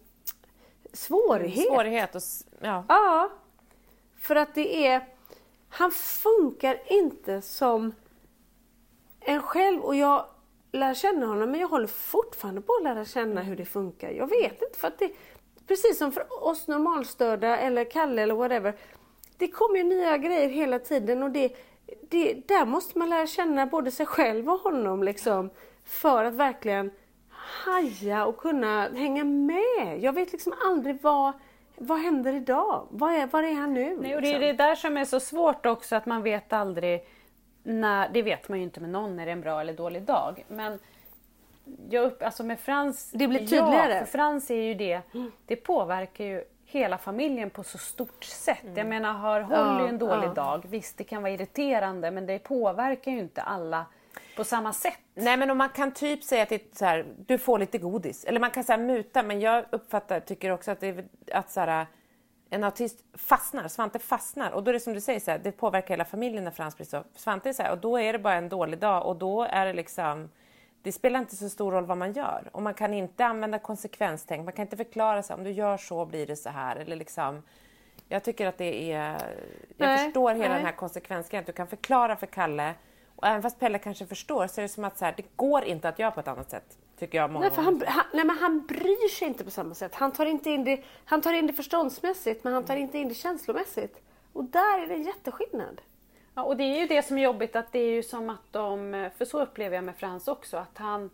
svårighet. 0.93 1.67
Svårighet 1.67 2.15
och 2.15 2.21
ja. 2.61 2.85
Ja. 2.87 3.29
För 4.15 4.35
att 4.35 4.55
det 4.55 4.87
är... 4.87 5.07
Han 5.69 5.91
funkar 5.91 6.79
inte 6.85 7.41
som 7.41 7.95
en 9.19 9.41
själv 9.41 9.81
och 9.81 9.95
jag 9.95 10.25
lär 10.77 10.93
känna 10.93 11.25
honom 11.25 11.51
men 11.51 11.59
jag 11.59 11.67
håller 11.67 11.87
fortfarande 11.87 12.61
på 12.61 12.73
att 12.73 12.83
lära 12.83 13.05
känna 13.05 13.41
hur 13.41 13.55
det 13.55 13.65
funkar. 13.65 14.11
Jag 14.11 14.29
vet 14.29 14.61
inte 14.61 14.79
för 14.79 14.87
att 14.87 14.99
det... 14.99 15.11
Precis 15.67 15.97
som 15.97 16.11
för 16.11 16.43
oss 16.43 16.67
normalstörda 16.67 17.57
eller 17.57 17.83
Kalle 17.83 18.21
eller 18.21 18.35
whatever. 18.35 18.73
Det 19.37 19.47
kommer 19.47 19.77
ju 19.77 19.83
nya 19.83 20.17
grejer 20.17 20.49
hela 20.49 20.79
tiden 20.79 21.23
och 21.23 21.31
det, 21.31 21.55
det, 22.09 22.47
där 22.47 22.65
måste 22.65 22.99
man 22.99 23.09
lära 23.09 23.27
känna 23.27 23.65
både 23.65 23.91
sig 23.91 24.05
själv 24.05 24.49
och 24.49 24.59
honom 24.59 25.03
liksom. 25.03 25.49
För 25.83 26.23
att 26.23 26.33
verkligen 26.33 26.91
haja 27.65 28.25
och 28.25 28.37
kunna 28.37 28.89
hänga 28.89 29.23
med. 29.23 29.99
Jag 30.01 30.13
vet 30.13 30.31
liksom 30.31 30.53
aldrig 30.65 31.01
vad, 31.01 31.33
vad 31.75 31.99
händer 31.99 32.33
idag? 32.33 32.87
Vad 32.89 33.13
är, 33.13 33.27
var 33.27 33.43
är 33.43 33.53
han 33.53 33.73
nu? 33.73 33.97
Nej, 34.01 34.15
och 34.15 34.21
det 34.21 34.27
är 34.27 34.39
liksom? 34.39 34.41
det 34.41 34.53
där 34.53 34.75
som 34.75 34.97
är 34.97 35.05
så 35.05 35.19
svårt 35.19 35.65
också 35.65 35.95
att 35.95 36.05
man 36.05 36.23
vet 36.23 36.53
aldrig 36.53 37.05
när, 37.67 38.09
det 38.09 38.21
vet 38.21 38.49
man 38.49 38.57
ju 38.57 38.63
inte 38.63 38.79
med 38.79 38.89
någon 38.89 39.15
när 39.15 39.25
det 39.25 39.31
är 39.31 39.33
en 39.33 39.41
bra 39.41 39.61
eller 39.61 39.73
dålig 39.73 40.03
dag. 40.03 40.45
Men 40.47 40.79
jag 41.89 42.05
upp, 42.05 42.23
alltså 42.23 42.43
med 42.43 42.59
Frans, 42.59 43.11
Det 43.11 43.27
blir 43.27 43.39
tydligare. 43.39 43.93
Ja, 43.93 43.99
för 43.99 44.05
Frans 44.05 44.51
är 44.51 44.61
ju 44.61 44.73
det, 44.73 45.01
det 45.45 45.55
påverkar 45.55 46.25
ju 46.25 46.43
hela 46.65 46.97
familjen 46.97 47.49
på 47.49 47.63
så 47.63 47.77
stort 47.77 48.23
sätt. 48.23 48.65
Jag 48.75 48.87
menar, 48.87 49.13
har 49.13 49.41
Holly 49.41 49.83
Ja, 49.83 49.87
en 49.87 49.97
dålig 49.97 50.27
ja. 50.27 50.33
dag, 50.33 50.65
visst 50.69 50.97
det 50.97 51.03
kan 51.03 51.21
vara 51.21 51.31
irriterande 51.31 52.11
men 52.11 52.25
det 52.25 52.39
påverkar 52.39 53.11
ju 53.11 53.19
inte 53.19 53.41
alla 53.41 53.85
på 54.35 54.43
samma 54.43 54.73
sätt. 54.73 54.99
Nej 55.13 55.37
men 55.37 55.51
om 55.51 55.57
man 55.57 55.69
kan 55.69 55.91
typ 55.91 56.23
säga 56.23 56.45
till 56.45 56.59
så 56.73 56.85
här, 56.85 57.05
du 57.17 57.37
får 57.37 57.59
lite 57.59 57.77
godis. 57.77 58.23
Eller 58.23 58.39
man 58.39 58.51
kan 58.51 58.63
säga 58.63 58.77
muta 58.77 59.23
men 59.23 59.41
jag 59.41 59.65
uppfattar, 59.69 60.19
tycker 60.19 60.51
också 60.51 60.71
att, 60.71 60.79
det 60.79 60.87
är, 60.87 61.05
att 61.31 61.51
så 61.51 61.59
här, 61.59 61.87
en 62.49 62.63
autist 62.63 63.03
fastnar, 63.13 63.67
Svante 63.67 63.99
fastnar 63.99 64.51
och 64.51 64.63
då 64.63 64.71
är 64.71 64.73
det 64.73 64.79
som 64.79 64.93
du 64.93 65.01
säger, 65.01 65.19
så 65.19 65.31
här, 65.31 65.39
det 65.39 65.51
påverkar 65.51 65.89
hela 65.89 66.05
familjen 66.05 66.43
när 66.43 66.51
Frans 66.51 66.75
blir 66.77 66.87
så. 66.87 67.03
Svante 67.15 67.49
är 67.49 67.53
så 67.53 67.63
här, 67.63 67.71
och 67.71 67.77
då 67.77 67.99
är 67.99 68.13
det 68.13 68.19
bara 68.19 68.35
en 68.35 68.49
dålig 68.49 68.79
dag 68.79 69.05
och 69.05 69.15
då 69.15 69.43
är 69.43 69.65
det 69.65 69.73
liksom 69.73 70.29
det 70.81 70.91
spelar 70.91 71.19
inte 71.19 71.35
så 71.35 71.49
stor 71.49 71.71
roll 71.71 71.85
vad 71.85 71.97
man 71.97 72.13
gör 72.13 72.49
och 72.51 72.61
man 72.61 72.73
kan 72.73 72.93
inte 72.93 73.25
använda 73.25 73.59
konsekvenstänk. 73.59 74.45
Man 74.45 74.53
kan 74.53 74.63
inte 74.63 74.77
förklara 74.77 75.23
sig 75.23 75.33
om 75.33 75.43
du 75.43 75.51
gör 75.51 75.77
så 75.77 76.05
blir 76.05 76.27
det 76.27 76.35
så 76.35 76.49
här 76.49 76.75
eller 76.75 76.95
liksom. 76.95 77.43
Jag 78.09 78.23
tycker 78.23 78.47
att 78.47 78.57
det 78.57 78.91
är. 78.91 79.11
Jag 79.77 79.87
Nej, 79.87 80.05
förstår 80.05 80.31
hela 80.31 80.47
nej. 80.47 80.57
den 80.57 80.65
här 80.65 80.75
konsekvensgrejen. 80.75 81.45
Du 81.45 81.51
kan 81.51 81.67
förklara 81.67 82.15
för 82.15 82.27
Kalle 82.27 82.73
och 83.15 83.27
även 83.27 83.41
fast 83.41 83.59
Pelle 83.59 83.79
kanske 83.79 84.05
förstår 84.05 84.47
så 84.47 84.61
är 84.61 84.63
det 84.63 84.69
som 84.69 84.83
att 84.83 84.97
så 84.97 85.05
här, 85.05 85.13
det 85.17 85.25
går 85.35 85.63
inte 85.63 85.89
att 85.89 85.99
göra 85.99 86.11
på 86.11 86.19
ett 86.19 86.27
annat 86.27 86.51
sätt. 86.51 86.77
Tycker 86.99 87.17
jag 87.17 87.31
många 87.31 87.45
Nej, 87.45 87.55
för 87.55 87.61
han, 87.61 87.83
han, 87.87 88.05
nej, 88.13 88.25
men 88.25 88.37
han 88.37 88.65
bryr 88.65 89.09
sig 89.09 89.27
inte 89.27 89.43
på 89.43 89.51
samma 89.51 89.75
sätt. 89.75 89.95
Han 89.95 90.11
tar, 90.11 90.25
inte 90.25 90.49
in 90.49 90.63
det, 90.63 90.83
han 91.05 91.21
tar 91.21 91.33
in 91.33 91.47
det 91.47 91.53
förståndsmässigt 91.53 92.43
men 92.43 92.53
han 92.53 92.65
tar 92.65 92.75
inte 92.75 92.97
in 92.97 93.07
det 93.09 93.13
känslomässigt. 93.13 94.01
Och 94.33 94.43
där 94.43 94.83
är 94.83 94.87
det 94.87 94.93
en 94.93 95.03
jätteskillnad. 95.03 95.81
Ja, 96.35 96.43
och 96.43 96.57
det 96.57 96.63
är 96.63 96.79
ju 96.79 96.87
det 96.87 97.05
som 97.05 97.17
är 97.17 97.21
jobbigt 97.21 97.55
att 97.55 97.71
det 97.71 97.79
är 97.79 97.91
ju 97.91 98.03
som 98.03 98.29
att 98.29 98.53
de, 98.53 99.09
för 99.17 99.25
så 99.25 99.41
upplever 99.41 99.75
jag 99.75 99.83
med 99.83 99.95
Frans 99.95 100.27
också, 100.27 100.57
att 100.57 100.77
han, 100.77 101.09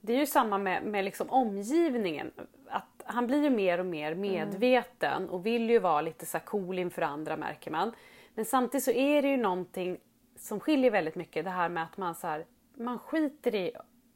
det 0.00 0.12
är 0.12 0.18
ju 0.18 0.26
samma 0.26 0.58
med, 0.58 0.82
med 0.82 1.04
liksom 1.04 1.30
omgivningen. 1.30 2.30
Att, 2.68 2.84
han 3.04 3.26
blir 3.26 3.42
ju 3.42 3.50
mer 3.50 3.78
och 3.78 3.86
mer 3.86 4.14
medveten 4.14 5.28
och 5.28 5.46
vill 5.46 5.70
ju 5.70 5.78
vara 5.78 6.00
lite 6.00 6.26
så 6.26 6.38
cool 6.38 6.78
inför 6.78 7.02
andra 7.02 7.36
märker 7.36 7.70
man. 7.70 7.92
Men 8.34 8.44
samtidigt 8.44 8.84
så 8.84 8.90
är 8.90 9.22
det 9.22 9.28
ju 9.28 9.36
någonting 9.36 9.98
som 10.36 10.60
skiljer 10.60 10.90
väldigt 10.90 11.14
mycket. 11.14 11.44
Det 11.44 11.50
här 11.50 11.68
med 11.68 11.82
att 11.82 11.96
man 11.96 12.14
så 12.14 12.26
här, 12.26 12.44
man 12.74 12.98
skiter 12.98 13.54
i 13.54 13.72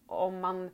om 0.06 0.40
man 0.40 0.70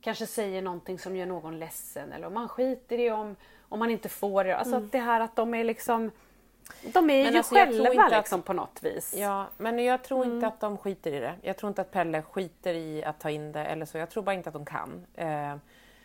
kanske 0.00 0.26
säger 0.26 0.62
någonting 0.62 0.98
som 0.98 1.16
gör 1.16 1.26
någon 1.26 1.58
ledsen 1.58 2.12
eller 2.12 2.26
om 2.26 2.34
man 2.34 2.48
skiter 2.48 2.98
i 2.98 3.10
om, 3.10 3.36
om 3.68 3.78
man 3.78 3.90
inte 3.90 4.08
får 4.08 4.44
det. 4.44 4.56
Alltså 4.56 4.76
Mm. 4.76 4.88
det 4.92 4.98
här 4.98 5.20
att 5.20 5.36
de 5.36 5.54
är 5.54 5.64
liksom 5.64 6.10
de 6.82 6.98
är 7.10 7.24
Men 7.24 7.32
ju 7.32 7.38
alltså, 7.38 7.54
själva 7.54 7.90
inte 7.90 8.04
att- 8.04 8.12
liksom 8.12 8.42
på 8.42 8.52
något 8.52 8.78
vis. 8.82 9.14
Ja, 9.18 9.46
men 9.56 9.78
jag 9.84 10.02
tror 10.02 10.24
inte 10.26 10.46
att 10.46 10.60
de 10.60 10.78
skiter 10.78 11.12
i 11.12 11.20
det. 11.20 11.34
Jag 11.42 11.56
tror 11.56 11.68
inte 11.68 11.80
att 11.80 11.90
Pelle 11.90 12.22
skiter 12.22 12.74
i 12.74 13.04
att 13.04 13.20
ta 13.20 13.30
in 13.30 13.52
det 13.52 13.64
eller 13.64 13.86
så. 13.86 13.98
Jag 13.98 14.10
tror 14.10 14.22
bara 14.22 14.34
inte 14.34 14.48
att 14.48 14.52
de 14.52 14.64
kan. 14.66 15.06
Eh, 15.14 15.26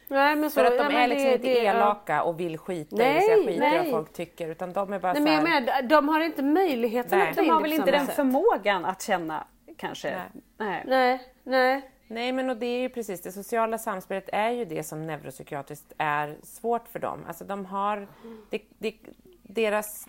Nej, 0.08 0.36
men 0.36 0.52
så, 0.52 0.60
för 0.60 0.66
att 0.66 0.78
de 0.78 0.84
men 0.88 0.96
är 0.96 1.08
liksom 1.08 1.26
det- 1.30 1.34
inte 1.36 1.48
det- 1.48 1.64
ja. 1.64 1.72
elaka 1.74 2.24
och 2.24 2.40
vill 2.40 2.58
skita 2.58 2.96
i 2.96 3.00
det, 3.00 3.06
Nej, 3.06 3.22
så 3.22 3.32
jag 3.32 3.40
skiter 3.40 3.54
i 3.54 3.60
nej. 3.60 3.78
vad 3.78 3.90
folk 3.90 4.14
tycker. 4.14 4.48
Utan 4.48 4.74
de 4.74 4.94
är 4.94 5.00
bara 5.00 5.14
Nej, 5.14 5.22
så 5.22 5.24
men 5.24 5.34
jag 5.34 5.42
här, 5.48 5.62
menar, 5.62 5.82
de 5.82 6.10
har 6.10 6.20
inte 6.22 6.44
möjligheten 6.44 7.20
Nej. 7.20 7.34
De 7.36 7.50
har 7.50 7.56
det 7.58 7.62
väl 7.62 7.74
inte 7.74 7.92
den 7.92 8.06
sätt. 8.06 8.16
förmågan 8.16 8.86
att 8.86 9.02
känna 9.02 9.44
kanske. 9.78 10.22
Nej. 10.58 10.84
Nej. 10.88 11.22
Nej, 11.44 11.91
nej. 12.12 12.32
Men 12.32 12.50
och 12.50 12.58
det 12.58 12.66
är 12.66 12.80
ju 12.80 12.90
precis 12.90 13.22
det 13.22 13.32
sociala 13.32 13.78
samspelet 13.78 14.30
är 14.34 14.50
ju 14.50 14.66
det 14.66 14.84
som 14.84 15.08
neuropsykiatriskt 15.08 15.94
är 15.98 16.38
svårt 16.44 16.88
för 16.88 17.00
dem. 17.00 17.20
Alltså 17.28 17.44
de 17.46 17.66
har, 17.66 18.08
det, 18.50 18.62
det, 18.80 18.96
deras 19.44 20.08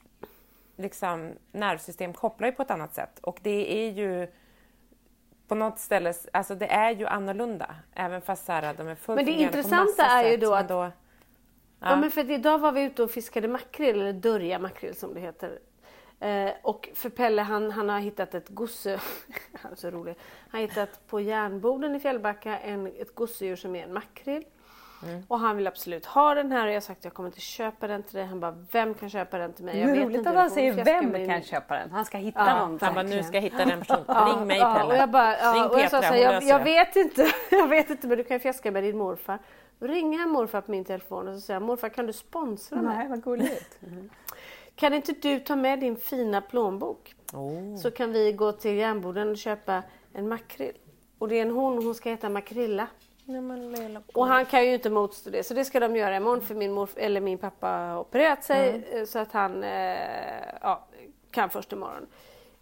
liksom, 0.77 1.33
nervsystem 1.53 2.13
kopplar 2.13 2.49
ju 2.49 2.53
på 2.53 2.63
ett 2.63 2.71
annat 2.71 2.95
sätt 2.95 3.19
och 3.23 3.39
det 3.43 3.73
är 3.87 3.91
ju 3.91 4.29
på 5.49 5.55
något 5.55 5.79
ställe, 5.79 6.15
alltså 6.33 6.55
det 6.55 6.67
är 6.67 6.91
ju 6.91 7.07
annorlunda. 7.07 7.75
Även 7.95 8.23
fast 8.23 8.47
så 8.47 8.53
här, 8.53 8.75
de 8.75 8.89
är 8.89 8.95
fullt 8.95 9.17
Men 9.17 9.25
det 9.25 9.33
intressanta 9.33 10.05
är 10.07 10.31
ju 10.31 10.37
då 10.37 10.55
att- 10.55 10.69
Då, 10.69 10.91
Ja. 11.85 11.97
men 11.97 12.11
för 12.11 12.21
att 12.21 12.31
idag 12.31 12.59
var 12.59 12.73
vi 12.73 12.83
ute 12.83 13.03
och 13.03 13.11
fiskade 13.11 13.49
makrill, 13.49 14.01
eller 14.01 14.13
dörja 14.13 14.59
makrill 14.59 14.95
som 14.95 15.15
det 15.15 15.21
heter. 15.21 15.59
Eh, 16.23 16.51
och 16.63 16.89
för 16.95 17.09
Pelle 17.09 17.43
han, 17.43 17.71
han 17.71 17.89
har 17.89 17.99
hittat 17.99 18.35
ett 18.35 18.49
gosse, 18.49 19.01
han 19.63 19.73
är 19.73 19.77
så 19.77 19.91
rolig. 19.91 20.15
Han 20.49 20.61
har 20.61 20.69
hittat 20.69 21.07
på 21.07 21.21
järnboden 21.21 21.95
i 21.95 22.01
Fjällbacka 22.01 22.59
en, 22.59 22.87
ett 22.87 23.15
gosedjur 23.15 23.57
som 23.57 23.77
är 23.77 23.85
en 23.85 23.93
makrill. 23.93 24.45
Mm. 25.03 25.23
Och 25.29 25.39
han 25.39 25.57
vill 25.57 25.67
absolut 25.67 26.07
ha 26.07 26.35
den 26.35 26.53
här 26.53 26.65
och 26.65 26.71
jag 26.71 26.77
har 26.77 26.81
sagt 26.81 27.05
jag 27.05 27.15
kommer 27.15 27.29
inte 27.29 27.41
köpa 27.41 27.87
den 27.87 28.03
till 28.03 28.17
dig. 28.17 28.27
Han 28.27 28.41
bara, 28.41 28.67
vem 28.73 28.95
kan 28.95 29.11
köpa 29.11 29.39
den 29.39 29.53
till 29.53 29.65
mig? 29.65 29.79
Jag 29.79 29.87
vet 29.87 30.05
roligt 30.05 30.19
inte, 30.19 30.31
att 30.31 30.37
han 30.37 30.51
säger 30.51 30.85
vem 30.85 31.27
kan 31.27 31.43
köpa 31.43 31.75
den. 31.75 31.91
Han 31.91 32.05
ska 32.05 32.19
hitta 32.19 32.41
Ja, 32.47 32.67
någon. 32.67 32.79
han 32.81 32.95
bara, 32.95 33.03
nu 33.03 33.23
ska 33.23 33.37
jag 33.37 33.43
hitta 33.43 33.65
den 33.65 33.81
personen. 33.81 34.05
Ja, 34.09 34.35
Ring 34.37 34.47
mig 34.47 34.59
ja, 34.59 34.75
Pelle. 34.75 34.93
Och 34.93 34.97
jag, 34.97 35.11
bara, 35.11 35.39
ja, 35.39 35.53
Ring 35.55 35.65
och 35.65 35.81
jag 35.81 35.91
Petra, 35.91 36.03
sa 36.03 36.09
så 36.09 36.15
här, 36.15 36.17
jag, 36.17 36.43
jag 36.43 36.65
vet 36.65 36.97
inte, 36.97 37.27
jag 37.51 37.69
vet 37.69 37.91
inte 37.91 38.07
men 38.07 38.19
du 38.19 38.25
kan 38.25 38.41
fjäska 38.41 38.71
med 38.71 38.85
din 38.85 38.99
morfar. 38.99 39.39
Då 39.79 39.87
ringer 39.87 40.19
jag 40.19 40.29
morfar 40.29 40.61
på 40.61 40.71
min 40.71 40.85
telefon 40.85 41.29
och 41.29 41.35
så 41.35 41.41
säger 41.41 41.61
morfar 41.61 41.89
kan 41.89 42.07
du 42.07 42.13
sponsra 42.13 42.83
mig? 42.83 42.97
Nej, 42.97 43.09
vad 43.09 43.23
gulligt. 43.25 43.79
Kan 44.77 44.95
inte 44.95 45.13
du 45.13 45.41
ta 45.41 45.57
med 45.57 45.81
din 45.81 45.97
fina 45.97 46.41
plånbok? 46.41 47.15
Oh. 47.33 47.77
Så 47.77 47.91
kan 47.91 48.13
vi 48.13 48.33
gå 48.33 48.53
till 48.53 48.75
järnboden 48.75 49.31
och 49.31 49.37
köpa 49.39 49.83
en 50.13 50.29
makrill. 50.29 50.77
Och 51.19 51.29
det 51.29 51.39
är 51.39 51.43
en 51.43 51.51
hon 51.51 51.85
hon 51.85 51.95
ska 51.95 52.11
heta 52.11 52.29
Makrilla. 52.29 52.87
Och 54.15 54.27
han 54.27 54.45
kan 54.47 54.67
ju 54.67 54.75
inte 54.75 54.91
motstå 54.91 55.31
det 55.31 55.43
så 55.45 55.55
det 55.55 55.65
ska 55.65 55.81
de 55.81 55.97
göra 55.97 56.17
imorgon 56.17 56.41
för 56.41 56.55
min, 56.55 56.73
morf- 56.79 56.97
eller 56.99 57.21
min 57.21 57.39
pappa 57.39 57.69
har 57.69 58.01
opererat 58.01 58.45
sig 58.45 58.69
Mm. 58.69 58.83
eh, 59.01 59.05
så 59.05 59.19
att 59.19 59.33
han 59.33 59.65
eh, 59.65 59.99
ja, 60.61 60.87
kan 61.31 61.51
först 61.51 61.73
imorgon. 61.73 62.07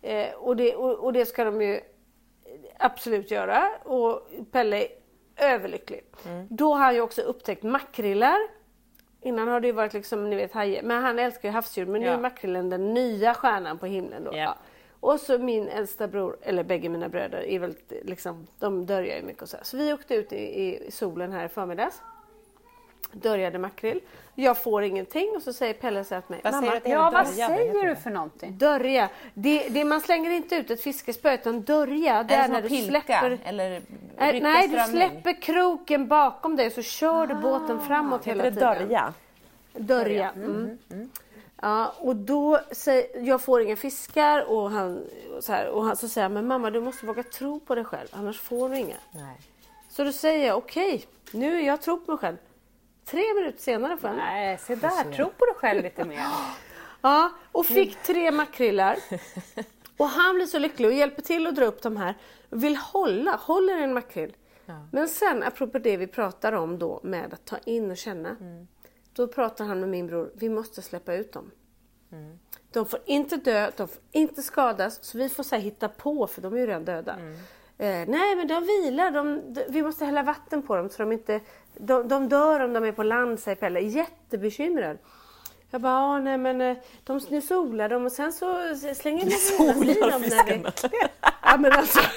Eh, 0.02 0.34
och, 0.34 0.56
det, 0.56 0.74
och, 0.74 0.98
och 0.98 1.12
det 1.12 1.26
ska 1.26 1.44
de 1.44 1.62
ju 1.62 1.80
absolut 2.78 3.30
göra 3.30 3.70
och 3.84 4.28
Pelle 4.50 4.76
är 4.82 4.88
överlycklig. 5.36 6.04
Mm. 6.26 6.46
Då 6.50 6.74
har 6.74 6.84
han 6.84 6.94
ju 6.94 7.00
också 7.00 7.22
upptäckt 7.22 7.62
makrillar. 7.62 8.38
Innan 9.22 9.48
har 9.48 9.60
det 9.60 9.66
ju 9.66 9.72
varit 9.72 9.92
liksom, 9.92 10.30
ni 10.30 10.36
vet 10.36 10.52
hajer, 10.52 10.82
men 10.82 11.02
han 11.02 11.18
älskar 11.18 11.48
ju 11.48 11.52
havsdjur 11.52 11.86
men 11.86 12.00
nu 12.00 12.06
Ja. 12.06 12.12
är 12.12 12.18
makrillen 12.18 12.70
den 12.70 12.94
nya 12.94 13.34
stjärnan 13.34 13.78
på 13.78 13.86
himlen 13.86 14.24
då. 14.24 14.30
Ja. 14.32 14.38
Ja. 14.38 14.56
Och 15.00 15.20
så 15.20 15.38
min 15.38 15.68
äldsta 15.68 16.08
bror, 16.08 16.36
eller 16.42 16.64
bägge 16.64 16.88
mina 16.88 17.08
bröder, 17.08 17.42
är 17.42 17.58
väldigt, 17.58 17.92
liksom, 18.04 18.46
de 18.58 18.86
dörjar 18.86 19.16
ju 19.16 19.22
mycket 19.22 19.42
och 19.42 19.48
så. 19.48 19.56
Så 19.62 19.76
vi 19.76 19.92
åkte 19.92 20.14
ut 20.14 20.32
i, 20.32 20.36
i 20.62 20.90
solen 20.90 21.32
här 21.32 21.44
i 21.44 21.48
förmiddags. 21.48 22.02
Dörjade 23.12 23.58
makrill. 23.58 24.00
Jag 24.34 24.62
får 24.62 24.82
ingenting 24.82 25.32
och 25.36 25.42
så 25.42 25.52
säger 25.52 25.74
Pelle 25.74 26.04
så 26.04 26.14
här 26.14 26.20
till 26.22 26.30
mig. 26.30 26.40
Vad 26.44 26.52
säger 26.52 26.66
Mamma, 26.66 26.80
till 26.80 26.92
Ja, 26.92 27.10
vad 27.10 27.26
säger 27.28 27.86
du 27.86 27.96
för 27.96 28.10
någonting? 28.10 28.58
Dörja. 28.58 29.08
Det, 29.34 29.68
det, 29.68 29.84
man 29.84 30.00
slänger 30.00 30.30
inte 30.30 30.54
ut 30.56 30.70
ett 30.70 30.82
fiskespö 30.82 31.34
utan 31.34 31.62
dörja. 31.62 32.22
Det 32.22 32.34
Är 32.34 32.38
är 32.44 32.48
det 32.48 32.52
när 32.54 32.62
du 32.62 32.68
pilka 32.68 32.90
släpper... 32.90 33.38
eller 33.44 33.82
Nej, 34.40 34.68
du 34.68 34.78
släpper 34.90 35.42
kroken 35.42 36.08
bakom 36.08 36.56
dig 36.56 36.70
så 36.70 36.82
kör 36.82 37.26
du 37.26 37.34
båten 37.34 37.80
framåt 37.80 38.24
hela 38.24 38.44
Heter 38.44 38.60
det 38.60 38.74
tiden. 38.74 38.88
dörja? 38.88 39.14
Dörja. 39.72 40.30
Mm. 40.30 40.78
Ja, 41.62 41.94
och 41.98 42.16
då 42.16 42.60
säger, 42.72 43.20
jag 43.26 43.40
får 43.40 43.62
inga 43.62 43.76
fiskar 43.76 44.50
och 44.50 44.70
han, 44.70 45.04
så, 45.40 45.52
här, 45.52 45.68
och 45.68 45.84
han 45.84 45.96
så 45.96 46.08
säger 46.08 46.22
han, 46.24 46.32
men 46.32 46.46
mamma 46.46 46.70
du 46.70 46.80
måste 46.80 47.06
våga 47.06 47.22
tro 47.22 47.60
på 47.60 47.74
dig 47.74 47.84
själv 47.84 48.08
annars 48.12 48.40
får 48.40 48.68
du 48.68 48.76
inga. 48.76 48.96
Nej. 49.10 49.36
Så 49.88 50.04
då 50.04 50.12
säger 50.12 50.46
jag 50.46 50.56
okej, 50.58 51.04
nu 51.32 51.62
jag 51.62 51.80
tror 51.80 51.96
på 51.96 52.10
mig 52.10 52.18
själv. 52.18 52.36
Tre 53.10 53.34
minuter 53.34 53.58
senare 53.60 53.96
får 53.96 54.10
jag. 54.10 54.16
Nej, 54.16 54.58
se 54.58 54.74
där. 54.74 55.12
Tro 55.12 55.24
på 55.30 55.44
dig 55.44 55.54
själv 55.54 55.82
lite 55.82 56.04
mer. 56.04 56.20
Ja, 57.02 57.30
och 57.52 57.66
fick 57.66 58.02
tre 58.02 58.30
makrillar. 58.30 58.96
Och 59.96 60.06
han 60.08 60.34
blir 60.34 60.46
så 60.46 60.58
lycklig 60.58 60.88
och 60.88 60.94
hjälper 60.94 61.22
till 61.22 61.46
att 61.46 61.56
dra 61.56 61.64
upp 61.64 61.82
de 61.82 61.96
här. 61.96 62.14
Vill 62.50 62.76
hålla, 62.76 63.36
håller 63.36 63.76
en 63.76 63.92
makrill. 63.94 64.36
Men 64.92 65.08
sen 65.08 65.42
apropå 65.42 65.78
det 65.78 65.96
vi 65.96 66.06
pratar 66.06 66.52
om 66.52 66.78
då 66.78 67.00
med 67.02 67.32
att 67.34 67.44
ta 67.44 67.58
in 67.64 67.90
och 67.90 67.96
känna. 67.96 68.36
Då 69.12 69.26
pratar 69.28 69.64
han 69.64 69.80
med 69.80 69.88
min 69.88 70.06
bror, 70.06 70.30
vi 70.34 70.48
måste 70.48 70.82
släppa 70.82 71.14
ut 71.14 71.32
dem. 71.32 71.50
De 72.72 72.86
får 72.86 73.00
inte 73.06 73.36
dö, 73.36 73.70
de 73.76 73.88
får 73.88 74.02
inte 74.12 74.42
skadas, 74.42 75.04
så 75.04 75.18
vi 75.18 75.28
får 75.28 75.42
så 75.42 75.56
hitta 75.56 75.88
på 75.88 76.26
för 76.26 76.42
de 76.42 76.54
är 76.54 76.58
ju 76.58 76.66
redan 76.66 76.84
döda. 76.84 77.16
Eh, 77.80 78.04
nej 78.08 78.36
men 78.36 78.46
de 78.48 78.64
vilar, 78.66 79.10
de, 79.10 79.52
de, 79.54 79.64
vi 79.68 79.82
måste 79.82 80.04
hälla 80.04 80.22
vatten 80.22 80.62
på 80.62 80.76
dem 80.76 80.90
så 80.90 81.02
de 81.02 81.12
inte... 81.12 81.40
De, 81.76 82.08
de 82.08 82.28
dör 82.28 82.60
om 82.60 82.72
de 82.72 82.84
är 82.84 82.92
på 82.92 83.02
land 83.02 83.40
säger 83.40 83.56
Pelle, 83.56 83.80
jättebekymrad. 83.80 84.98
Jag 85.70 85.80
bara, 85.80 85.92
"Ja, 85.92 86.18
nej 86.18 86.38
men 86.38 86.60
eh, 86.60 86.76
de, 87.04 87.20
nu 87.28 87.40
solar 87.40 87.88
de 87.88 88.04
och 88.04 88.12
sen 88.12 88.32
så 88.32 88.74
slänger 88.96 89.24
vi 89.24 89.30
solar 89.30 90.10
dem 90.10 90.20
när 90.22 90.44
vi... 90.44 90.64
Ja 91.42 91.56
men 91.56 91.72
alltså, 91.72 92.00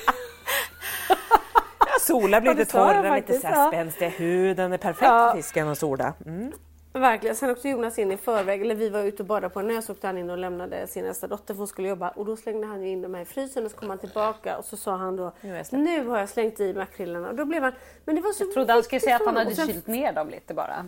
Ja, 1.80 2.00
sola 2.02 2.42
blir 2.42 2.52
Ja, 2.52 2.58
lite 2.58 2.72
sa 2.72 2.94
jag 2.94 3.04
torra, 3.04 3.16
lite 3.16 3.40
så 3.40 3.48
här 3.48 3.68
spänstiga 3.72 4.10
huden. 4.10 4.74
är 4.74 4.78
perfekt 4.78 5.02
Ja. 5.06 5.30
för 5.32 5.38
fisken 5.38 5.68
att 5.68 5.78
sola. 5.78 6.14
Mm. 6.26 6.52
Verkligen. 7.00 7.36
Sen 7.36 7.50
åkte 7.50 7.70
Jonas 7.70 8.00
in 8.00 8.12
i 8.12 8.18
förväg, 8.18 8.62
eller 8.62 8.76
vi 8.76 8.90
var 8.90 9.00
ute 9.04 9.24
och 9.24 9.28
badade 9.28 9.54
på 9.54 9.60
en 9.60 9.72
ö, 9.72 9.82
så 9.82 9.92
åkte 9.94 10.08
han 10.08 10.18
in 10.18 10.30
och 10.30 10.38
lämnade 10.38 10.88
sin 10.88 11.06
äldsta 11.06 11.28
dotter 11.28 11.54
för 11.54 11.58
hon 11.58 11.68
skulle 11.68 11.88
jobba. 11.88 12.10
Och 12.10 12.26
då 12.26 12.36
slängde 12.38 12.68
han 12.68 12.84
ju 12.84 12.90
in 12.90 13.02
dem 13.02 13.14
här 13.14 13.22
i 13.22 13.26
frysen 13.26 13.66
och 13.66 13.72
så 13.72 13.78
kom 13.78 13.90
han 13.90 14.00
tillbaka 14.00 14.58
och 14.58 14.66
så 14.66 14.78
sa 14.78 14.96
han 14.96 15.16
då, 15.16 15.32
Nu 15.42 15.50
har 15.50 15.58
jag 15.58 15.66
släppt. 15.66 15.84
nu 15.84 16.08
har 16.08 16.20
jag 16.20 16.30
slängt 16.30 16.60
i 16.60 16.74
makrillarna. 16.74 17.30
Och 17.30 17.36
då 17.36 17.46
blev 17.46 17.64
han, 17.64 17.74
men 18.06 18.16
det 18.16 18.22
var 18.22 18.32
så 18.32 18.44
Jag 18.44 18.54
trodde 18.54 18.74
han 18.74 18.84
skulle 18.84 19.00
säga 19.02 19.16
att 19.16 19.26
han 19.26 19.38
hade 19.38 19.56
sen- 19.56 19.68
kylt 19.68 19.88
ner 19.88 20.14
dem 20.14 20.30
lite 20.30 20.54
bara. 20.54 20.86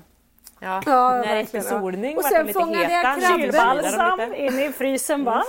Ja, 0.60 0.82
Ja, 0.86 1.10
när 1.12 1.36
det 1.36 1.54
är 1.58 1.62
solning 1.62 2.18
Och 2.18 2.24
sen 2.24 2.34
de 2.42 2.48
lite 2.48 2.60
fångade 2.60 2.84
jag 2.84 2.90
heta. 2.90 3.20
krabbor. 3.20 3.42
Kylbalsam 3.44 4.34
inne 4.34 4.66
i 4.66 4.72
frysen 4.72 5.24
va? 5.24 5.44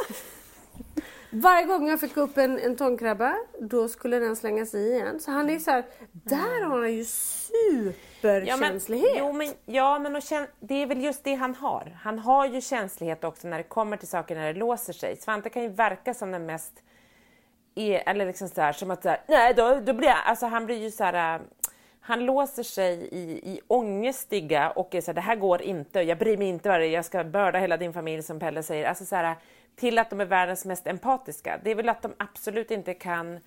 Varje 1.31 1.67
gång 1.67 1.89
jag 1.89 2.01
fick 2.01 2.17
upp 2.17 2.39
en, 2.39 2.59
en 2.59 2.77
tångkrabba, 2.77 3.37
då 3.61 3.89
skulle 3.89 4.19
den 4.19 4.37
slängas 4.37 4.75
i 4.75 4.79
igen. 4.79 5.21
Så 5.21 5.31
han 5.31 5.51
är 5.51 5.59
så 5.59 5.71
här, 5.71 5.85
där 6.12 6.65
har 6.65 6.81
han 6.81 6.93
ju 6.93 7.05
superkänslighet. 7.05 9.09
Ja, 9.17 9.23
men, 9.23 9.27
jo, 9.27 9.33
men, 9.33 9.49
ja, 9.75 9.99
men 9.99 10.17
och 10.17 10.23
kän, 10.23 10.47
det 10.61 10.83
är 10.83 10.87
väl 10.87 11.05
just 11.05 11.25
det 11.25 11.35
han 11.35 11.55
har. 11.55 11.99
Han 12.03 12.19
har 12.19 12.47
ju 12.47 12.61
känslighet 12.61 13.25
också 13.25 13.49
när 13.49 13.59
det 13.59 13.65
kommer 13.65 13.97
till 13.97 14.09
saker 14.09 14.35
när 14.35 14.53
det 14.53 14.59
låser 14.59 14.93
sig. 14.93 15.17
Svante 15.17 15.51
kan 15.51 15.62
ju 15.62 15.69
verka 15.69 16.15
som 16.15 16.31
den 16.31 16.47
mest... 16.47 16.73
Är, 17.75 18.09
eller 18.09 18.27
liksom 18.27 18.49
så 18.49 18.61
här, 18.61 18.73
som 18.73 18.91
att 18.91 19.03
så 19.03 19.09
här, 19.09 19.21
nej 19.27 19.55
då, 19.55 19.81
då 19.85 19.93
blir 19.93 20.09
jag, 20.09 20.19
alltså 20.25 20.47
han 20.47 20.67
blir 20.67 20.77
ju 20.77 20.91
så 20.91 21.05
här... 21.05 21.35
Äh, 21.35 21.41
han 22.01 22.27
låser 22.27 22.62
sig 22.62 23.09
i, 23.12 23.51
i 23.53 23.61
ångestiga 23.67 24.71
och 24.71 24.95
är 24.95 25.01
så 25.01 25.07
här, 25.07 25.15
det 25.15 25.21
här 25.21 25.37
går 25.37 25.62
inte, 25.62 26.01
jag 26.01 26.19
bryr 26.19 26.37
mig 26.37 26.49
inte 26.49 26.69
vad 26.69 26.81
det 26.81 26.87
är, 26.87 26.91
jag 26.91 27.05
ska 27.05 27.25
börda 27.25 27.59
hela 27.59 27.77
din 27.77 27.93
familj 27.93 28.23
som 28.23 28.41
Pelle 28.41 28.62
säger. 28.62 28.89
Alltså 28.89 29.05
så 29.05 29.17
här, 29.17 29.37
till 29.77 29.99
att 29.99 30.11
de 30.11 30.21
är 30.21 30.25
världens 30.25 30.65
mest 30.65 30.87
empatiska. 30.87 31.61
Det 31.65 31.71
är 31.71 31.75
väl 31.75 31.89
att 31.89 32.03
de 32.03 32.15
absolut 32.19 32.71
inte 32.71 32.95
kan 32.95 33.41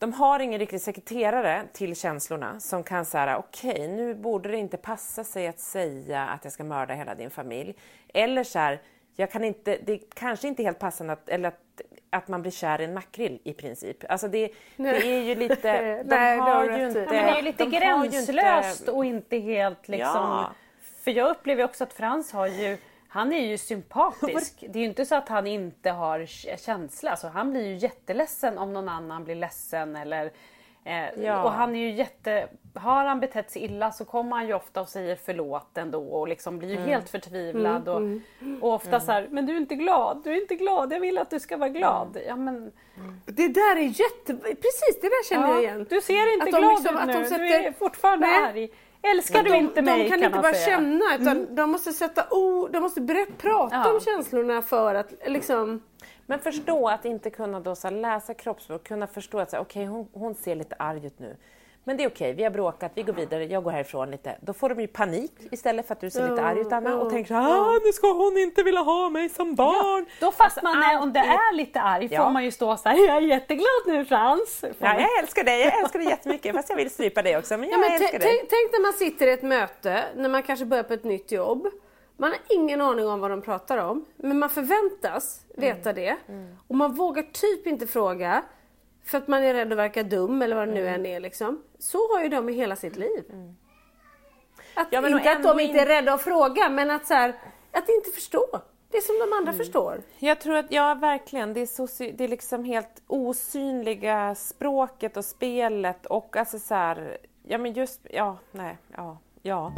de 0.00 0.12
har 0.12 0.40
ingen 0.40 0.58
riktig 0.58 0.80
sekreterare 0.80 1.62
till 1.72 1.96
känslorna 1.96 2.60
som 2.60 2.82
kan 2.82 3.04
säga 3.04 3.38
okej, 3.38 3.88
nu 3.88 4.14
borde 4.14 4.48
det 4.48 4.56
inte 4.56 4.76
passa 4.76 5.24
sig 5.24 5.48
att 5.48 5.60
säga 5.60 6.26
att 6.26 6.44
jag 6.44 6.52
ska 6.52 6.64
mörda 6.64 6.94
hela 6.94 7.14
din 7.14 7.30
familj. 7.30 7.74
Eller 8.14 8.44
så 8.44 8.58
här, 8.58 8.80
jag 9.16 9.30
kan 9.30 9.44
inte, 9.44 9.78
det 9.84 9.92
är 9.92 10.00
kanske 10.14 10.48
inte 10.48 10.62
helt 10.62 10.78
passande 10.78 11.12
att, 11.12 11.28
eller 11.28 11.48
att, 11.48 11.80
att 12.10 12.28
man 12.28 12.42
blir 12.42 12.52
kär 12.52 12.80
i 12.80 12.84
en 12.84 12.94
makrill 12.94 13.40
i 13.44 13.52
princip. 13.52 14.04
Alltså 14.08 14.28
det, 14.28 14.50
det 14.76 14.88
är 14.88 15.22
ju 15.22 15.34
lite, 15.34 16.02
de 16.04 16.16
Nej, 16.16 16.38
har 16.38 16.64
ju 16.64 16.86
inte... 16.86 16.98
Ja, 16.98 17.04
men 17.12 17.24
det 17.24 17.30
är 17.30 17.36
ju 17.36 17.42
lite 17.42 17.64
de 17.64 17.70
ju 17.70 17.76
inte- 17.76 17.86
gränslöst 17.86 18.88
och 18.88 19.04
inte 19.04 19.38
helt 19.38 19.88
liksom... 19.88 20.14
Ja. 20.14 20.52
För 21.04 21.10
jag 21.10 21.30
upplever 21.30 21.64
också 21.64 21.84
att 21.84 21.92
Frans 21.92 22.32
har 22.32 22.46
ju 22.46 22.78
han 23.12 23.32
är 23.32 23.46
ju 23.46 23.58
sympatisk. 23.58 24.60
Det 24.68 24.78
är 24.78 24.82
ju 24.82 24.88
inte 24.88 25.06
så 25.06 25.14
att 25.14 25.28
han 25.28 25.46
inte 25.46 25.90
har 25.90 26.26
känsla. 26.56 27.10
Alltså, 27.10 27.28
han 27.28 27.50
blir 27.50 27.66
ju 27.66 27.76
jätteledsen 27.76 28.58
om 28.58 28.72
någon 28.72 28.88
annan 28.88 29.24
blir 29.24 29.34
ledsen 29.34 29.96
eller 29.96 30.32
Eh, 30.84 31.22
Ja. 31.24 31.42
Och 31.44 31.50
han 31.52 31.76
är 31.76 31.80
ju 31.80 31.90
jätte... 31.90 32.48
Har 32.74 33.04
han 33.04 33.20
betett 33.20 33.50
sig 33.50 33.62
illa 33.64 33.92
så 33.92 34.04
kommer 34.04 34.36
han 34.36 34.46
ju 34.46 34.54
ofta 34.54 34.80
och 34.80 34.88
säger 34.88 35.16
förlåt 35.24 35.78
ändå 35.78 36.02
och 36.08 36.28
liksom 36.28 36.58
blir 36.58 36.68
ju 36.68 36.76
Mm. 36.76 36.88
helt 36.88 37.08
förtvivlad. 37.08 37.88
Och, 37.88 38.02
och 38.60 38.74
ofta 38.74 39.00
så 39.00 39.12
här, 39.12 39.28
men 39.30 39.46
du 39.46 39.52
är 39.52 39.56
inte 39.56 39.74
glad, 39.74 40.20
du 40.24 40.32
är 40.32 40.40
inte 40.42 40.54
glad, 40.54 40.92
jag 40.92 41.00
vill 41.00 41.18
att 41.18 41.30
du 41.30 41.40
ska 41.40 41.56
vara 41.56 41.68
glad. 41.68 42.16
Mm. 42.16 42.28
Ja, 42.28 42.36
men, 42.36 42.72
Det 43.26 43.48
där 43.48 43.76
är 43.76 43.80
jätte... 43.82 44.34
Precis, 44.36 45.00
det 45.00 45.08
där 45.08 45.28
känner 45.28 45.48
jag 45.48 45.56
ja, 45.56 45.60
igen. 45.62 45.86
du 45.90 46.00
ser 46.00 46.32
inte 46.34 46.44
Att 46.44 46.48
glad 46.50 46.70
liksom- 46.70 46.96
ut 46.98 47.06
nu, 47.06 47.12
de 47.12 47.18
du 47.18 47.24
sätter- 47.24 47.44
är 47.68 47.72
fortfarande 47.72 48.26
Nej. 48.26 48.42
arg. 48.44 48.68
Älskar 49.02 49.42
du 49.42 49.50
de, 49.50 49.56
inte 49.56 49.82
mig 49.82 50.02
de 50.02 50.08
kan, 50.10 50.18
kan 50.18 50.26
inte 50.26 50.38
bara 50.42 50.52
säga. 50.54 50.76
känna 50.76 51.04
utan 51.20 51.54
de 51.54 51.70
måste 51.70 51.92
sätta 51.92 52.26
ord, 52.30 52.72
de 52.72 52.80
måste 52.80 53.00
ber- 53.00 53.38
prata 53.38 53.76
Ja. 53.76 53.92
om 53.94 54.00
känslorna 54.00 54.62
för 54.62 54.94
att 54.94 55.12
liksom... 55.26 55.82
Men 56.26 56.38
förstå 56.38 56.88
att 56.88 57.04
inte 57.04 57.30
kunna 57.30 57.60
då 57.60 57.74
så 57.74 57.90
läsa 57.90 58.34
kroppsspråk, 58.34 58.84
kunna 58.88 59.06
förstå 59.06 59.38
att 59.38 59.50
så 59.50 59.56
här, 59.56 59.62
okej, 59.62 59.84
hon, 59.86 60.08
hon 60.12 60.34
ser 60.34 60.54
lite 60.56 60.74
arg 60.78 61.06
ut 61.06 61.18
nu. 61.18 61.36
Men 61.90 61.96
det 61.96 62.04
är 62.04 62.08
okej, 62.08 62.32
vi 62.32 62.42
har 62.42 62.50
bråkat, 62.50 62.92
vi 62.94 63.02
går 63.02 63.12
vidare, 63.12 63.44
jag 63.44 63.64
går 63.64 63.70
härifrån 63.70 64.10
lite. 64.10 64.36
Då 64.40 64.52
får 64.52 64.68
de 64.68 64.80
ju 64.80 64.86
panik 64.86 65.32
istället 65.50 65.86
för 65.86 65.92
att 65.94 66.00
du 66.00 66.10
ser 66.10 66.28
lite 66.28 66.42
Ja, 66.42 66.48
arg 66.48 66.60
ut 66.60 66.72
Anna 66.72 66.96
och 66.96 67.06
ja, 67.06 67.10
tänker 67.10 67.34
ah, 67.34 67.78
nu 67.84 67.92
ska 67.92 68.12
hon 68.12 68.38
inte 68.38 68.62
vilja 68.62 68.80
ha 68.80 69.08
mig 69.10 69.28
som 69.28 69.54
barn. 69.54 70.06
Då 70.20 70.32
fast 70.32 70.62
man 70.62 70.82
är, 70.82 71.02
om 71.02 71.12
det 71.12 71.20
är 71.20 71.54
lite 71.54 71.80
arg 71.80 72.08
Ja. 72.10 72.24
får 72.24 72.30
man 72.30 72.44
ju 72.44 72.50
stå 72.50 72.76
så 72.76 72.88
här, 72.88 73.06
jag 73.06 73.16
är 73.16 73.20
jätteglad 73.20 73.82
nu 73.86 74.04
Frans. 74.04 74.60
Får 74.60 74.74
Ja, 74.78 75.00
jag 75.00 75.18
älskar 75.18 75.44
dig, 75.44 75.60
jag 75.60 75.80
älskar 75.80 75.98
dig 75.98 76.08
jättemycket 76.16 76.54
fast 76.56 76.68
jag 76.70 76.76
vill 76.76 76.90
strypa 76.90 77.22
dig 77.22 77.36
också. 77.38 77.56
Men 77.56 77.68
Ja, 77.68 77.70
jag 77.72 77.80
men 77.80 77.92
älskar 77.92 78.18
dig. 78.18 78.46
tänk, 78.50 78.72
när 78.72 78.82
man 78.82 78.92
sitter 78.92 79.26
i 79.26 79.30
ett 79.32 79.42
möte, 79.42 80.04
när 80.16 80.28
man 80.28 80.42
kanske 80.42 80.64
börjar 80.64 80.84
på 80.84 80.94
ett 80.94 81.04
nytt 81.04 81.32
jobb. 81.32 81.66
Man 82.16 82.30
har 82.30 82.38
ingen 82.48 82.80
aning 82.80 83.08
om 83.08 83.20
vad 83.20 83.30
de 83.30 83.42
pratar 83.42 83.78
om, 83.78 84.04
men 84.16 84.38
man 84.38 84.50
förväntas 84.50 85.40
veta 85.56 85.92
det. 85.92 86.16
Och 86.68 86.74
man 86.74 86.94
vågar 86.94 87.22
typ 87.22 87.66
inte 87.66 87.86
fråga 87.86 88.42
för 89.04 89.18
att 89.18 89.28
man 89.28 89.42
är 89.42 89.54
rädd 89.54 89.72
att 89.72 89.78
verka 89.78 90.02
dum 90.02 90.42
eller 90.42 90.56
vad 90.56 90.68
det 90.68 90.74
nu 90.74 90.88
än 90.88 91.06
är. 91.06 91.20
Liksom. 91.20 91.62
Så 91.78 91.98
har 92.14 92.22
ju 92.22 92.28
de 92.28 92.48
i 92.48 92.52
hela 92.52 92.76
sitt 92.76 92.96
liv. 92.96 93.24
Att, 94.74 94.88
Ja, 94.90 95.08
inte 95.08 95.32
att 95.32 95.42
de 95.42 95.60
inte 95.60 95.80
är 95.80 95.86
rädda 95.86 96.12
att 96.12 96.22
fråga, 96.22 96.68
men 96.68 96.90
att, 96.90 97.06
så 97.06 97.14
här, 97.14 97.28
att 97.72 97.88
inte 97.88 98.10
förstå. 98.14 98.46
Det 98.90 99.00
som 99.00 99.18
de 99.18 99.32
andra 99.36 99.52
förstår. 99.52 100.02
Jag 100.18 100.40
tror 100.40 100.56
att, 100.56 100.66
ja 100.72 100.94
verkligen, 100.94 101.54
det 101.54 101.60
är, 101.60 101.66
soci- 101.66 102.14
det 102.18 102.24
är 102.24 102.28
liksom 102.28 102.64
helt 102.64 103.02
osynliga 103.06 104.34
språket 104.34 105.16
och 105.16 105.24
spelet 105.24 106.06
och 106.06 106.36
alltså 106.36 106.58
så 106.58 106.74
här, 106.74 107.18
ja 107.42 107.58
men 107.58 107.72
just, 107.72 108.00
ja, 108.10 108.36
nej, 108.52 108.76
ja, 108.96 109.18
ja. 109.42 109.72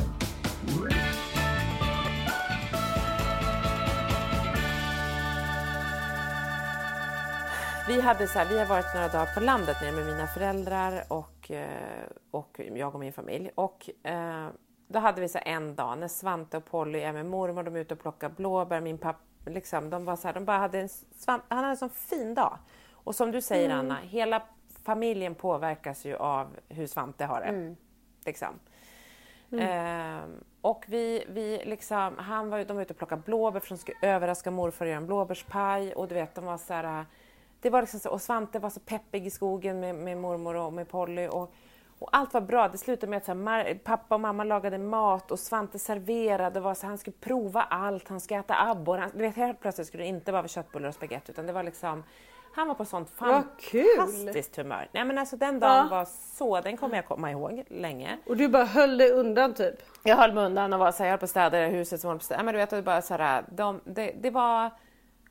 Vi, 7.88 8.00
hade 8.00 8.28
så 8.28 8.38
här, 8.38 8.48
vi 8.48 8.58
har 8.58 8.66
varit 8.66 8.94
några 8.94 9.08
dagar 9.08 9.34
på 9.34 9.40
landet 9.40 9.76
nere 9.82 9.92
med 9.92 10.06
mina 10.06 10.26
föräldrar 10.26 11.04
och, 11.08 11.50
eh, 11.50 12.06
och 12.30 12.60
jag 12.74 12.94
och 12.94 13.00
min 13.00 13.12
familj. 13.12 13.50
Och 13.54 13.90
eh, 14.02 14.48
då 14.88 14.98
hade 14.98 15.20
vi 15.20 15.28
så 15.28 15.38
en 15.44 15.74
dag 15.74 15.98
när 15.98 16.08
Svante 16.08 16.56
och 16.56 16.64
Polly 16.64 16.98
är 17.00 17.12
med 17.12 17.26
mormor, 17.26 17.62
de 17.62 17.76
är 17.76 17.80
ute 17.80 17.94
och 17.94 18.00
plockar 18.00 18.28
blåbär. 18.28 18.80
Min 18.80 18.98
pappa, 18.98 19.20
liksom, 19.46 19.90
de 19.90 20.04
var 20.04 20.16
så 20.16 20.28
här, 20.28 20.34
de 20.34 20.44
bara 20.44 20.58
hade 20.58 20.80
en, 20.80 20.88
Svante, 20.88 21.46
han 21.48 21.58
hade 21.58 21.70
en 21.70 21.76
sån 21.76 21.90
fin 21.90 22.34
dag. 22.34 22.58
Och 22.90 23.14
som 23.14 23.30
du 23.30 23.40
säger 23.40 23.70
Anna, 23.70 23.96
hela 24.02 24.42
familjen 24.84 25.34
påverkas 25.34 26.04
ju 26.04 26.16
av 26.16 26.56
hur 26.68 26.86
Svante 26.86 27.24
har 27.24 27.40
det. 27.40 27.74
Liksom. 28.24 28.58
Ehm, 29.60 30.44
och 30.60 30.84
vi, 30.88 31.24
vi 31.28 31.62
liksom, 31.64 32.18
han 32.18 32.50
var, 32.50 32.64
de 32.64 32.76
var 32.76 32.82
ute 32.82 32.92
och 32.92 32.98
plockade 32.98 33.22
blåbär 33.22 33.60
för 33.60 33.68
de 33.68 33.78
skulle 33.78 33.98
överraska 34.02 34.50
morfar 34.50 34.84
och 34.84 34.90
göra 34.90 35.00
en 35.00 35.06
blåbärspaj. 35.06 35.94
Och 35.94 36.08
du 36.08 36.14
vet, 36.14 36.34
de 36.34 36.44
var 36.44 36.58
så 36.58 36.74
här, 36.74 37.06
det 37.62 37.70
var 37.70 37.80
liksom 37.80 38.00
så, 38.00 38.10
och 38.10 38.22
Svante 38.22 38.58
var 38.58 38.70
så 38.70 38.80
peppig 38.80 39.26
i 39.26 39.30
skogen 39.30 39.80
med, 39.80 39.94
med 39.94 40.16
mormor 40.18 40.54
och 40.56 40.72
med 40.72 40.88
Polly. 40.88 41.28
Och, 41.28 41.54
och 41.98 42.08
allt 42.12 42.34
var 42.34 42.40
bra. 42.40 42.68
Det 42.68 42.78
slutade 42.78 43.10
med 43.10 43.16
att 43.16 43.24
så 43.24 43.34
här, 43.34 43.74
pappa 43.84 44.14
och 44.14 44.20
mamma 44.20 44.44
lagade 44.44 44.78
mat 44.78 45.30
och 45.30 45.38
Svante 45.38 45.78
serverade. 45.78 46.58
Och 46.58 46.64
var 46.64 46.74
så, 46.74 46.82
här, 46.82 46.88
han 46.88 46.98
skulle 46.98 47.16
prova 47.20 47.62
allt, 47.62 48.08
han 48.08 48.20
skulle 48.20 48.40
äta 48.40 48.54
abborre. 48.70 49.00
Han, 49.00 49.10
du 49.14 49.18
vet, 49.18 49.36
helt 49.36 49.60
plötsligt 49.60 49.86
skulle 49.86 50.02
det 50.02 50.08
inte 50.08 50.32
bara 50.32 50.42
vara 50.42 50.48
köttbullar 50.48 50.88
och 50.88 50.94
spagetti 50.94 51.32
utan 51.32 51.46
det 51.46 51.52
var 51.52 51.62
liksom 51.62 52.02
han 52.54 52.68
var 52.68 52.74
på 52.74 52.84
sånt 52.84 53.10
fantastiskt 53.10 54.56
humör. 54.56 54.88
Nej, 54.92 55.04
men 55.04 55.18
alltså, 55.18 55.36
den 55.36 55.60
dagen 55.60 55.76
Ja. 55.90 55.96
var 55.96 56.04
så, 56.36 56.60
den 56.60 56.76
kommer 56.76 56.96
jag 56.96 57.06
komma 57.06 57.30
ihåg 57.30 57.64
länge. 57.68 58.18
Och 58.26 58.36
du 58.36 58.48
bara 58.48 58.64
höll 58.64 58.98
dig 58.98 59.10
undan 59.10 59.54
typ. 59.54 59.74
Jag 60.02 60.16
höll 60.16 60.32
mig 60.32 60.44
undan 60.44 60.72
och 60.72 60.78
var 60.78 60.92
så 60.92 60.98
här, 60.98 61.04
jag 61.04 61.12
höll 61.12 61.18
på 61.18 61.24
att 61.24 61.30
städa 61.30 61.58
huset 61.58 62.00
som 62.00 62.08
håller 62.08 62.18
på 62.18 62.22
att 62.22 62.24
städa. 62.24 62.42
Men 62.42 62.54
du 62.54 62.58
vet, 62.58 62.70
det 62.70 62.82
bara 62.82 63.02
så 63.02 63.14
här, 63.14 63.44
de, 63.48 63.80
det, 63.84 64.14
det 64.20 64.30
var, 64.30 64.70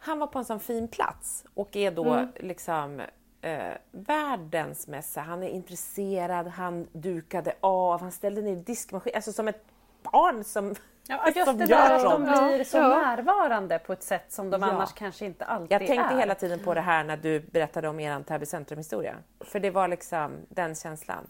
han 0.04 0.20
var 0.20 0.28
på 0.28 0.40
en 0.40 0.46
sån 0.46 0.60
fin 0.60 0.88
plats 0.88 1.46
och 1.54 1.76
är 1.76 1.92
då 1.92 2.26
liksom 2.40 3.02
eh, 3.42 3.74
världens 3.92 4.88
här, 4.88 5.22
han 5.22 5.44
är 5.44 5.48
intresserad, 5.50 6.48
han 6.48 6.88
dukade 6.92 7.54
av, 7.60 8.02
han 8.02 8.12
ställde 8.12 8.42
ner 8.42 8.56
diskmaskin, 8.56 9.16
alltså 9.16 9.32
som 9.34 9.48
ett 9.48 9.64
barn 10.04 10.44
som, 10.44 10.76
Ja, 11.08 11.26
just 11.36 11.46
som 11.46 11.58
det 11.58 11.66
där 11.66 11.96
att 11.96 12.04
de 12.04 12.24
blir 12.24 12.64
så 12.64 12.78
Ja. 12.78 12.88
närvarande 13.02 13.80
på 13.80 13.94
ett 13.94 14.04
sätt 14.04 14.26
som 14.32 14.50
de 14.50 14.62
Ja. 14.62 14.68
annars 14.68 14.94
kanske 14.94 15.26
inte 15.26 15.46
alltid 15.46 15.72
Jag 15.72 15.88
tänkte 15.88 16.14
är. 16.16 16.20
hela 16.20 16.36
tiden 16.36 16.60
på 16.60 16.74
det 16.74 16.82
här 16.82 17.04
när 17.04 17.18
du 17.18 17.40
berättade 17.40 17.88
om 17.90 18.00
er 18.00 18.24
Täby 18.24 18.46
centrum-historia. 18.46 19.16
För 19.40 19.60
det 19.60 19.70
var 19.72 19.88
liksom 19.88 20.32
den 20.50 20.76
känslan. 20.76 21.28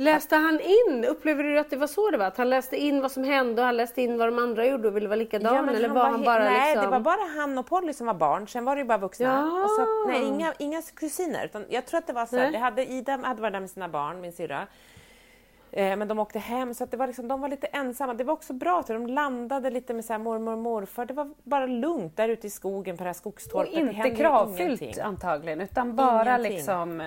Läste 0.00 0.36
han 0.36 0.60
in? 0.60 1.04
Upplever 1.04 1.44
du 1.44 1.58
att 1.58 1.70
det 1.70 1.76
var 1.76 1.86
så 1.86 2.10
det 2.10 2.18
var? 2.18 2.26
Att 2.26 2.36
han 2.36 2.50
läste 2.50 2.76
in 2.76 3.00
vad 3.02 3.10
som 3.12 3.24
hände 3.24 3.62
och 3.62 3.66
han 3.66 3.76
läste 3.76 4.02
in 4.02 4.18
vad 4.18 4.28
de 4.28 4.38
andra 4.38 4.66
gjorde 4.66 4.88
och 4.88 4.96
ville 4.96 5.08
vara 5.08 5.16
likadan? 5.16 5.64
men 5.66 5.74
eller 5.74 5.88
var 5.88 6.04
han 6.10 6.20
he- 6.20 6.24
bara 6.24 6.44
Nej, 6.44 6.74
liksom... 6.74 6.84
det 6.84 6.98
var 6.98 7.00
bara 7.00 7.40
han 7.40 7.58
och 7.58 7.66
Polly 7.66 7.92
som 7.92 8.06
var 8.06 8.14
barn. 8.14 8.48
Sen 8.48 8.64
var 8.64 8.76
det 8.76 8.82
ju 8.82 8.86
bara 8.88 8.98
vuxna. 8.98 9.26
Ja. 9.26 9.64
Och 9.64 9.70
så, 9.70 10.06
nej, 10.08 10.24
inga, 10.24 10.52
inga 10.58 10.82
kusiner. 10.94 11.44
Utan 11.44 11.64
jag 11.68 11.86
tror 11.86 11.98
att 11.98 12.06
det 12.06 12.12
var 12.12 12.26
så 12.26 12.36
här, 12.36 12.52
det 12.52 12.58
hade, 12.58 12.86
Ida 12.92 13.16
hade 13.22 13.42
varit 13.42 13.52
där 13.52 13.60
med 13.60 13.70
sina 13.70 13.88
barn, 13.88 14.20
min 14.20 14.32
syrra. 14.32 14.66
Eh, 15.72 15.96
men 15.96 16.08
de 16.08 16.18
åkte 16.18 16.38
hem 16.38 16.74
så 16.74 16.84
att 16.84 16.90
det 16.90 16.96
var 16.96 17.06
liksom, 17.06 17.28
de 17.28 17.40
var 17.40 17.48
lite 17.48 17.66
ensamma. 17.66 18.14
Det 18.14 18.24
var 18.24 18.32
också 18.34 18.52
bra, 18.52 18.82
för 18.82 18.94
de 18.94 19.06
landade 19.06 19.70
lite 19.70 19.94
med 19.94 20.04
så 20.04 20.12
här 20.12 20.20
mormor 20.20 20.52
och 20.52 20.58
morfar. 20.58 21.04
Det 21.04 21.14
var 21.14 21.30
bara 21.42 21.66
lugnt 21.66 22.16
där 22.16 22.28
ute 22.28 22.46
i 22.46 22.50
skogen 22.50 22.96
på 22.96 23.02
det 23.02 23.08
här 23.08 23.10
Och 23.10 23.16
skogstorpet. 23.16 23.74
det 23.74 23.80
inte 23.80 24.10
kravfyllt 24.10 24.82
ingenting. 24.82 25.02
antagligen 25.04 25.60
utan 25.60 25.96
bara 25.96 26.22
Ingenting. 26.38 26.52
liksom 26.56 27.02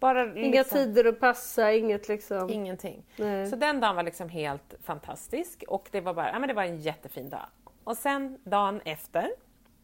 Bara 0.00 0.38
Inga 0.38 0.58
liksom, 0.60 0.78
tider 0.78 1.04
att 1.04 1.20
passa, 1.20 1.72
inget 1.72 2.08
liksom... 2.08 2.50
Ingenting. 2.50 3.02
Nej. 3.16 3.46
Så 3.46 3.56
den 3.56 3.80
dagen 3.80 3.96
var 3.96 4.02
liksom 4.02 4.28
helt 4.28 4.74
fantastisk 4.82 5.64
och 5.68 5.88
det 5.90 6.00
var 6.00 6.14
bara, 6.14 6.30
ja 6.30 6.38
men 6.38 6.48
det 6.48 6.54
var 6.54 6.62
en 6.62 6.76
jättefin 6.76 7.30
dag. 7.30 7.46
Och 7.84 7.96
sen 7.96 8.38
dagen 8.44 8.80
efter 8.84 9.30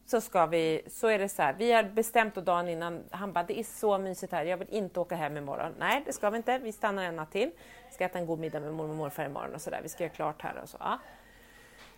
så 0.06 0.20
ska 0.20 0.46
vi, 0.46 0.82
så 0.86 1.08
är 1.08 1.18
det 1.18 1.28
så 1.28 1.42
här, 1.42 1.54
vi 1.58 1.72
har 1.72 1.82
bestämt 1.82 2.36
och 2.36 2.42
dagen 2.42 2.68
innan, 2.68 3.04
han 3.10 3.32
bara 3.32 3.44
det 3.44 3.60
är 3.60 3.64
så 3.64 3.98
mysigt 3.98 4.32
här, 4.32 4.44
jag 4.44 4.56
vill 4.56 4.68
inte 4.70 5.00
åka 5.00 5.16
hem 5.16 5.36
imorgon. 5.36 5.72
Nej 5.78 6.02
det 6.06 6.12
ska 6.12 6.30
vi 6.30 6.36
inte, 6.36 6.58
vi 6.58 6.72
stannar 6.72 7.04
en 7.04 7.16
natt 7.16 7.32
till. 7.32 7.50
Ska 7.92 8.04
äta 8.04 8.18
en 8.18 8.26
god 8.26 8.38
middag 8.38 8.60
med 8.60 8.74
mormor 8.74 8.90
och 8.90 8.96
morfar 8.96 9.24
imorgon 9.24 9.54
och 9.54 9.60
sådär, 9.60 9.80
vi 9.82 9.88
ska 9.88 10.04
göra 10.04 10.12
klart 10.12 10.42
här 10.42 10.60
och 10.62 10.68
så. 10.68 10.76
Ja. 10.80 10.98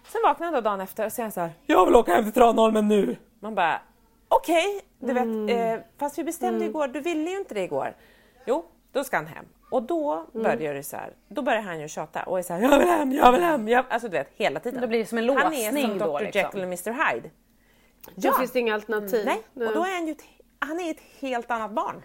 Sen 0.05 0.21
vaknade 0.25 0.57
jag 0.57 0.65
dagen 0.65 0.81
efter 0.81 1.07
och 1.07 1.13
säger 1.13 1.31
så 1.31 1.41
här, 1.41 1.51
jag 1.67 1.87
vill 1.87 1.97
åka 1.97 2.15
hem 2.15 2.25
till 2.25 2.33
Tranholmen 2.33 2.89
nu. 2.89 3.17
Man 3.41 3.55
bara, 3.55 3.81
okej, 4.29 4.81
du 4.99 5.13
vet, 5.13 5.51
eh, 5.51 5.85
fast 5.99 6.19
vi 6.19 6.25
bestämde 6.25 6.65
igår, 6.65 6.89
du 6.89 7.01
ville 7.01 7.31
ju 7.31 7.39
inte 7.39 7.55
det 7.55 7.63
igår. 7.63 7.97
Jo, 8.47 8.65
då 8.93 9.05
ska 9.05 9.17
han 9.17 9.27
hem. 9.27 9.45
Och 9.71 9.83
då 9.83 10.27
börjar 10.33 10.75
det 10.75 10.83
så 10.83 10.97
här, 10.97 11.13
då 11.29 11.43
börjar 11.43 11.61
han 11.61 11.81
ju 11.81 11.89
tjata 11.89 12.23
och 12.23 12.39
är 12.39 12.43
så 12.43 12.53
här, 12.53 12.61
jag 12.61 12.79
vill 12.79 12.89
hem, 12.89 13.13
jag 13.13 13.33
vill 13.33 13.43
hem, 13.43 13.69
jag... 13.69 13.85
alltså 13.89 14.09
du 14.09 14.13
vet 14.13 14.29
hela 14.35 14.61
tiden. 14.61 14.81
Då 14.81 14.87
blir 14.87 14.99
det 14.99 15.07
som 15.07 15.19
en 15.19 15.29
Han 15.29 15.39
är 15.39 15.45
låsning 15.45 15.89
som 15.89 15.99
då, 15.99 16.19
Dr 16.19 16.25
liksom. 16.25 16.41
Jekyll 16.41 16.61
och 16.61 16.67
Mr 16.67 17.13
Hyde. 17.15 17.31
Då 18.15 18.33
finns 18.33 18.53
det 18.53 18.59
inga 18.59 18.75
alternativ. 18.75 19.27
Nej, 19.27 19.69
och 19.69 19.75
då 19.75 19.85
är 19.85 19.95
han 19.95 20.07
ju 20.07 20.13
ett, 20.13 20.23
han 20.59 20.81
är 20.81 20.91
ett 20.91 21.01
helt 21.21 21.51
annat 21.51 21.71
barn. 21.71 22.03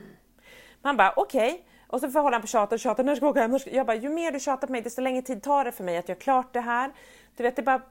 Man 0.82 0.98
bara 0.98 1.14
okej, 1.16 1.66
och 1.88 2.00
så 2.00 2.10
får 2.10 2.20
hålla 2.20 2.36
han 2.36 2.42
på 2.42 2.48
tjata 2.48 2.76
och 2.76 2.80
tjata, 2.80 3.04
när 3.04 3.16
ska 3.16 3.26
vi 3.26 3.30
åka 3.30 3.42
hem? 3.42 3.60
Jag 3.66 3.86
bara, 3.86 3.98
ju 3.98 4.10
mer 4.10 4.32
du 4.32 4.40
tjatar 4.40 4.68
på 4.68 4.72
mig 4.72 4.82
desto 4.82 5.02
längre 5.02 5.22
tid 5.22 5.44
tar 5.44 5.66
det 5.66 5.72
för 5.72 5.84
mig 5.84 5.98
att 5.98 6.10
göra 6.10 6.20
klart 6.20 6.54
det 6.54 6.60
här. 6.60 6.92
Du 7.38 7.44
vet, 7.44 7.56
det 7.56 7.62
bara 7.62 7.82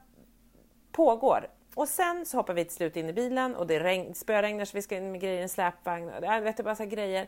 pågår. 0.91 1.47
Och 1.75 1.87
sen 1.87 2.25
så 2.25 2.37
hoppar 2.37 2.53
vi 2.53 2.65
till 2.65 2.75
slut 2.75 2.95
in 2.95 3.09
i 3.09 3.13
bilen 3.13 3.55
och 3.55 3.67
det 3.67 3.79
regn, 3.79 4.13
spöregnar 4.15 4.65
så 4.65 4.77
vi 4.77 4.81
ska 4.81 4.97
in 4.97 5.11
med 5.11 5.21
grejer 5.21 5.39
i 5.39 5.41
en 5.41 5.49
släpvagn. 5.49 6.09
Och, 6.09 6.23
ja, 6.23 6.39
vet 6.39 6.57
du, 6.57 6.63
bara 6.63 6.75
så 6.75 6.83
här 6.83 6.89
grejer. 6.89 7.27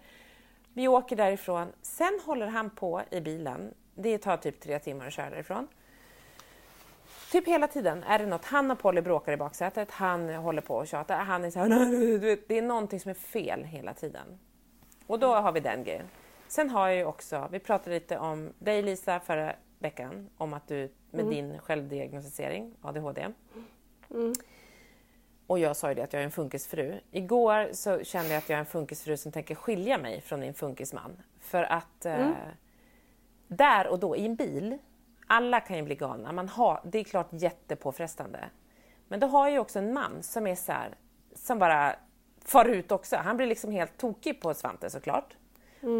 Vi 0.74 0.88
åker 0.88 1.16
därifrån. 1.16 1.68
Sen 1.82 2.20
håller 2.26 2.48
han 2.48 2.70
på 2.70 3.02
i 3.12 3.22
bilen. 3.22 3.74
Det 3.96 4.18
tar 4.18 4.38
typ 4.38 4.60
tre 4.60 4.80
timmar 4.80 5.08
att 5.08 5.14
köra 5.14 5.30
därifrån. 5.30 5.68
Typ 7.32 7.48
hela 7.48 7.68
tiden 7.68 8.04
är 8.04 8.20
det 8.20 8.26
något. 8.26 8.46
Han 8.46 8.72
och 8.72 8.80
Polly 8.80 9.02
bråkar 9.02 9.34
i 9.34 9.38
baksätet. 9.38 9.92
Han 9.92 10.30
håller 10.30 10.62
på 10.62 10.76
och 10.76 10.88
tjatar. 10.88 11.18
Han 11.18 11.44
är 11.44 11.50
så 11.50 11.60
här, 11.60 11.68
"Nej, 11.68 11.90
du 11.90 12.18
vet, 12.18 12.48
det 12.48 12.58
är 12.58 12.62
någonting 12.62 13.00
som 13.00 13.10
är 13.10 13.16
fel 13.16 13.64
hela 13.64 13.94
tiden. 13.94 14.40
Och 15.08 15.20
då 15.20 15.34
har 15.36 15.52
vi 15.52 15.60
den 15.60 15.84
grejen. 15.84 16.06
Sen 16.48 16.70
har 16.70 16.88
jag 16.88 16.98
ju 16.98 17.06
också, 17.06 17.48
vi 17.52 17.60
pratade 17.60 17.96
lite 17.96 18.18
om 18.18 18.54
dig 18.60 18.82
Lisa 18.82 19.20
förra 19.20 19.56
veckan, 19.80 20.30
om 20.38 20.54
att 20.54 20.68
du 20.68 20.90
med 21.12 21.26
din 21.26 21.60
självdiagnostisering, 21.60 22.74
ADHD. 22.82 23.28
Och 25.48 25.60
jag 25.60 25.76
sa 25.76 25.90
ju 25.90 25.96
det 25.96 26.04
att 26.04 26.14
jag 26.14 26.20
är 26.20 26.26
en 26.26 26.32
funkisfru. 26.32 27.00
Igår 27.12 27.70
så 27.74 28.04
kände 28.04 28.30
jag 28.30 28.38
att 28.38 28.50
jag 28.50 28.56
är 28.56 28.60
en 28.60 28.66
funkisfru 28.66 29.18
som 29.18 29.32
tänker 29.32 29.56
skilja 29.56 29.98
mig 29.98 30.22
från 30.22 30.40
min 30.40 30.54
funkisman. 30.54 31.22
För 31.40 31.64
att 31.64 32.06
eh, 32.06 32.30
där 33.48 33.88
och 33.88 34.00
då 34.00 34.16
i 34.16 34.26
en 34.26 34.36
bil, 34.36 34.78
alla 35.28 35.60
kan 35.60 35.78
ju 35.78 35.84
bli 35.84 35.96
galna. 35.96 36.32
Man 36.32 36.50
har, 36.50 36.82
det 36.84 37.00
är 37.00 37.04
klart 37.04 37.28
jättepåfrestande. 37.32 38.50
Men 39.08 39.20
då 39.20 39.28
har 39.28 39.46
jag 39.46 39.54
ju 39.54 39.60
också 39.60 39.80
en 39.80 39.94
man 39.94 40.24
som 40.24 40.48
är 40.48 40.56
så 40.56 40.72
här, 40.72 40.96
som 41.36 41.60
bara 41.60 41.96
far 42.46 42.66
ut 42.66 42.92
också. 42.92 43.16
Han 43.16 43.38
blir 43.38 43.48
liksom 43.48 43.72
helt 43.72 43.98
tokig 43.98 44.42
på 44.42 44.54
Svante 44.54 44.90
såklart. 44.90 45.36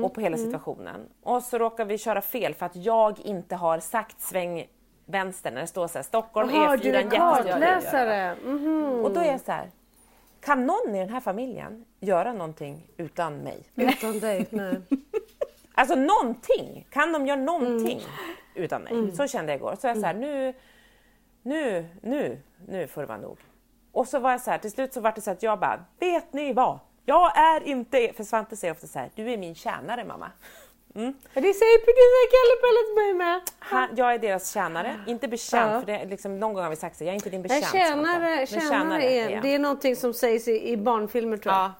och 0.04 0.14
på 0.14 0.22
hela 0.22 0.38
situationen. 0.38 1.10
Och 1.22 1.44
så 1.44 1.58
råkar 1.58 1.86
vi 1.86 1.98
köra 1.98 2.22
fel 2.22 2.54
för 2.54 2.66
att 2.66 2.76
jag 2.76 3.20
inte 3.20 3.56
har 3.56 3.80
sagt 3.80 4.22
sväng 4.22 4.68
vänster 5.06 5.52
när 5.52 5.62
det 5.62 5.68
står 5.68 5.88
så 5.88 5.98
här 5.98 6.04
Stockholm 6.04 6.50
Jaha, 6.50 6.76
E4 6.76 6.80
du 6.84 6.90
är 6.90 6.94
en 7.04 7.10
kartläsare. 7.10 8.36
Mhm. 8.46 9.04
Och 9.04 9.12
då 9.12 9.20
är 9.20 9.26
jag 9.32 9.42
så 9.42 9.52
här, 9.52 9.72
kan 10.42 10.66
någon 10.66 10.96
i 10.96 11.00
den 11.00 11.10
här 11.10 11.20
familjen 11.20 11.86
göra 12.00 12.34
någonting 12.34 12.88
utan 12.98 13.38
mig? 13.38 13.64
Utan 13.76 14.20
dig, 14.20 14.48
nej. 14.52 14.82
Alltså 15.74 15.96
någonting! 15.96 16.88
Kan 16.90 17.12
de 17.14 17.28
göra 17.28 17.40
någonting 17.40 18.00
Mm. 18.56 18.64
utan 18.66 18.82
mig? 18.82 19.16
Så 19.16 19.28
kände 19.28 19.52
jag 19.52 19.60
igår. 19.60 19.76
Så 19.82 19.88
jag 19.88 19.98
så 19.98 20.06
här, 20.06 20.14
nu, 20.14 20.54
nu, 21.42 21.88
nu, 22.02 22.42
nu 22.68 22.88
får 22.88 23.02
det 23.02 23.08
vara 23.08 23.18
nog. 23.18 23.38
Och 23.92 24.08
så 24.08 24.20
var 24.20 24.32
jag 24.32 24.42
så 24.42 24.52
här, 24.52 24.58
till 24.58 24.72
slut 24.72 24.94
så 24.94 25.02
var 25.02 25.12
det 25.12 25.22
så 25.22 25.32
att 25.32 25.44
jag 25.44 25.60
bara, 25.60 25.86
vet 26.00 26.34
ni 26.34 26.54
vad? 26.54 26.80
Jag 27.06 27.38
är 27.38 27.64
inte, 27.64 28.12
för 28.14 28.24
Svante 28.24 28.56
säger 28.56 28.74
ofta 28.74 28.88
så 28.88 29.00
här, 29.00 29.10
du 29.16 29.32
är 29.32 29.38
min 29.38 29.56
tjänare 29.56 30.06
mamma. 30.06 30.32
Ja, 30.98 31.02
Det 31.42 31.54
säger 31.54 31.80
det 31.80 31.96
säger 32.14 32.28
Kalle 32.36 32.56
Pelle 32.62 32.86
till 32.88 32.96
mig 33.04 33.14
med. 33.14 33.42
Han, 33.60 33.90
jag 33.96 34.14
är 34.14 34.20
deras 34.20 34.54
tjänare, 34.54 35.00
inte 35.08 35.28
betjänt, 35.28 35.72
Ja. 35.74 35.80
för 35.80 35.86
det, 35.86 35.98
är 36.00 36.06
liksom, 36.06 36.40
någon 36.40 36.54
gång 36.54 36.64
har 36.64 36.70
vi 36.70 36.76
sagt 36.76 36.98
så 36.98 37.04
jag 37.04 37.10
är 37.12 37.16
inte 37.16 37.30
din 37.30 37.42
betjänt. 37.42 37.72
Tjänare, 37.72 38.48
tjänare 38.48 39.04
är, 39.04 39.30
jag. 39.30 39.42
det 39.42 39.56
är 39.56 39.60
någonting 39.60 39.96
som 39.96 40.14
sägs 40.14 40.48
i, 40.48 40.70
i 40.72 40.78
barnfilmer 40.78 41.38
tror 41.38 41.54
jag. 41.56 41.62
Ja, 41.64 41.72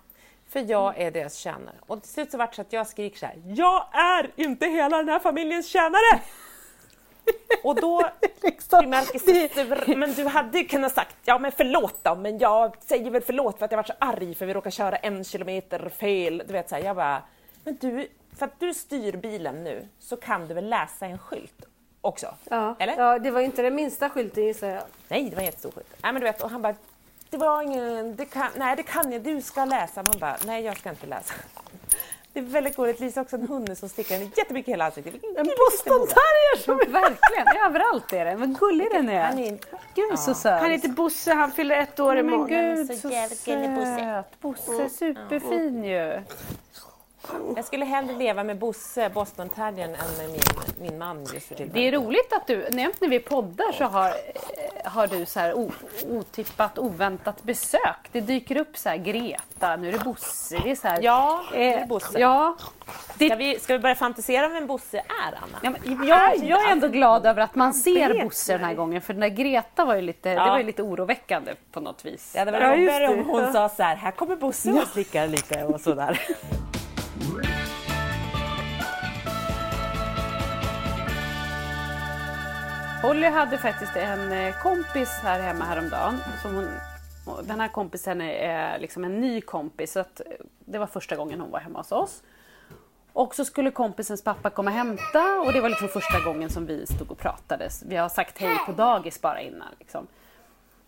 för 0.50 0.66
jag 0.72 0.98
är 0.98 1.12
deras 1.12 1.36
tjänare. 1.36 1.76
Och 1.88 2.02
till 2.02 2.12
slut 2.12 2.32
så 2.32 2.38
vart 2.38 2.52
det 2.52 2.56
så 2.56 2.62
att 2.62 2.74
jag 2.74 2.88
skriker 2.88 3.20
så 3.20 3.26
här, 3.26 3.36
jag 3.46 3.88
är 3.94 4.32
inte 4.36 4.66
hela 4.66 4.98
den 4.98 5.10
här 5.10 5.20
familjens 5.20 5.68
tjänare! 5.68 6.20
Och 7.64 7.76
då 7.76 8.10
Liksom. 8.42 8.94
sur. 9.20 9.96
men 9.96 10.14
du 10.14 10.26
hade 10.26 10.58
ju 10.60 10.66
kunnat 10.68 10.94
sagt, 10.94 11.16
ja 11.26 11.40
men 11.40 11.52
förlåt 11.52 12.00
då, 12.04 12.16
men 12.16 12.38
jag 12.38 12.76
säger 12.84 13.12
väl 13.12 13.22
förlåt 13.22 13.58
för 13.58 13.66
att 13.66 13.72
jag 13.72 13.78
var 13.78 13.84
så 13.84 13.94
arg 14.00 14.36
för 14.36 14.46
vi 14.46 14.54
råkade 14.54 14.72
köra 14.76 14.96
en 14.96 15.24
kilometer 15.24 15.90
fel. 15.90 16.44
Du 16.48 16.54
vet 16.54 16.70
så 16.70 16.76
här, 16.76 16.84
jag 16.84 16.96
bara, 16.96 17.22
men 17.64 17.78
du, 17.82 18.08
för 18.38 18.46
att 18.46 18.60
du 18.60 18.74
styr 18.74 19.18
bilen 19.18 19.64
nu 19.64 19.88
så 20.00 20.18
kan 20.18 20.48
du 20.48 20.54
väl 20.54 20.70
läsa 20.70 21.06
en 21.06 21.18
skylt 21.18 21.66
också? 22.02 22.36
Ja. 22.50 22.76
Eller? 22.80 22.98
ja, 22.98 23.20
det 23.20 23.32
var 23.32 23.42
inte 23.42 23.62
den 23.62 23.76
minsta 23.76 24.10
skylten 24.10 24.44
gissar 24.44 24.68
jag. 24.68 24.84
Nej, 25.08 25.30
det 25.30 25.36
var 25.36 25.40
en 25.42 25.46
jättestor 25.46 25.72
skylt. 25.72 25.88
Nej, 26.04 26.14
men 26.14 26.22
du 26.22 26.28
vet, 26.28 26.42
och 26.44 26.50
han 26.50 26.62
bara, 26.62 26.76
det 27.30 27.38
var 27.38 27.62
ingen, 27.62 28.16
det 28.16 28.26
kan, 28.26 28.48
nej 28.58 28.76
det 28.76 28.84
kan 28.84 29.12
jag, 29.12 29.22
du 29.22 29.42
ska 29.42 29.66
läsa. 29.66 30.04
Man 30.04 30.20
bara, 30.20 30.38
nej 30.46 30.64
jag 30.64 30.78
ska 30.78 30.90
inte 30.90 31.08
läsa. 31.08 31.34
Det 32.34 32.40
är 32.40 32.44
väldigt 32.44 32.76
gulligt, 32.76 33.00
Lisa 33.00 33.20
har 33.20 33.24
också 33.26 33.36
en 33.36 33.48
hund 33.48 33.78
som 33.78 33.90
stickar 33.90 34.16
henne 34.16 34.32
jättemycket 34.38 34.68
i 34.68 34.72
hela 34.72 34.86
ansiktet. 34.86 35.14
En 35.14 35.20
gullig 35.22 35.54
boston 35.58 36.02
liten 36.02 36.16
terrier 36.16 36.58
som 36.64 36.94
Verkligen, 36.94 37.66
överallt 37.66 38.14
är 38.14 38.26
den. 38.26 38.40
Vad 38.40 38.60
gullig 38.60 38.88
den 38.92 39.10
är. 39.10 39.24
Han 39.24 39.40
är 39.40 39.60
Gud 39.96 40.20
så 40.20 40.34
söt. 40.34 40.62
Han 40.62 40.72
heter 40.72 40.90
Bosse, 40.90 41.34
han 41.34 41.52
fyller 41.52 41.76
ett 41.76 42.00
år 42.00 42.14
Nej, 42.14 42.24
men 42.24 42.34
imorgon. 42.34 42.48
gud 42.76 42.88
så 42.88 42.94
så 42.94 43.10
söt. 43.10 44.40
Bosse 44.42 44.84
är 44.84 44.90
superfin 44.90 45.84
ju. 45.84 46.22
Jag 47.56 47.66
skulle 47.66 47.86
hellre 47.86 48.14
leva 48.14 48.44
med 48.44 48.58
Bosse, 48.58 49.10
Boston 49.10 49.50
terriern, 49.50 49.90
än 49.96 50.18
med 50.18 50.30
min, 50.32 50.42
min 50.90 50.98
man 50.98 51.20
just 51.20 51.30
för 51.32 51.38
tillfället. 51.56 51.74
Det 51.74 51.88
är 51.88 51.92
roligt 51.92 52.34
att 52.34 52.48
du, 52.48 52.68
nämnt 52.72 53.02
när 53.02 53.08
vi 53.08 53.20
poddar 53.20 53.72
så 53.72 53.84
har, 53.84 54.08
eh, 54.08 54.92
har 54.92 55.08
du 55.08 55.26
så 55.26 55.40
här 55.40 55.54
o, 55.54 55.72
otippat, 56.10 56.80
oväntat 56.80 57.44
besök. 57.44 58.10
Det 58.12 58.22
dyker 58.22 58.58
upp 58.58 58.78
så 58.78 58.90
här 58.90 58.98
Greta, 58.98 59.76
nu 59.76 59.88
är 59.88 59.92
det 59.92 60.00
Bosse. 60.04 60.60
Det 60.64 60.72
är 60.72 60.76
så 60.76 60.88
här, 60.88 61.00
Ja, 61.02 61.44
det 61.52 61.74
är 61.74 61.82
eh, 61.82 61.88
Bosse. 61.88 62.20
Ja, 62.20 62.56
Ska, 63.16 63.36
vi, 63.36 63.60
ska 63.60 63.74
vi 63.74 63.80
börja 63.80 63.96
fantisera 63.96 64.46
om 64.46 64.54
vem 64.54 64.68
Bosse 64.68 64.98
är, 64.98 65.04
Anna? 65.44 65.58
Ja, 65.64 65.70
men 65.70 66.08
jag, 66.08 66.38
jag 66.38 66.68
är 66.68 66.72
ändå 66.72 66.88
glad 66.88 67.26
över 67.26 67.42
att 67.42 67.56
man 67.56 67.74
ser 67.74 68.24
Bosse 68.24 68.54
den 68.54 68.64
här 68.64 68.74
gången 68.74 69.02
för 69.02 69.14
den 69.14 69.20
där 69.22 69.28
Greta 69.30 69.86
var 69.86 69.96
ju 69.96 70.02
lite, 70.02 70.30
det 70.30 70.36
Ja. 70.36 70.46
var 70.46 70.58
ju 70.58 70.64
lite 70.64 70.84
oroväckande 70.84 71.54
på 71.72 71.80
något 71.80 72.06
vis. 72.06 72.32
Det 72.34 72.40
hade 72.40 72.52
varit 72.52 72.64
Ja, 72.64 72.76
just 72.76 72.94
jobbigare 72.94 73.08
om 73.08 73.18
det. 73.18 73.24
hon 73.46 73.54
sa 73.54 73.70
så 73.70 73.84
här, 73.84 73.96
här 73.96 74.12
kommer 74.12 74.36
Bosse 74.36 74.72
och 74.72 74.88
slickar 74.88 75.28
lite 75.28 75.64
och 75.64 75.82
sådär. 75.82 76.22
Holly 83.06 83.28
hade 83.28 83.58
faktiskt 83.58 83.96
en 83.96 84.32
eh, 84.32 84.62
kompis 84.64 85.10
här 85.24 85.40
hemma 85.40 85.66
häromdagen. 85.66 86.20
Som 86.42 86.56
hon, 86.56 86.68
den 87.48 87.60
här 87.60 87.68
kompisen 87.68 88.22
är 88.22 88.80
liksom 88.80 89.04
en 89.04 89.22
ny 89.22 89.42
kompis, 89.42 89.92
så 89.92 90.00
att 90.00 90.20
eh, 90.20 90.26
det 90.60 90.78
var 90.78 90.88
första 90.88 91.16
gången 91.16 91.42
hon 91.42 91.52
var 91.52 91.60
hemma 91.60 91.80
hos 91.80 91.92
oss. 91.92 92.24
Och 93.14 93.36
så 93.36 93.46
skulle 93.46 93.72
kompisens 93.72 94.24
pappa 94.24 94.50
komma 94.50 94.72
och 94.72 94.78
hämta 94.78 95.42
och 95.46 95.54
det 95.54 95.62
var 95.62 95.70
liksom 95.70 95.88
första 95.88 96.20
gången 96.20 96.50
som 96.50 96.66
vi 96.66 96.86
stod 96.86 97.12
och 97.12 97.18
pratade. 97.18 97.70
Vi 97.86 97.96
har 97.96 98.10
sagt 98.10 98.38
hej 98.38 98.58
på 98.66 98.72
dagis 98.72 99.22
bara 99.22 99.42
innan. 99.42 99.74
Liksom. 99.80 100.08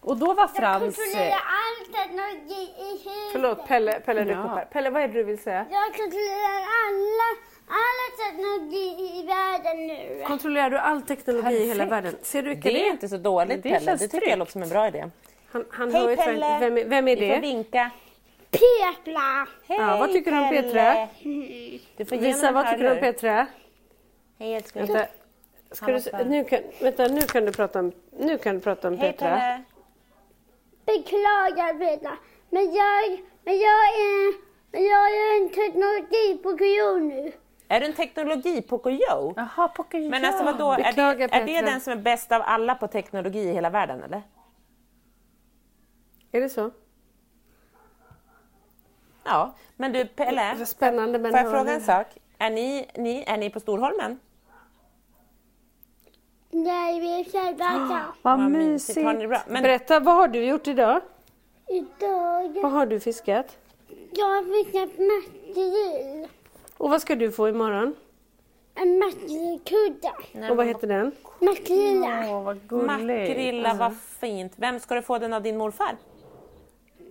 Och 0.10 0.18
då 0.18 0.34
var 0.34 0.48
Frans... 0.48 0.96
kontrollerar 0.96 1.28
eh, 1.28 1.36
all 1.36 1.94
teknologi 1.94 2.62
i 2.80 2.92
huset. 2.92 3.12
Förlåt, 3.32 3.68
Pelle, 3.68 4.00
Pelle 4.00 4.24
du 4.24 4.32
Ja. 4.32 4.42
kom 4.42 4.50
här. 4.52 4.66
Pelle, 4.66 4.90
vad 4.90 5.02
är 5.04 5.08
det 5.08 5.14
du 5.14 5.24
vill 5.24 5.38
säga? 5.44 5.66
Jag 5.72 5.96
kontrollerar 5.96 6.62
alla, 6.84 7.30
alla 7.82 8.06
teknologi 8.26 8.88
i 9.20 9.26
världen 9.28 9.88
nu. 9.88 10.24
Kontrollerar 10.28 10.70
du 10.70 10.78
all 10.78 11.02
teknologi 11.02 11.56
i 11.56 11.68
hela 11.68 11.74
Perfekt. 11.74 11.92
världen? 11.92 12.16
Ser 12.22 12.42
du 12.44 12.50
vilka 12.50 12.70
Det 12.70 12.74
det 12.76 12.88
är 12.88 12.92
inte 12.92 13.10
så 13.10 13.18
dåligt 13.18 13.64
Det 13.64 13.70
Pelle, 13.70 13.86
känns 13.86 14.02
det 14.02 14.08
tycker 14.08 14.30
jag 14.30 14.40
låter 14.40 14.52
som 14.52 14.64
en 14.64 14.70
bra 14.70 14.88
idé. 14.88 15.10
Han, 15.52 15.66
han 15.72 15.92
Hej 15.94 16.16
tvär- 16.16 16.26
Pelle! 16.26 16.58
Vem, 16.60 16.78
är- 16.78 16.86
vem 16.86 17.08
är 17.08 17.16
Vi 17.16 17.28
får 17.28 17.36
det? 17.36 17.42
vinka. 17.42 17.90
Petra! 18.52 19.48
Hej 19.68 19.78
Ja, 19.80 19.98
vad 19.98 20.12
tycker 20.12 20.32
du 20.32 20.38
om 20.40 20.50
Pelle. 20.50 20.62
Petra? 20.64 21.08
Du 21.98 22.06
får 22.06 22.16
Visa, 22.18 22.52
vad 22.52 22.66
tycker 22.70 22.84
du 22.84 22.92
om. 22.92 22.98
Petra? 23.00 23.48
Hej 24.40 24.56
älskling. 24.56 24.86
Vänta. 24.86 25.06
Ska 25.72 25.86
du, 25.86 26.24
nu, 26.26 26.44
kan, 26.44 26.60
vänta, 26.82 27.08
nu 27.08 27.22
kan 27.22 27.46
du 27.46 27.52
prata 27.52 27.80
om, 27.80 27.92
nu 28.20 28.38
kan 28.38 28.56
du 28.56 28.62
prata 28.62 28.88
om 28.88 28.98
Hej 28.98 29.12
Petra. 29.12 29.30
Pelle. 29.30 29.64
Beklagar 30.88 31.80
Petra, 31.80 32.18
men 32.50 32.64
jag, 32.64 33.04
men 33.44 33.58
jag 33.60 33.84
är, 34.06 34.34
men 34.72 34.84
jag 34.84 35.06
är 35.18 35.42
en 35.42 35.50
teknologi 35.50 36.38
på 36.44 36.58
KO 36.58 37.00
nu. 37.00 37.32
Är 37.68 37.80
du 37.80 37.86
en 37.86 37.94
teknologi 37.94 38.62
Pocoyo? 38.62 39.34
Jaha, 39.36 39.68
Pocoyo. 39.68 40.10
Men 40.10 40.26
alltså 40.26 40.44
vadå, 40.44 40.72
är 40.72 40.78
det, 41.18 41.36
är 41.36 41.46
det 41.46 41.62
den 41.62 41.82
som 41.82 41.94
är 41.94 41.98
bäst 41.98 42.32
av 42.32 42.42
alla 42.46 42.76
på 42.76 42.88
teknologi 42.88 43.40
i 43.40 43.54
hela 43.54 43.70
världen 43.70 44.04
eller? 44.04 44.22
Är 46.32 46.42
det 46.42 46.50
så? 46.50 46.72
Ja, 49.24 49.56
men 49.76 49.92
du 49.92 50.06
Pelle, 50.06 50.66
spännande. 50.66 51.20
Men 51.20 51.32
får 51.32 51.40
jag 51.40 51.52
fråga 51.52 51.72
en 51.72 51.82
sak? 51.82 52.08
Är 52.38 52.50
ni, 52.50 52.90
ni, 52.96 53.24
är 53.28 53.38
ni 53.38 53.50
på 53.50 53.60
Storholmen? 53.60 54.20
Nej, 56.64 57.00
vi 57.00 57.20
är 57.20 57.24
själva 57.24 58.06
Vad 58.22 58.40
Har 58.40 58.50
mysigt. 58.50 58.98
ni 59.08 59.18
det 59.18 59.28
bra? 59.28 59.42
Men 59.48 59.64
Berätta, 59.64 60.00
vad 60.00 60.16
har 60.16 60.28
du 60.28 60.46
gjort 60.46 60.68
idag? 60.68 61.02
Idag, 61.68 62.62
Vad 62.64 62.72
har 62.72 62.86
du 62.86 63.00
fiskat? 63.00 63.58
jag 64.12 64.26
har 64.26 64.44
fiskat 64.64 64.90
makrill. 64.90 66.28
Och 66.78 66.90
vad 66.90 67.02
ska 67.02 67.16
du 67.16 67.32
få 67.32 67.50
imorgon? 67.50 67.96
En 68.76 69.00
makrillkudde. 69.00 70.12
Och 70.52 70.58
vad 70.58 70.66
heter 70.66 70.88
den? 70.88 71.12
Makrilla. 71.40 72.26
Åh, 72.30 72.44
vad 72.44 72.60
gulligt. 72.68 72.88
makrilla, 72.88 73.74
vad 73.74 73.98
fint. 73.98 74.54
Vem 74.56 74.80
ska 74.80 74.96
du 74.96 75.02
få 75.02 75.18
den 75.18 75.34
av 75.34 75.42
din 75.42 75.58
morfar? 75.58 75.98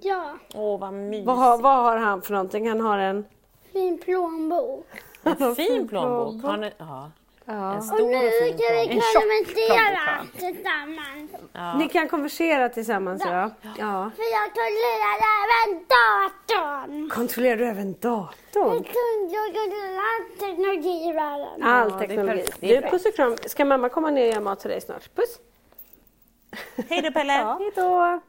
Ja, 0.03 0.39
Åh, 0.55 0.81
vad 0.81 0.93
mysigt. 0.93 1.27
Vad 1.27 1.37
har, 1.37 1.59
vad 1.59 1.77
har 1.77 1.97
han 1.97 2.23
för 2.23 2.33
någonting? 2.33 2.69
Han 2.69 2.81
har 2.81 2.99
en... 2.99 3.25
fin 3.73 3.99
plånbok. 3.99 4.87
En 5.23 5.55
fin 5.55 5.89
plånbok. 5.91 6.43
Har 6.45 6.57
ni, 6.57 6.71
ja. 6.79 7.11
Ja. 7.49 7.73
En 7.73 7.77
Och 7.79 7.85
stor 7.85 8.01
och 8.01 8.07
nu 8.09 8.31
fin 8.31 8.59
ska 8.59 8.69
vi 8.75 9.01
konversera 9.15 10.27
tillsammans. 10.39 11.31
Ni 11.79 11.89
kan 11.89 12.09
konversera 12.09 12.69
tillsammans 12.69 13.23
ja. 13.25 13.51
ja. 13.63 14.11
För 14.17 14.33
jag 14.33 14.55
kontrollerar 14.55 15.17
även 15.43 15.85
datorn. 15.97 17.11
Kontrollerar 17.11 17.57
du 17.57 17.67
även 17.67 17.93
datorn? 17.93 18.85
Jag 19.33 19.55
kontrollerar 19.55 19.99
all 19.99 20.39
teknologi 20.39 21.09
i 21.09 21.13
världen. 21.13 21.63
All 21.63 21.91
Ja, 21.91 21.99
teknologi. 21.99 22.45
Du, 22.61 22.81
puss 22.91 23.07
och 23.07 23.15
kram. 23.17 23.37
Ska 23.47 23.65
mamma 23.65 23.89
komma 23.89 24.11
ner 24.11 24.23
och 24.27 24.29
göra 24.33 24.41
mat 24.41 24.61
till 24.61 24.71
dig 24.71 24.81
snart? 24.81 25.15
Puss! 25.15 25.39
Hej 26.89 27.03
då 27.03 27.11
Pelle. 27.13 27.33
Hej 27.59 27.73
då. 27.77 28.21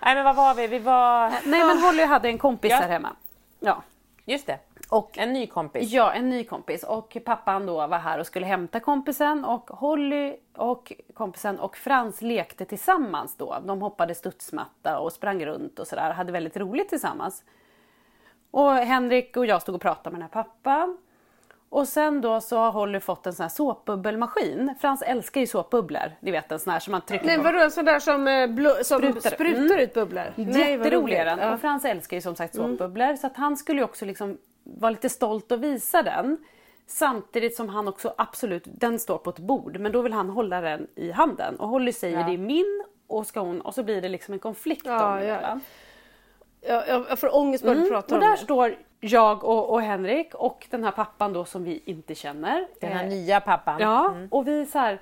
Nej 0.00 0.14
men 0.14 0.24
vad 0.24 0.36
var 0.36 0.54
vi? 0.54 0.66
Vi 0.66 0.78
var... 0.78 1.30
Nej 1.30 1.64
men 1.66 1.78
Holly 1.78 2.04
hade 2.04 2.28
en 2.28 2.38
kompis 2.38 2.70
Ja. 2.70 2.76
här 2.76 2.88
hemma. 2.88 3.16
Ja. 3.60 3.82
Just 4.24 4.46
det. 4.46 4.58
Och 4.90 5.18
En 5.18 5.32
ny 5.32 5.46
kompis. 5.46 5.92
Ja, 5.92 6.12
en 6.12 6.28
ny 6.28 6.44
kompis. 6.44 6.82
Och 6.84 7.16
pappan 7.24 7.66
då 7.66 7.86
var 7.86 7.98
här 7.98 8.18
och 8.18 8.26
skulle 8.26 8.46
hämta 8.46 8.80
kompisen 8.80 9.44
och 9.44 9.70
Holly 9.70 10.36
och 10.56 10.92
kompisen 11.14 11.58
och 11.60 11.76
Frans 11.76 12.22
lekte 12.22 12.64
tillsammans 12.64 13.36
då. 13.36 13.56
De 13.66 13.82
hoppade 13.82 14.14
studsmatta 14.14 14.98
och 14.98 15.12
sprang 15.12 15.44
runt 15.46 15.78
och 15.78 15.86
sådär. 15.86 16.10
Hade 16.10 16.32
väldigt 16.32 16.56
roligt 16.56 16.88
tillsammans. 16.88 17.44
Och 18.50 18.70
Henrik 18.72 19.36
och 19.36 19.46
jag 19.46 19.62
stod 19.62 19.74
och 19.74 19.80
pratade 19.80 20.10
med 20.10 20.20
den 20.20 20.22
här 20.34 20.42
pappan. 20.42 20.98
Och 21.70 21.88
sen 21.88 22.20
då 22.20 22.40
så 22.40 22.56
har 22.58 22.70
Holly 22.72 23.00
fått 23.00 23.26
en 23.26 23.32
sån 23.32 23.42
här 23.44 23.48
såpbubbelmaskin. 23.50 24.74
Frans 24.80 25.02
älskar 25.02 25.40
ju 25.40 25.46
såpbubblor. 25.46 26.12
Ni 26.20 26.30
vet 26.30 26.52
en 26.52 26.58
sån 26.58 26.72
här 26.72 26.80
som 26.80 26.92
man 26.92 27.00
trycker 27.00 27.26
Nej 27.26 27.36
på. 27.36 27.42
vadå 27.42 27.58
en 27.58 27.70
sån 27.70 27.84
där 27.84 27.98
som, 27.98 28.28
eh, 28.28 28.46
blå, 28.46 28.70
som 28.82 28.98
Sprutar. 28.98 29.30
sprutar, 29.30 29.62
Mm. 29.62 29.78
ut 29.80 29.94
bubblor? 29.94 30.32
Nej, 30.36 30.70
Jätterolig 30.70 31.16
är 31.16 31.24
den. 31.24 31.38
Ja. 31.38 31.54
Och 31.54 31.60
Frans 31.60 31.84
älskar 31.84 32.16
ju 32.16 32.20
som 32.20 32.34
sagt 32.36 32.54
såpbubblor. 32.54 33.16
Så 33.16 33.26
att 33.26 33.36
han 33.36 33.56
skulle 33.56 33.78
ju 33.80 33.84
också 33.84 34.04
liksom 34.04 34.38
vara 34.68 34.90
lite 34.90 35.08
stolt 35.08 35.52
och 35.52 35.62
visa 35.64 36.02
den. 36.02 36.36
Samtidigt 36.86 37.56
som 37.56 37.68
han 37.68 37.88
också 37.88 38.14
absolut, 38.18 38.62
den 38.66 38.98
står 38.98 39.18
på 39.18 39.30
ett 39.30 39.38
bord, 39.38 39.80
men 39.80 39.92
då 39.92 40.02
vill 40.02 40.12
han 40.12 40.28
hålla 40.30 40.60
den 40.60 40.86
i 40.94 41.10
handen. 41.10 41.56
Och 41.56 41.68
Holly 41.68 41.92
säger 41.92 42.24
det 42.24 42.32
är 42.34 42.38
min 42.38 42.84
och, 43.06 43.26
ska 43.26 43.40
hon, 43.40 43.60
och 43.60 43.74
så 43.74 43.82
blir 43.82 44.02
det 44.02 44.08
liksom 44.08 44.34
en 44.34 44.40
konflikt 44.40 44.86
Ja, 44.86 44.98
dem 45.16 45.26
ja. 45.26 45.60
Jag, 46.60 46.88
jag, 46.88 47.04
jag 47.08 47.18
får 47.18 47.36
ångest 47.36 47.64
bara 47.64 47.74
du 47.74 47.88
pratar 47.88 48.16
Och 48.16 48.22
om 48.22 48.28
där 48.28 48.36
det. 48.36 48.42
står 48.42 48.76
jag 49.00 49.44
och, 49.44 49.70
och 49.70 49.82
Henrik 49.82 50.34
och 50.34 50.66
den 50.70 50.84
här 50.84 50.90
pappan 50.90 51.32
då 51.32 51.44
som 51.44 51.64
vi 51.64 51.82
inte 51.84 52.14
känner. 52.14 52.66
Den 52.80 52.92
här 52.92 53.04
Eh, 53.04 53.08
nya 53.10 53.40
pappan. 53.40 53.80
Ja, 53.80 54.16
och 54.30 54.48
vi 54.48 54.66
så 54.66 54.78
här, 54.78 55.00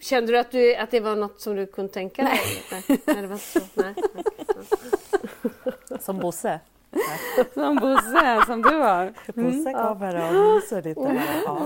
Kände 0.00 0.32
du 0.32 0.38
att, 0.38 0.50
du 0.50 0.74
att 0.76 0.90
det 0.90 1.00
var 1.00 1.16
något 1.16 1.40
som 1.40 1.56
du 1.56 1.66
kunde 1.66 1.92
tänka 1.92 2.22
dig? 2.22 2.40
Nej. 2.72 2.84
Nej, 3.06 3.16
det 3.16 3.26
var 3.26 3.34
inte 3.34 3.38
så. 3.38 3.60
Nej. 3.74 3.94
Som 6.00 6.18
Bosse. 6.18 6.60
som 7.54 7.76
Bosse, 7.76 8.42
som 8.46 8.62
du 8.62 8.76
har. 8.76 9.12
Bosse 9.26 9.72
kommer 9.72 10.28
och 10.28 10.54
myser 10.54 10.82
lite. 10.82 11.22
Ja. 11.44 11.58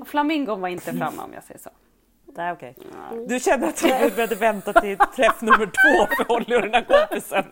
Och 0.00 0.08
Flamingon 0.08 0.60
var 0.60 0.68
inte 0.68 0.92
framme 0.92 1.22
om 1.22 1.32
jag 1.34 1.44
säger 1.44 1.60
så. 1.60 1.70
Nej, 2.36 2.52
okej. 2.52 2.74
Du 3.28 3.40
känner 3.40 3.68
att 3.68 3.82
du 3.82 3.88
behövde 3.88 4.34
vänta 4.34 4.72
till 4.72 4.98
träff 4.98 5.40
nummer 5.40 5.66
två 5.66 6.14
för 6.16 6.34
Holly 6.34 6.56
och 6.56 6.62
den 6.62 6.74
här 6.74 6.84
kompisen? 6.84 7.44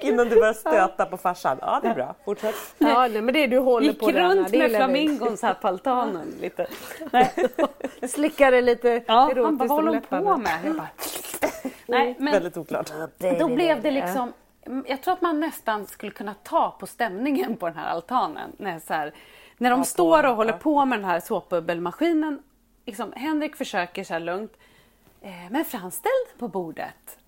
Innan 0.00 0.28
du 0.28 0.34
börjar 0.36 0.52
stöta 0.52 1.06
på 1.06 1.16
farsan? 1.16 1.58
Ja, 1.60 1.80
det 1.82 1.88
är 1.88 1.94
bra. 1.94 2.14
Fortsätt. 2.24 2.54
Ja, 2.78 3.08
nej, 3.08 3.22
men 3.22 3.34
det 3.34 3.46
du 3.46 3.58
håller 3.58 3.86
Gick 3.86 4.00
på 4.00 4.12
runt 4.12 4.48
det 4.52 4.58
med 4.58 4.70
flamingon 4.70 5.36
så 5.36 5.46
här 5.46 5.54
på 5.54 5.68
altanen 5.68 6.34
lite. 6.40 6.66
Nej. 7.12 7.32
Slickade 8.08 8.60
lite 8.60 9.02
Ja, 9.06 9.30
erotiskt 9.30 9.44
han 9.44 9.56
bara, 9.56 9.68
vad 9.68 9.76
håller 9.76 9.92
hon 9.92 10.22
på 10.24 10.36
med? 10.36 10.74
Bara, 10.76 10.88
Nej, 11.86 12.16
men 12.18 12.32
Väldigt 12.32 12.56
oklart. 12.56 12.92
då 13.38 13.48
blev 13.48 13.82
det 13.82 13.90
liksom 13.90 14.32
jag 14.86 15.02
tror 15.02 15.14
att 15.14 15.20
man 15.22 15.40
nästan 15.40 15.86
skulle 15.86 16.12
kunna 16.12 16.34
ta 16.34 16.70
på 16.80 16.86
stämningen 16.86 17.56
på 17.56 17.66
den 17.68 17.76
här 17.76 17.86
altanen. 17.90 18.52
När, 18.56 18.78
så 18.78 18.94
här, 18.94 19.12
när 19.58 19.70
de 19.70 19.84
står 19.84 20.26
och 20.26 20.36
håller 20.36 20.52
på 20.52 20.84
med 20.84 20.98
den 20.98 21.04
här 21.04 21.20
såpbubbelmaskinen. 21.20 22.42
Liksom, 22.86 23.12
Henrik 23.16 23.56
försöker 23.56 24.04
så 24.04 24.12
här 24.12 24.20
lugnt. 24.20 24.52
Eh, 25.22 25.30
men 25.50 25.64
Frans 25.64 25.94
ställ 25.94 26.38
på 26.38 26.48
bordet. 26.48 27.18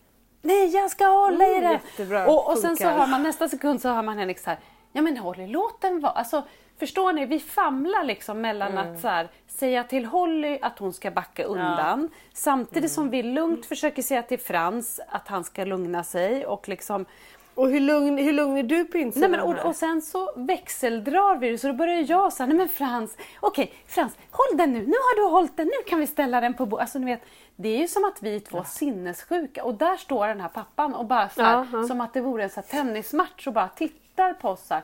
Nej, 0.42 0.66
jag 0.76 0.90
ska 0.90 1.06
hålla 1.06 1.44
i 1.46 1.50
Mm, 1.50 1.62
den. 1.62 1.72
jättebra. 1.72 2.26
Och, 2.26 2.50
och 2.50 2.58
sen 2.58 2.76
så 2.76 2.84
hör 2.88 3.06
man 3.06 3.22
nästa 3.22 3.48
sekund 3.48 3.80
så 3.80 3.88
hör 3.88 4.02
man 4.02 4.18
Henrik 4.18 4.38
så 4.38 4.50
här. 4.50 4.58
Ja 4.92 5.02
men 5.02 5.16
Holly, 5.16 5.46
låt 5.46 5.80
den 5.80 6.00
vara. 6.00 6.12
Alltså, 6.12 6.42
förstår 6.78 7.12
ni? 7.12 7.26
Vi 7.26 7.40
famlar 7.40 8.04
liksom 8.04 8.40
mellan 8.40 8.72
Mm. 8.72 8.94
att 8.94 9.00
så 9.00 9.08
här, 9.08 9.28
säga 9.46 9.84
till 9.84 10.04
Holly 10.04 10.58
att 10.62 10.78
hon 10.78 10.92
ska 10.92 11.10
backa 11.10 11.44
undan. 11.44 12.10
Samtidigt 12.32 12.92
som 12.92 13.10
vi 13.10 13.22
lugnt 13.22 13.66
försöker 13.66 14.02
säga 14.02 14.22
till 14.22 14.38
Frans 14.40 15.00
att 15.08 15.28
han 15.28 15.44
ska 15.44 15.64
lugna 15.64 16.04
sig 16.04 16.46
och 16.46 16.68
liksom 16.68 17.06
Och 17.54 17.68
hur 17.68 17.80
lugn, 17.80 18.18
hur 18.18 18.32
lugn 18.32 18.56
är 18.56 18.62
du 18.62 18.84
på 18.84 18.98
Nej, 18.98 19.28
men, 19.28 19.40
och, 19.40 19.66
och 19.66 19.76
sen 19.76 20.02
så 20.02 20.32
växeldrar 20.36 21.36
vi 21.38 21.50
det, 21.50 21.58
så 21.58 21.66
då 21.66 21.72
börjar 21.72 22.04
jag 22.08 22.32
säga, 22.32 22.46
nej 22.46 22.56
men 22.56 22.68
Frans, 22.68 23.16
okej 23.40 23.72
Frans, 23.86 24.16
håll 24.30 24.58
den 24.58 24.72
nu, 24.72 24.78
nu 24.78 24.92
har 24.92 25.16
du 25.16 25.30
hållit 25.30 25.56
den, 25.56 25.66
nu 25.66 25.90
kan 25.90 26.00
vi 26.00 26.06
ställa 26.06 26.40
den 26.40 26.54
på 26.54 26.66
bordet. 26.66 26.80
Alltså 26.82 26.98
ni 26.98 27.06
vet, 27.06 27.22
det 27.56 27.68
är 27.68 27.78
ju 27.78 27.88
som 27.88 28.04
att 28.04 28.22
vi 28.22 28.36
är 28.36 28.40
två 28.40 28.64
sinnessjuka 28.64 29.64
och 29.64 29.74
där 29.74 29.96
står 29.96 30.26
den 30.26 30.40
här 30.40 30.48
pappan 30.48 30.94
och 30.94 31.04
bara 31.04 31.28
så 31.28 31.42
här, 31.42 31.52
Ja, 31.56 31.66
ja. 31.72 31.84
som 31.84 32.00
att 32.00 32.12
det 32.14 32.20
vore 32.20 32.42
en 32.42 32.50
så 32.50 32.60
här 32.60 32.68
tennismatch 32.68 33.46
och 33.46 33.52
bara 33.52 33.68
tittar 33.68 34.32
på 34.32 34.48
oss 34.48 34.66
så 34.66 34.74
här. 34.74 34.82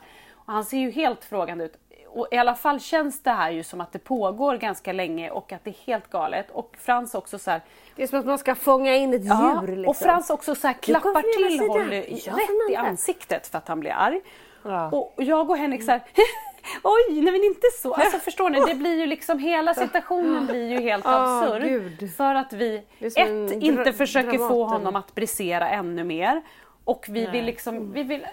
Och 0.51 0.55
han 0.55 0.65
ser 0.65 0.79
ju 0.79 0.91
helt 0.91 1.25
frågande 1.25 1.65
ut. 1.65 1.77
Och 2.09 2.29
i 2.31 2.37
alla 2.37 2.55
fall 2.55 2.81
känns 2.81 3.23
det 3.23 3.31
här 3.31 3.51
ju 3.51 3.63
som 3.63 3.81
att 3.81 3.93
det 3.93 3.99
pågår 3.99 4.57
ganska 4.57 4.93
länge 4.93 5.31
och 5.31 5.53
att 5.53 5.65
det 5.65 5.71
är 5.71 5.87
helt 5.87 6.11
galet. 6.11 6.51
Och 6.51 6.77
Frans 6.79 7.15
också 7.15 7.39
så 7.39 7.51
här, 7.51 7.61
Det 7.97 8.03
är 8.03 8.07
som 8.07 8.19
att 8.19 8.27
man 8.27 8.39
ska 8.39 8.55
fånga 8.55 8.95
in 8.97 9.15
ett 9.15 9.25
Ja, 9.25 9.63
djur. 9.67 9.77
Liksom. 9.77 9.89
och 9.91 9.97
Frans 9.97 10.31
också 10.31 10.55
så 10.55 10.67
här 10.67 10.75
klappar 10.75 11.23
till. 11.59 11.69
Holly 11.69 12.01
rätt 12.01 12.71
i 12.73 12.77
ansiktet 12.77 13.47
för 13.47 13.59
att 13.59 13.69
han 13.69 13.81
blir 13.81 13.91
arg. 13.91 14.21
Ja. 14.65 14.91
Och 14.91 15.15
jag 15.17 15.51
och 15.51 15.57
Henrik 15.57 15.83
så 15.85 15.91
här, 15.91 16.03
oj, 16.83 17.21
nej 17.23 17.33
men 17.33 17.45
inte 17.45 17.67
så. 17.83 17.95
Alltså 17.95 18.19
förstår 18.19 18.51
ni, 18.51 18.61
det 18.67 18.75
blir 18.75 18.99
ju 19.01 19.07
liksom, 19.07 19.39
hela 19.39 19.75
situationen 19.75 20.47
blir 20.47 20.69
ju 20.71 20.81
helt 20.81 21.07
Ah, 21.07 21.39
absurd. 21.43 21.63
gud. 21.63 22.15
För 22.17 22.35
att 22.35 22.53
vi, 22.53 22.83
ett, 23.01 23.53
inte 23.63 23.93
försöker 23.93 24.39
få 24.39 24.49
Dramaten. 24.49 24.73
honom 24.73 24.97
att 24.97 25.15
brisera 25.15 25.69
ännu 25.69 26.05
mer. 26.05 26.43
Och 26.85 27.07
vi 27.09 27.21
vill 27.21 27.29
Mm. 27.29 27.45
liksom, 27.45 27.93
vi 27.93 28.03
vill, 28.03 28.27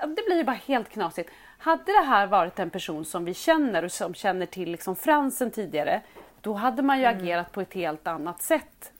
det 0.00 0.24
blir 0.26 0.36
ju 0.36 0.44
bara 0.44 0.58
helt 0.66 0.88
knasigt. 0.88 1.30
Hade 1.58 1.92
det 1.92 2.06
här 2.06 2.26
varit 2.26 2.58
en 2.58 2.70
person 2.70 3.04
som 3.04 3.24
vi 3.24 3.34
känner 3.34 3.84
och 3.84 3.92
som 3.92 4.14
känner 4.14 4.46
till 4.46 4.70
liksom 4.70 4.96
Fransen 4.96 5.50
tidigare, 5.50 6.00
då 6.40 6.52
hade 6.52 6.82
man 6.82 6.98
ju 6.98 7.04
Mm. 7.04 7.18
agerat 7.18 7.52
på 7.52 7.60
ett 7.60 7.74
helt 7.74 8.06
annat 8.06 8.42
sätt. 8.42 8.92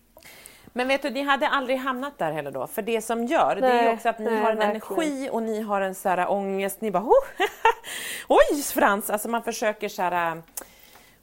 Men 0.73 0.89
vet 0.89 1.03
du, 1.03 1.11
ni 1.11 1.23
hade 1.23 1.49
aldrig 1.49 1.79
hamnat 1.79 2.19
där 2.19 2.33
heller 2.33 2.51
då. 2.51 2.67
För 2.67 2.83
det 2.83 3.01
som 3.03 3.25
gör, 3.25 3.57
det 3.61 3.67
är 3.67 3.75
ju 3.77 3.83
Nej, 3.83 3.95
också 3.95 4.09
att 4.09 4.19
ni 4.19 4.25
nej, 4.25 4.41
har 4.41 4.51
en 4.53 4.59
verkligen. 4.59 4.71
energi 4.71 5.29
och 5.33 5.43
ni 5.43 5.61
har 5.63 5.81
en 5.81 5.95
så 5.95 6.09
här 6.09 6.31
ångest. 6.31 6.81
Ni 6.81 6.91
bara, 6.91 7.03
oh, 7.03 7.25
oj 8.29 8.63
Frans! 8.63 9.11
Alltså 9.11 9.29
man 9.29 9.43
försöker 9.43 9.89
så 9.89 10.03
här, 10.03 10.43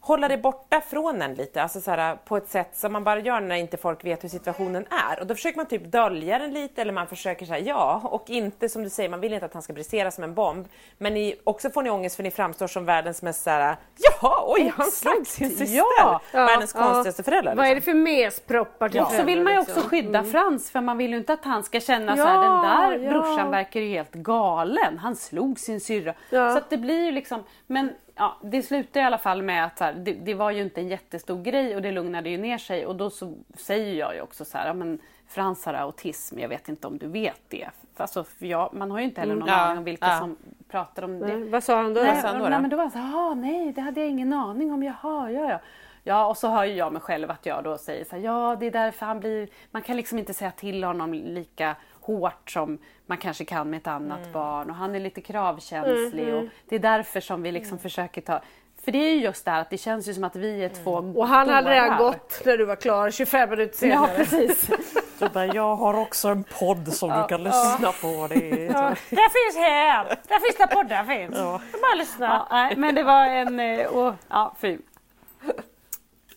hålla 0.05 0.27
det 0.27 0.37
borta 0.37 0.81
från 0.81 1.21
en 1.21 1.33
lite, 1.33 1.61
alltså 1.61 1.81
så 1.81 1.91
här, 1.91 2.15
på 2.15 2.37
ett 2.37 2.47
sätt 2.49 2.69
som 2.73 2.93
man 2.93 3.03
bara 3.03 3.19
gör 3.19 3.39
när 3.41 3.55
inte 3.55 3.77
folk 3.77 4.05
vet 4.05 4.23
hur 4.23 4.29
situationen 4.29 4.85
är. 5.09 5.19
Och 5.19 5.27
då 5.27 5.35
försöker 5.35 5.57
man 5.57 5.65
typ 5.65 5.91
dölja 5.91 6.39
den 6.39 6.53
lite 6.53 6.81
eller 6.81 6.93
man 6.93 7.07
försöker 7.07 7.45
säga 7.45 7.59
ja 7.59 8.01
och 8.03 8.29
inte 8.29 8.69
som 8.69 8.83
du 8.83 8.89
säger, 8.89 9.09
man 9.09 9.19
vill 9.19 9.33
inte 9.33 9.45
att 9.45 9.53
han 9.53 9.61
ska 9.61 9.73
brisera 9.73 10.11
som 10.11 10.23
en 10.23 10.33
bomb. 10.33 10.67
Men 10.97 11.13
ni, 11.13 11.35
också 11.43 11.69
får 11.69 11.83
ni 11.83 11.89
ångest 11.89 12.15
för 12.15 12.23
ni 12.23 12.31
framstår 12.31 12.67
som 12.67 12.85
världens 12.85 13.21
mest 13.21 13.43
så 13.43 13.49
här, 13.49 13.75
jaha, 13.97 14.43
oj, 14.47 14.73
han 14.77 14.91
slog 14.91 15.27
sin 15.27 15.49
syster! 15.49 15.75
Ja. 15.77 16.21
Världens 16.31 16.73
konstigaste 16.73 17.23
förälder. 17.23 17.55
Vad 17.55 17.65
är 17.65 17.69
det 17.69 17.75
Liksom. 17.75 17.91
för 17.93 17.99
mesproppar 17.99 18.89
till 18.89 19.01
Och 19.01 19.11
så 19.11 19.23
vill 19.23 19.41
man 19.41 19.53
ju 19.53 19.59
också 19.59 19.73
liksom? 19.73 19.89
skydda 19.89 20.23
Frans 20.23 20.71
för 20.71 20.81
man 20.81 20.97
vill 20.97 21.11
ju 21.11 21.17
inte 21.17 21.33
att 21.33 21.45
han 21.45 21.63
ska 21.63 21.79
känna 21.79 22.15
så 22.15 22.21
Ja, 22.21 22.25
här, 22.27 22.91
den 22.91 22.99
där 22.99 23.05
ja. 23.05 23.11
brorsan 23.11 23.51
verkar 23.51 23.79
ju 23.79 23.89
helt 23.89 24.13
galen. 24.13 24.97
Han 24.97 25.15
slog 25.15 25.59
sin 25.59 25.79
syrra. 25.79 26.13
Ja. 26.29 26.51
Så 26.51 26.57
att 26.57 26.69
det 26.69 26.77
blir 26.77 27.05
ju 27.05 27.11
liksom, 27.11 27.43
men 27.67 27.91
ja, 28.15 28.37
det 28.41 28.61
slutar 28.63 28.99
i 28.99 29.03
alla 29.03 29.17
fall 29.17 29.41
med 29.41 29.65
att 29.65 29.79
här, 29.79 29.93
det, 29.93 30.13
det 30.13 30.33
var 30.33 30.51
ju 30.51 30.61
inte 30.61 30.81
en 30.81 30.87
jättestor 30.87 31.43
grej 31.43 31.75
och 31.75 31.81
det 31.81 31.91
lugnade 31.91 32.29
ju 32.29 32.37
ner 32.37 32.57
sig 32.57 32.85
och 32.85 32.95
då 32.95 33.09
så 33.09 33.33
säger 33.57 33.93
jag 33.93 34.15
ju 34.15 34.21
också 34.21 34.45
så 34.45 34.57
här, 34.57 34.67
ja, 34.67 34.73
men 34.73 34.99
Frans 35.27 35.65
har 35.65 35.73
autism, 35.73 36.39
jag 36.39 36.49
vet 36.49 36.69
inte 36.69 36.87
om 36.87 36.97
du 36.97 37.07
vet 37.07 37.41
det. 37.47 37.69
Alltså, 37.97 38.25
jag, 38.39 38.73
man 38.73 38.91
har 38.91 38.99
ju 38.99 39.05
inte 39.05 39.21
heller 39.21 39.35
någon 39.35 39.47
Ja, 39.47 39.55
aning 39.55 39.77
om 39.77 39.83
vilka 39.83 40.07
ja. 40.07 40.19
som 40.19 40.37
pratar 40.69 41.03
om 41.03 41.19
det. 41.19 41.37
Nej, 41.37 41.49
Vad 41.49 41.63
sa 41.63 41.75
han 41.81 41.93
då? 41.93 42.01
Nej, 42.01 42.21
han 42.23 42.33
då 42.37 42.43
då? 42.43 42.49
nej 42.49 42.61
men 42.61 42.69
då 42.69 42.77
var 42.77 42.83
han 42.83 42.91
så 42.91 42.97
här, 42.97 43.15
"Ah, 43.31 43.33
nej 43.33 43.73
det 43.73 43.81
hade 43.81 43.99
jag 43.99 44.09
ingen 44.09 44.33
aning 44.33 44.71
om, 44.73 44.83
jaha, 44.83 45.31
ja 45.31 45.49
ja. 45.49 45.59
Ja 46.05 46.27
och 46.27 46.37
så 46.37 46.47
hör 46.47 46.63
ju 46.63 46.73
jag 46.73 46.93
mig 46.93 47.01
själv 47.01 47.31
att 47.31 47.45
jag 47.45 47.63
då 47.63 47.77
säger 47.77 48.05
så 48.05 48.15
här, 48.15 48.23
ja 48.23 48.57
det 48.59 48.65
är 48.65 48.71
därför 48.71 49.05
han 49.05 49.19
blir, 49.19 49.47
man 49.71 49.81
kan 49.81 49.95
liksom 49.97 50.19
inte 50.19 50.33
säga 50.33 50.51
till 50.51 50.83
honom 50.83 51.13
lika 51.13 51.75
hårt 52.03 52.51
som 52.51 52.77
man 53.05 53.17
kanske 53.17 53.45
kan 53.45 53.69
med 53.69 53.77
ett 53.77 53.87
annat 53.87 54.19
Mm. 54.19 54.31
barn 54.31 54.69
och 54.69 54.75
han 54.75 54.95
är 54.95 54.99
lite 54.99 55.21
kravkänslig 55.21 56.33
och 56.35 56.43
det 56.69 56.75
är 56.75 56.79
därför 56.79 57.19
som 57.19 57.41
vi 57.41 57.51
liksom 57.51 57.79
försöker 57.79 58.21
ta 58.21 58.41
för 58.83 58.91
det 58.91 58.97
är 58.97 59.11
ju 59.13 59.19
just 59.21 59.45
det 59.45 59.51
här 59.51 59.61
att 59.61 59.69
det 59.69 59.77
känns 59.77 60.07
ju 60.07 60.13
som 60.13 60.23
att 60.23 60.35
vi 60.35 60.63
är 60.63 60.69
två 60.69 60.91
Och 60.91 61.27
han 61.27 61.49
hade 61.49 61.69
redan 61.71 61.97
gått 61.97 62.41
när 62.45 62.57
du 62.57 62.65
var 62.65 62.75
klar, 62.75 63.09
25 63.11 63.49
minuter 63.49 63.77
senare. 63.77 64.09
Ja 64.11 64.15
precis. 64.17 64.69
Du 65.19 65.29
bara, 65.29 65.45
jag 65.45 65.75
har 65.75 65.93
också 65.93 66.27
en 66.27 66.43
podd 66.43 66.93
som 66.93 67.09
du 67.09 67.27
kan 67.27 67.43
lyssna 67.43 67.91
på. 68.01 68.27
Det 68.29 68.35
är... 68.65 68.73
Där 68.73 68.95
finns 69.29 69.57
här! 69.57 70.05
Där 70.27 70.39
finns 70.39 70.57
det 70.57 70.67
poddar 70.75 71.03
finns. 71.03 71.35
Ja. 71.37 71.61
Bara 71.81 71.93
lyssna. 71.95 72.25
Ja, 72.25 72.47
nej, 72.51 72.75
men 72.77 72.95
det 72.95 73.03
var 73.03 73.25
en... 73.25 73.59
Och, 73.87 74.13
ja, 74.29 74.55
fy. 74.59 74.77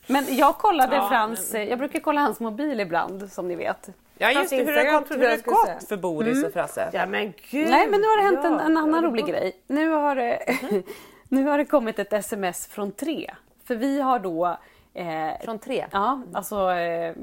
Men 0.07 0.37
jag 0.37 0.59
kollade 0.59 0.97
Frans, 1.09 1.55
eh, 1.55 1.63
jag 1.69 1.79
brukar 1.79 2.01
kolla 2.01 2.21
hans 2.21 2.41
mobil 2.41 2.81
ibland 2.81 3.33
som 3.33 3.49
ni 3.49 3.55
vet. 3.55 3.89
Ja 4.19 4.31
just 4.33 4.51
det, 4.51 4.57
hur 4.57 4.77
har 4.77 4.85
det 4.85 4.91
gått, 4.91 5.11
hur 5.11 5.19
det 5.19 5.39
skulle 5.39 5.55
gått 5.57 5.67
säga. 5.67 5.81
för 5.81 5.97
Boris 5.97 6.45
och 6.45 6.53
Frasse? 6.53 6.91
Ja 6.93 7.07
men 7.07 7.33
gud. 7.51 7.71
Nej 7.71 7.89
men 7.91 8.01
nu 8.01 8.07
har 8.07 8.17
det 8.17 8.23
hänt 8.23 8.45
en, 8.45 8.53
ja. 8.53 8.61
en 8.61 8.77
annan 8.77 8.95
Ja, 8.95 9.01
det 9.01 9.07
rolig 9.07 9.27
grej. 9.27 9.57
Nu 9.67 9.91
har, 9.91 10.17
det, 10.17 10.59
nu 11.29 11.45
har 11.45 11.59
det 11.59 11.65
kommit 11.65 11.99
ett 11.99 12.13
sms 12.13 12.67
från 12.67 12.93
tre. 12.93 13.35
För 13.65 13.75
vi 13.75 14.01
har 14.01 14.19
då 14.19 14.57
eh, 14.95 15.07
Från 15.45 15.59
tre? 15.59 15.87
Ja, 15.91 16.23
alltså 16.33 16.71
eh, 16.71 17.15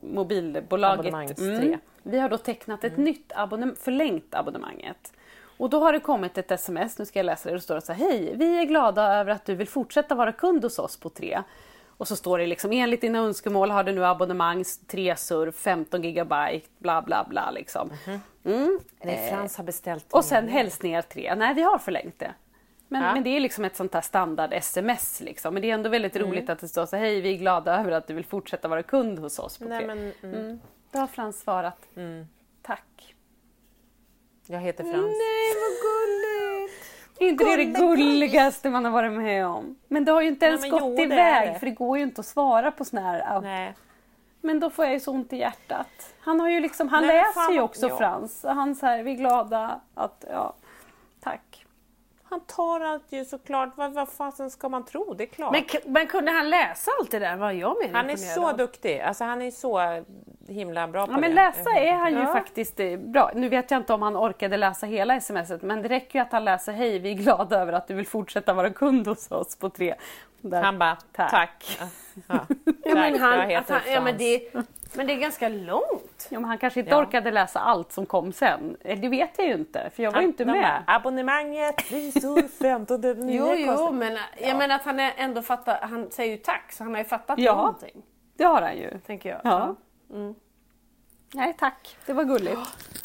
mobilbolaget. 0.00 0.98
Abonnemangs 1.00 1.38
Mm. 1.38 1.60
tre. 1.60 1.78
Vi 2.02 2.18
har 2.18 2.28
då 2.28 2.38
tecknat 2.38 2.84
ett 2.84 2.96
nytt 2.96 3.32
abonnemang, 3.34 3.76
förlängt 3.76 4.34
abonnemanget. 4.34 5.12
Och 5.58 5.70
då 5.70 5.80
har 5.80 5.92
det 5.92 6.00
kommit 6.00 6.38
ett 6.38 6.50
sms, 6.50 6.98
nu 6.98 7.04
ska 7.04 7.18
jag 7.18 7.26
läsa 7.26 7.48
det, 7.48 7.54
det 7.54 7.60
står 7.60 7.74
det 7.74 7.80
så 7.80 7.92
här, 7.92 8.10
Hej, 8.10 8.32
vi 8.36 8.58
är 8.58 8.64
glada 8.64 9.14
över 9.14 9.32
att 9.32 9.44
du 9.44 9.54
vill 9.54 9.68
fortsätta 9.68 10.14
vara 10.14 10.32
kund 10.32 10.64
hos 10.64 10.78
oss 10.78 10.96
på 10.96 11.08
3. 11.08 11.42
Och 11.98 12.08
så 12.08 12.16
står 12.16 12.38
det 12.38 12.46
liksom, 12.46 12.72
enligt 12.72 13.00
dina 13.00 13.18
önskemål 13.18 13.70
har 13.70 13.84
du 13.84 13.92
nu 13.92 14.04
abonnemang 14.04 14.64
3 14.86 15.16
surf, 15.16 15.54
15 15.56 16.02
gigabyte, 16.02 16.68
bla 16.78 17.02
bla 17.02 17.24
bla 17.28 17.50
liksom. 17.50 17.90
Mm. 18.44 18.78
Nej, 19.02 19.30
Frans 19.30 19.56
har 19.56 19.64
beställt. 19.64 20.12
Och 20.12 20.24
sen 20.24 20.48
hälsningar 20.48 21.02
3. 21.02 21.34
Nej, 21.34 21.54
vi 21.54 21.62
har 21.62 21.78
förlängt 21.78 22.18
det. 22.18 22.34
Men, 22.88 23.02
Ja. 23.02 23.14
men 23.14 23.22
det 23.22 23.30
är 23.30 23.40
liksom 23.40 23.64
ett 23.64 23.76
sånt 23.76 23.94
här 23.94 24.00
standard 24.00 24.52
sms. 24.52 25.20
Liksom. 25.20 25.54
Men 25.54 25.62
det 25.62 25.70
är 25.70 25.74
ändå 25.74 25.88
väldigt 25.90 26.16
Mm. 26.16 26.28
roligt 26.28 26.50
att 26.50 26.58
det 26.58 26.68
står 26.68 26.86
så 26.86 26.96
hej 26.96 27.20
vi 27.20 27.34
är 27.34 27.38
glada 27.38 27.80
över 27.80 27.92
att 27.92 28.06
du 28.06 28.14
vill 28.14 28.24
fortsätta 28.24 28.68
vara 28.68 28.82
kund 28.82 29.18
hos 29.18 29.38
oss 29.38 29.58
på 29.58 29.64
Nej, 29.64 29.86
men, 29.86 29.98
mm. 29.98 30.34
Mm. 30.34 30.60
Då 30.92 30.98
har 30.98 31.06
Frans 31.06 31.40
svarat. 31.40 31.88
Tack. 32.62 33.14
Jag 34.46 34.60
heter 34.60 34.84
Frans. 34.84 34.94
Nej 35.18 35.54
vad 35.54 35.72
gulligt. 35.82 36.84
Inte 37.18 37.44
det 37.44 37.56
det 37.56 37.64
gulligaste 37.64 38.70
man 38.70 38.84
har 38.84 38.92
varit 38.92 39.12
med 39.12 39.46
om. 39.46 39.76
Men 39.88 40.04
det 40.04 40.12
har 40.12 40.22
ju 40.22 40.28
inte 40.28 40.46
ens 40.46 40.60
men 40.60 40.70
gått 40.70 40.82
jo, 40.82 41.00
iväg 41.00 41.52
det. 41.52 41.58
för 41.58 41.66
det 41.66 41.72
går 41.72 41.98
ju 41.98 42.04
inte 42.04 42.20
att 42.20 42.26
svara 42.26 42.70
på 42.70 42.84
sån 42.84 43.02
här. 43.02 43.40
Nej. 43.40 43.74
Men 44.40 44.60
då 44.60 44.70
får 44.70 44.84
jag 44.84 44.94
ju 44.94 45.00
så 45.00 45.12
ont 45.12 45.32
i 45.32 45.36
hjärtat. 45.36 46.14
Han 46.20 46.40
har 46.40 46.48
ju 46.48 46.60
liksom, 46.60 46.88
han 46.88 47.06
Nej, 47.06 47.16
läser 47.16 47.32
fan 47.32 47.54
ju 47.54 47.60
också 47.60 47.88
ja. 47.88 47.96
Frans. 47.96 48.44
Han 48.48 48.74
säger 48.74 49.04
vi 49.04 49.10
är 49.10 49.16
glada 49.16 49.80
att, 49.94 50.24
ja, 50.30 50.54
tack. 51.20 51.65
Han 52.30 52.40
tar 52.40 52.80
allt 52.80 53.04
ju 53.08 53.24
såklart. 53.24 53.68
Vad, 53.76 53.92
vad 53.92 54.08
fasen 54.08 54.50
ska 54.50 54.68
man 54.68 54.84
tro? 54.84 55.14
Det 55.14 55.24
är 55.24 55.26
klart. 55.26 55.52
Men, 55.52 55.92
men 55.92 56.06
kunde 56.06 56.30
han 56.30 56.50
läsa 56.50 56.90
allt 57.00 57.10
det 57.10 57.18
där? 57.18 57.36
Var 57.36 57.50
jag 57.52 57.76
mer 57.82 57.92
han 57.92 58.10
är 58.10 58.16
så 58.16 58.48
av. 58.48 58.56
duktig. 58.56 59.00
Alltså 59.00 59.24
han 59.24 59.42
är 59.42 59.50
så 59.50 60.02
himla 60.48 60.88
bra 60.88 61.06
på 61.06 61.12
Ja, 61.12 61.18
men 61.18 61.30
det. 61.30 61.34
läsa 61.36 61.70
är 61.70 61.92
han 61.92 62.12
ju 62.12 62.18
Ja. 62.20 62.32
faktiskt 62.32 62.80
eh, 62.80 62.96
bra. 62.96 63.30
Nu 63.34 63.48
vet 63.48 63.70
jag 63.70 63.80
inte 63.80 63.92
om 63.94 64.02
han 64.02 64.16
orkade 64.16 64.56
läsa 64.56 64.86
hela 64.86 65.20
smset 65.20 65.62
men 65.62 65.82
det 65.82 65.88
räcker 65.88 66.18
ju 66.18 66.22
att 66.22 66.32
han 66.32 66.44
läser 66.44 66.72
hej, 66.72 66.98
vi 66.98 67.10
är 67.10 67.14
glada 67.14 67.60
över 67.60 67.72
att 67.72 67.88
du 67.88 67.94
vill 67.94 68.06
fortsätta 68.06 68.52
vara 68.52 68.70
kund 68.70 69.06
hos 69.06 69.30
oss 69.30 69.56
på 69.56 69.70
tre. 69.70 69.94
Där. 70.40 70.62
Han 70.62 70.78
bara, 70.78 70.96
Tack. 71.12 71.30
tack. 71.30 71.78
Ja. 71.80 71.86
Ja, 72.28 72.46
men, 72.94 73.12
Tack, 73.12 73.20
han, 73.20 73.56
att 73.56 73.70
han, 73.70 73.80
ja, 73.92 74.00
men, 74.00 74.18
det, 74.18 74.40
men 74.96 75.06
det 75.06 75.12
är 75.12 75.16
ganska 75.16 75.48
långt. 75.48 76.26
Ja, 76.30 76.40
men 76.40 76.44
han 76.44 76.58
kanske 76.58 76.80
inte 76.80 76.90
Ja. 76.92 76.98
orkade 77.02 77.30
läsa 77.30 77.60
allt 77.60 77.92
som 77.92 78.06
kom 78.06 78.32
sen. 78.32 78.76
Eh, 78.80 78.98
Det 79.00 79.08
vet 79.08 79.30
jag 79.38 79.46
ju 79.46 79.52
inte 79.54 79.90
för 79.94 80.02
jag 80.02 80.12
var 80.12 80.20
ju 80.20 80.26
inte 80.26 80.44
med. 80.44 80.54
bara, 80.86 80.96
Abonnemanget, 80.96 81.76
prisor 81.76 82.48
15 82.48 83.02
Jo, 83.30 83.54
jo, 83.56 83.92
men 83.92 84.18
jag 84.40 84.56
menar 84.58 84.74
att 84.74 84.84
han 84.84 85.00
är 85.00 85.12
ändå 85.16 85.42
fattar, 85.42 85.78
han 85.82 86.10
säger 86.10 86.30
ju 86.32 86.38
tack 86.38 86.72
så 86.72 86.84
han 86.84 86.92
har 86.94 86.98
ju 86.98 87.04
fattat 87.08 87.38
Ja. 87.38 87.54
någonting. 87.56 88.02
Det 88.36 88.44
har 88.44 88.62
han 88.62 88.76
ju. 88.76 88.98
Tänker 89.06 89.28
jag. 89.28 89.40
Ja. 89.44 89.76
Nej 91.34 91.54
tack, 91.58 91.96
det 92.06 92.12
var 92.12 92.24
gulligt. 92.24 92.60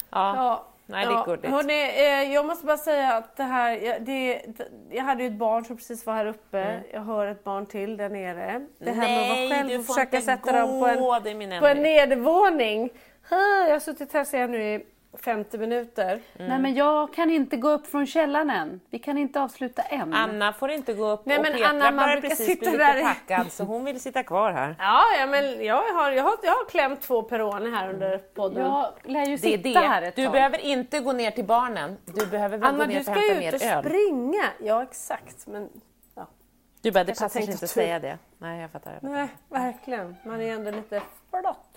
Ja. 0.09 0.65
Ja. 0.91 0.97
Nej, 0.97 1.05
det 1.05 1.11
är 1.11 1.15
ja. 1.15 1.23
gulligt. 1.25 1.47
Hörrni, 1.47 1.83
eh, 1.83 2.33
jag 2.33 2.45
måste 2.45 2.65
bara 2.65 2.77
säga 2.77 3.13
att 3.13 3.37
det 3.37 3.43
här, 3.43 3.71
jag, 3.71 4.01
det, 4.01 4.41
jag 4.89 5.03
hade 5.03 5.23
ju 5.23 5.29
ett 5.29 5.35
barn 5.35 5.65
som 5.65 5.77
precis 5.77 6.05
var 6.05 6.13
här 6.13 6.25
uppe. 6.25 6.83
Jag 6.93 7.01
hör 7.01 7.27
ett 7.27 7.43
barn 7.43 7.65
till 7.65 7.97
där 7.97 8.09
nere. 8.09 8.67
Det 8.79 8.91
här 8.91 9.07
med 9.07 9.21
att 9.21 9.29
vara 9.29 9.37
Mm. 9.37 9.49
Nej, 9.49 9.69
själv 9.69 9.79
och 9.79 9.85
försöka 9.85 10.21
sätta 10.21 10.51
dem 10.51 10.79
på 10.79 10.87
en, 10.87 10.99
gå, 10.99 11.59
på 11.59 11.67
en 11.67 11.81
nedervåning. 11.81 12.89
Jag 13.29 13.71
har 13.71 13.79
suttit 13.79 14.13
här 14.13 14.23
ser 14.23 14.39
jag 14.39 14.49
nu 14.49 14.63
i 14.63 14.85
50 15.13 15.57
minuter. 15.57 16.21
Nej 16.37 16.59
men 16.59 16.75
jag 16.75 17.13
kan 17.13 17.29
inte 17.29 17.57
gå 17.57 17.69
upp 17.69 17.87
från 17.87 18.07
källaren 18.07 18.49
än. 18.49 18.81
Vi 18.89 18.99
kan 18.99 19.17
inte 19.17 19.41
avsluta 19.41 19.81
än. 19.81 20.13
Anna 20.13 20.53
får 20.53 20.71
inte 20.71 20.93
gå 20.93 21.07
upp 21.11 21.25
Nej, 21.25 21.37
och 21.37 21.43
men 21.43 21.51
Petra 21.53 21.67
Anna, 21.67 21.91
man 21.91 21.95
börjar 22.05 22.21
precis 22.21 22.45
sitta 22.45 22.69
bli 22.69 22.77
där 22.79 22.93
lite 22.95 23.07
packad 23.07 23.51
så 23.51 23.63
hon 23.63 23.85
vill 23.85 23.99
sitta 24.01 24.23
kvar 24.23 24.51
här. 24.51 24.75
Ja, 24.79 25.03
ja 25.19 25.25
men 25.25 25.65
jag 25.65 25.75
har, 25.75 26.11
jag, 26.11 26.23
har, 26.23 26.37
jag 26.43 26.51
har 26.51 26.69
klämt 26.69 27.01
två 27.01 27.23
peroner 27.23 27.71
här 27.71 27.89
under 27.89 28.17
podden. 28.17 28.65
Jag 28.65 28.93
lär 29.03 29.25
ju 29.25 29.37
Det 29.37 29.53
är 29.53 29.57
sitta 29.57 29.79
här 29.79 30.01
det. 30.01 30.07
ett 30.07 30.15
Du 30.15 30.23
tag. 30.23 30.33
behöver 30.33 30.57
inte 30.57 30.99
gå 30.99 31.11
ner 31.13 31.31
till 31.31 31.45
barnen. 31.45 31.97
Du 32.05 32.25
behöver 32.25 32.57
väl 32.57 32.67
Anna, 32.67 32.77
gå 32.77 32.85
ner 32.85 32.97
du 32.99 33.03
för 33.03 33.11
ska 33.11 33.19
att 33.21 33.27
ju 33.27 33.33
hämta 33.33 33.47
ut 33.55 33.61
och 33.61 33.67
mer 33.67 33.75
öl. 33.75 33.83
springa. 33.83 34.43
Ja, 34.59 34.83
exakt. 34.83 35.47
Men 35.47 35.69
ja. 36.15 36.27
Du 36.81 36.91
bara, 36.91 37.03
det 37.03 37.19
passar 37.19 37.39
inte 37.39 37.65
att 37.65 37.69
säga 37.69 37.99
det. 37.99 38.17
Nej, 38.37 38.61
jag 38.61 38.71
fattar. 38.71 38.91
Jag 38.91 39.01
fattar. 39.01 39.13
Nej, 39.13 39.27
verkligen. 39.49 40.15
Man 40.25 40.39
är 40.41 40.45
ju 40.45 40.49
ändå 40.51 40.71
lite 40.71 41.01
flott. 41.29 41.70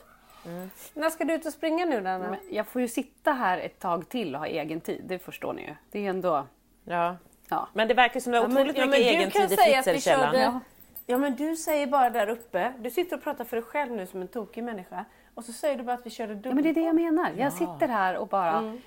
När 0.95 1.11
ska 1.11 1.25
du 1.25 1.35
ut 1.35 1.47
och 1.47 1.53
springa 1.53 1.85
nu 1.85 1.97
Anna? 1.99 2.19
Men 2.19 2.37
jag 2.51 2.67
får 2.67 2.81
ju 2.83 2.89
sitta 2.89 3.33
här 3.33 3.59
ett 3.59 3.79
tag 3.79 4.09
till 4.09 4.35
och 4.35 4.41
ha 4.41 4.47
egen 4.47 4.81
tid, 4.81 5.03
det 5.05 5.19
förstår 5.19 5.53
ni 5.53 5.63
ju. 5.63 5.75
Det 5.91 6.07
är 6.07 6.11
ändå... 6.11 6.47
Ja. 6.85 7.17
Ja. 7.49 7.69
Men 7.73 7.89
det 7.89 7.95
verkar 7.95 8.21
som 8.21 8.33
du 8.33 8.39
har 8.39 8.45
Ja, 8.45 8.49
men- 8.49 8.57
otroligt 8.59 8.77
ja, 8.79 8.87
mycket 8.87 9.01
men 9.05 9.13
du 9.13 9.19
egen 9.19 9.31
kan 9.31 9.43
tid 9.43 9.53
i 9.53 9.57
säga 9.63 9.79
att 9.81 9.87
vi 9.87 9.91
Fritzelkällaren. 9.93 10.33
körde- 10.33 10.45
Ja. 10.45 10.61
Ja 11.07 11.19
men 11.19 11.37
du 11.37 11.57
säger 11.57 11.87
bara 11.87 12.11
där 12.11 12.29
uppe, 12.29 12.73
du 12.79 12.91
sitter 12.91 13.17
och 13.17 13.23
pratar 13.23 13.45
för 13.45 13.57
dig 13.57 13.65
själv 13.65 13.93
nu 13.93 14.07
som 14.07 14.21
en 14.23 14.29
tokig 14.29 14.65
människa. 14.65 15.05
Och 15.35 15.45
så 15.45 15.53
säger 15.53 15.77
du 15.77 15.83
bara 15.83 15.93
att 15.97 16.07
vi 16.07 16.11
körde 16.11 16.35
dubbel. 16.35 16.51
ja, 16.51 16.55
men 16.55 16.63
det 16.65 16.71
är 16.71 16.75
det 16.75 16.81
jag 16.81 16.95
menar. 16.95 17.31
Jag 17.37 17.53
sitter 17.53 17.89
här 17.89 18.17
och 18.17 18.29
bara... 18.29 18.59
Mm. 18.59 18.81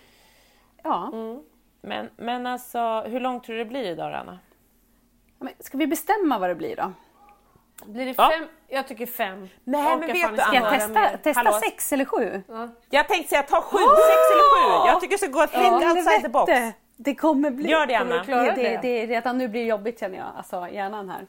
Ja. 0.84 1.12
Men, 1.82 2.10
men 2.18 2.47
alltså, 2.47 3.01
hur 3.01 3.20
långt 3.20 3.43
tror 3.43 3.55
du 3.55 3.64
det 3.64 3.70
blir 3.70 3.84
idag 3.86 4.14
Anna? 4.14 4.39
Men 5.39 5.53
ska 5.60 5.78
vi 5.78 5.88
bestämma 5.88 6.39
vad 6.39 6.49
det 6.49 6.55
blir 6.55 6.76
då? 6.76 6.91
Blir 7.86 8.05
det 8.05 8.13
Ja. 8.17 8.30
fem? 8.30 8.47
Jag 8.67 8.88
tycker 8.88 9.05
fem. 9.05 9.49
Nej, 9.63 9.82
Jag 9.82 9.99
men 9.99 10.07
vet 10.13 10.30
du, 10.36 10.38
Ska 10.41 10.53
jag 10.55 10.69
testa, 10.73 11.17
testa 11.17 11.39
Hallå? 11.39 11.59
sex 11.63 11.93
eller 11.93 12.05
sju? 12.05 12.41
Jag 12.89 13.07
tänkte 13.07 13.30
säga 13.30 13.43
ta 13.43 13.61
sju, 13.61 13.78
sex 13.78 14.19
eller 14.34 14.43
sju. 14.84 14.88
Jag 14.88 15.01
tycker 15.01 15.17
ska 15.17 15.28
gå 15.28 15.47
think 15.47 15.84
outside 15.84 16.21
the 16.21 16.30
box. 16.30 16.51
Det 16.99 17.15
kommer 17.15 17.51
bli... 17.51 17.69
Gör 17.69 17.86
det 17.86 17.95
Anna. 17.95 18.23
det, 18.23 18.34
det? 18.34 18.51
det, 18.55 18.78
det, 18.82 19.05
redan 19.05 19.38
nu 19.38 19.47
blir 19.47 19.61
det 19.61 19.67
jobbigt 19.67 19.99
känner 19.99 20.17
jag, 20.17 20.28
alltså 20.38 20.67
hjärnan 20.71 21.09
här. 21.09 21.28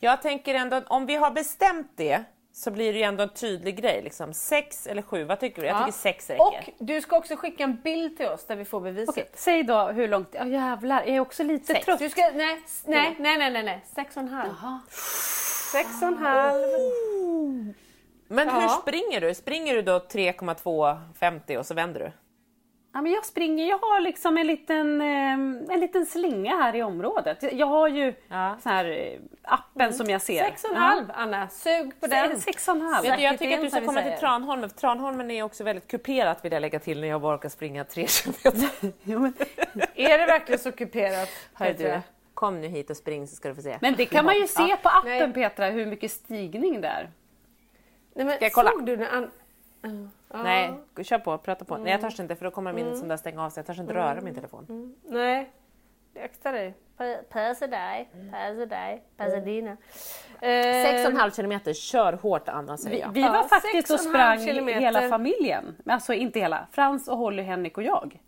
Jag 0.00 0.22
tänker 0.22 0.54
ändå 0.54 0.76
att 0.76 0.86
om 0.88 1.06
vi 1.06 1.14
har 1.16 1.30
bestämt 1.30 1.92
det 1.96 2.22
så 2.52 2.70
blir 2.70 2.92
det 2.92 2.98
ju 2.98 3.04
ändå 3.04 3.22
en 3.22 3.28
tydlig 3.34 3.76
grej. 3.82 4.00
Liksom. 4.04 4.34
Sex 4.34 4.86
eller 4.86 5.02
sju, 5.02 5.24
vad 5.24 5.40
tycker 5.40 5.62
du? 5.62 5.68
Jag 5.68 5.74
Ja. 5.76 5.78
tycker 5.86 5.98
sex 5.98 6.30
räcker. 6.30 6.44
Och 6.44 6.54
du 6.78 7.00
ska 7.00 7.16
också 7.16 7.36
skicka 7.36 7.64
en 7.64 7.76
bild 7.80 8.16
till 8.16 8.26
oss 8.26 8.46
där 8.46 8.56
vi 8.56 8.64
får 8.64 8.80
beviset. 8.80 9.08
Okej, 9.08 9.30
säg 9.34 9.62
då 9.62 9.86
hur 9.86 10.08
långt... 10.08 10.28
Ja 10.32 10.46
jävlar, 10.46 10.98
jag 11.06 11.16
är 11.16 11.20
också 11.20 11.42
lite 11.42 11.66
Sex. 11.66 11.84
trött. 11.84 11.98
Du 11.98 12.10
ska, 12.10 12.22
nej, 12.34 12.60
nej, 12.84 13.16
nej, 13.18 13.50
nej, 13.50 13.62
nej. 13.62 13.84
Sex 13.94 14.16
och 14.16 14.22
en 14.22 14.28
halv. 14.28 14.50
Jaha. 14.62 14.80
Sex 15.72 16.02
och 16.02 16.08
en 16.08 16.16
halv. 16.18 16.62
Men 18.28 18.48
hur 18.48 18.60
Ja. 18.62 18.68
springer 18.82 19.20
du? 19.20 19.34
Springer 19.34 19.74
du 19.74 19.82
då 19.82 20.00
3,250 20.00 21.56
och 21.56 21.66
så 21.66 21.74
vänder 21.74 22.00
du? 22.00 22.12
Ja, 22.94 23.00
men 23.02 23.12
jag 23.12 23.24
springer, 23.24 23.68
jag 23.68 23.78
har 23.78 24.00
liksom 24.00 24.38
en 24.38 24.46
liten, 24.46 25.00
eh, 25.00 25.32
en 25.74 25.80
liten 25.80 26.06
slinga 26.06 26.56
här 26.56 26.74
i 26.76 26.82
området. 26.82 27.38
Jag 27.52 27.66
har 27.66 27.88
ju 27.88 28.14
Ja. 28.28 28.56
så 28.62 28.68
här, 28.68 28.84
eh, 28.84 29.18
appen 29.42 29.92
som 29.94 30.10
jag 30.10 30.22
ser. 30.22 30.44
Sex 30.44 30.64
och 30.64 30.70
en 30.70 30.76
halv, 30.76 31.04
Anna. 31.14 31.48
Sug 31.48 32.00
på 32.00 32.06
den. 32.06 32.30
Se- 32.36 32.40
Sex 32.40 32.68
och 32.68 32.74
en 32.74 32.80
halv. 32.82 33.02
Vet 33.06 33.16
du, 33.16 33.22
jag 33.22 33.32
Säkert 33.32 33.38
tycker 33.38 33.56
att 33.56 33.62
du 33.64 33.70
ska 33.70 33.76
som 33.76 33.80
vi 33.82 33.86
komma 33.86 34.00
till 34.00 34.08
säger. 34.08 34.18
Tranholmen, 34.20 34.70
för 34.70 34.76
Tranholmen 34.76 35.30
är 35.30 35.42
också 35.42 35.64
väldigt 35.64 35.88
kuperat 35.88 36.44
vill 36.44 36.52
jag 36.52 36.60
lägga 36.60 36.78
till 36.78 37.00
när 37.00 37.08
jag 37.08 37.20
bara 37.20 37.36
orkar 37.36 37.48
springa 37.48 37.84
tre 37.84 38.06
kilometer. 38.06 38.68
Ja, 39.02 39.18
men, 39.18 39.32
Är 39.94 40.18
det 40.18 40.26
verkligen 40.26 40.58
så 40.58 40.72
kuperat? 40.72 41.28
Hör 41.54 41.66
Petra? 41.74 42.02
Kom 42.40 42.60
nu 42.60 42.66
hit 42.68 42.90
och 42.90 42.96
spring 42.96 43.26
så 43.26 43.36
ska 43.36 43.48
du 43.48 43.54
få 43.54 43.62
se. 43.62 43.78
men 43.80 43.94
det 43.96 44.06
kan 44.06 44.24
man 44.24 44.34
ju 44.34 44.46
se 44.46 44.76
på 44.82 44.88
appen 44.88 45.10
Nej. 45.10 45.32
Petra, 45.32 45.66
hur 45.66 45.86
mycket 45.86 46.10
stigning 46.10 46.80
det 46.80 46.88
är. 46.88 47.10
Nej, 48.14 48.24
men 48.26 48.36
Ska 48.36 48.44
jag 48.44 48.52
kolla? 48.52 48.70
Såg 48.70 48.86
du 48.86 48.96
när 48.96 49.08
An... 49.14 49.30
Ja. 50.32 50.42
Nej, 50.42 50.72
kör 51.02 51.18
på, 51.18 51.38
prata 51.38 51.64
på. 51.64 51.76
Nej 51.76 51.92
jag 51.92 52.00
törs 52.00 52.20
inte 52.20 52.36
för 52.36 52.44
då 52.44 52.50
kommer 52.50 52.72
min 52.72 52.96
som 52.96 53.08
där 53.08 53.16
stänga 53.16 53.44
av 53.44 53.50
sig. 53.50 53.60
Jag 53.60 53.66
törs 53.66 53.78
inte 53.78 53.94
röra 53.94 54.20
min 54.20 54.34
telefon. 54.34 54.94
Nej. 55.04 55.50
Akta 56.24 56.52
dig. 56.52 56.74
Passa 57.30 57.66
dig. 57.66 58.08
Passa 58.30 58.66
dig. 58.66 59.02
Pasadena. 59.16 59.70
Eh, 59.70 60.84
Sex 60.84 61.04
och 61.04 61.10
en 61.10 61.16
halv 61.16 61.30
kilometer, 61.30 61.72
kör 61.72 62.12
hårt 62.12 62.48
Anna 62.48 62.76
säger 62.76 62.96
Vi, 62.96 63.02
jag. 63.02 63.12
vi 63.12 63.20
Ja, 63.20 63.32
var 63.32 63.42
faktiskt 63.48 63.72
sex 63.88 63.90
och 63.90 64.00
sprang 64.00 64.38
kilometer. 64.46 64.80
hela 64.80 65.08
familjen. 65.08 65.76
Men 65.84 65.94
Alltså 65.94 66.12
inte 66.14 66.40
hela. 66.40 66.66
Frans 66.72 67.08
och 67.08 67.18
Holly, 67.18 67.42
Henrik 67.42 67.76
och 67.76 67.82
jag. 67.84 68.20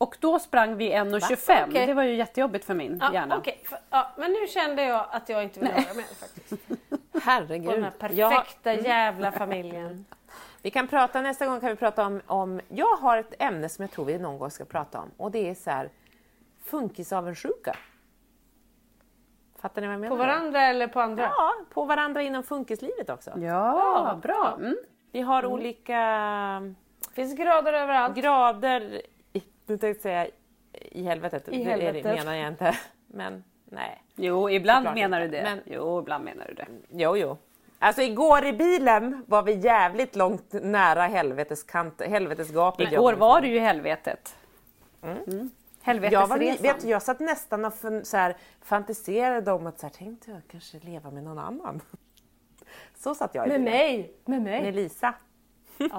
Och 0.00 0.16
då 0.20 0.38
sprang 0.38 0.76
vi 0.76 0.92
1.25. 0.92 1.64
Okej. 1.68 1.86
Det 1.86 1.94
var 1.94 2.02
ju 2.02 2.14
jättejobbigt 2.14 2.64
för 2.64 2.74
min 2.74 2.98
Ja, 3.00 3.12
hjärna. 3.12 3.42
F- 3.46 3.74
Ja, 3.90 4.10
men 4.16 4.32
nu 4.32 4.46
kände 4.46 4.82
jag 4.82 5.06
att 5.10 5.28
jag 5.28 5.42
inte 5.42 5.60
vill 5.60 5.68
höra 5.68 5.94
mer 5.94 6.02
faktiskt. 6.20 6.68
På 6.68 6.96
den 7.12 7.22
Herregud. 7.22 7.70
här 8.00 8.10
Jag, 8.12 8.30
perfekta 8.32 8.72
jävla 8.72 9.32
familjen. 9.32 10.04
vi 10.62 10.70
kan 10.70 10.88
prata, 10.88 11.20
nästa 11.22 11.46
gång 11.46 11.60
kan 11.60 11.68
vi 11.68 11.76
prata 11.76 12.06
om, 12.06 12.20
om, 12.26 12.60
jag 12.68 12.96
har 12.96 13.18
ett 13.18 13.34
ämne 13.38 13.68
som 13.68 13.82
jag 13.82 13.90
tror 13.90 14.04
vi 14.04 14.18
någon 14.18 14.38
gång 14.38 14.50
ska 14.50 14.64
prata 14.64 14.98
om 15.00 15.10
och 15.16 15.30
det 15.30 15.50
är 15.50 15.54
så 15.54 15.70
här 15.70 15.90
funkisavundsjuka. 16.64 17.76
Fattar 19.60 19.80
ni 19.80 19.86
vad 19.86 19.94
jag 19.94 20.00
menar? 20.00 20.16
På 20.16 20.22
varandra 20.22 20.62
eller 20.62 20.86
på 20.88 21.00
andra? 21.00 21.22
Ja, 21.22 21.52
på 21.74 21.84
varandra 21.84 22.22
inom 22.22 22.42
funkislivet 22.42 23.10
också. 23.10 23.30
Ja, 23.40 24.18
bra. 24.22 24.54
Mm. 24.58 24.76
Vi 25.12 25.20
har 25.20 25.46
olika 25.46 26.74
Finns 27.14 27.34
grader 27.34 27.72
överallt. 27.72 28.16
grader, 28.16 29.02
nu 29.70 29.78
tänkte 29.78 30.02
säga 30.02 30.26
i 30.72 31.02
helvetet, 31.02 31.48
I 31.48 31.50
det 31.50 31.56
är 31.72 31.76
det 31.78 31.82
helvetet. 31.84 32.18
menar 32.18 32.34
jag 32.34 32.48
inte. 32.48 32.78
Men 33.06 33.44
nej, 33.64 34.02
Jo, 34.14 34.50
ibland 34.50 34.94
menar 34.94 35.20
du 35.20 35.28
det. 35.28 35.42
Men- 35.42 35.60
Jo, 35.66 36.00
ibland 36.00 36.24
menar 36.24 36.46
du 36.48 36.54
det. 36.54 36.66
jo 36.90 37.16
jo. 37.16 37.36
Alltså 37.78 38.02
igår 38.02 38.44
i 38.44 38.52
bilen 38.52 39.24
var 39.28 39.42
vi 39.42 39.52
jävligt 39.54 40.16
långt 40.16 40.52
nära 40.52 41.02
helveteskant, 41.06 42.02
helvetesgapet. 42.02 42.92
Igår 42.92 43.12
var 43.12 43.40
du 43.40 43.48
ju 43.48 43.58
helvetet. 43.58 44.36
Mm. 45.02 45.20
jag, 45.24 45.30
var, 45.36 45.50
Helvetesresan. 45.82 46.62
vet, 46.62 46.80
du, 46.82 46.88
jag 46.88 47.02
satt 47.02 47.20
nästan 47.20 47.64
och 47.64 47.72
så 48.02 48.16
här, 48.16 48.36
fantiserade 48.62 49.52
om 49.52 49.66
att 49.66 49.78
så 49.80 49.86
här, 49.86 49.94
tänkte 49.94 50.30
jag 50.30 50.40
kanske 50.50 50.78
leva 50.78 51.10
med 51.10 51.24
någon 51.24 51.38
annan. 51.38 51.80
Så 52.96 53.14
satt 53.14 53.34
jag 53.34 53.46
i 53.46 53.48
Med 53.48 53.60
mig. 53.60 54.14
Med 54.24 54.42
mig. 54.42 54.62
Med 54.62 54.74
Lisa. 54.74 55.14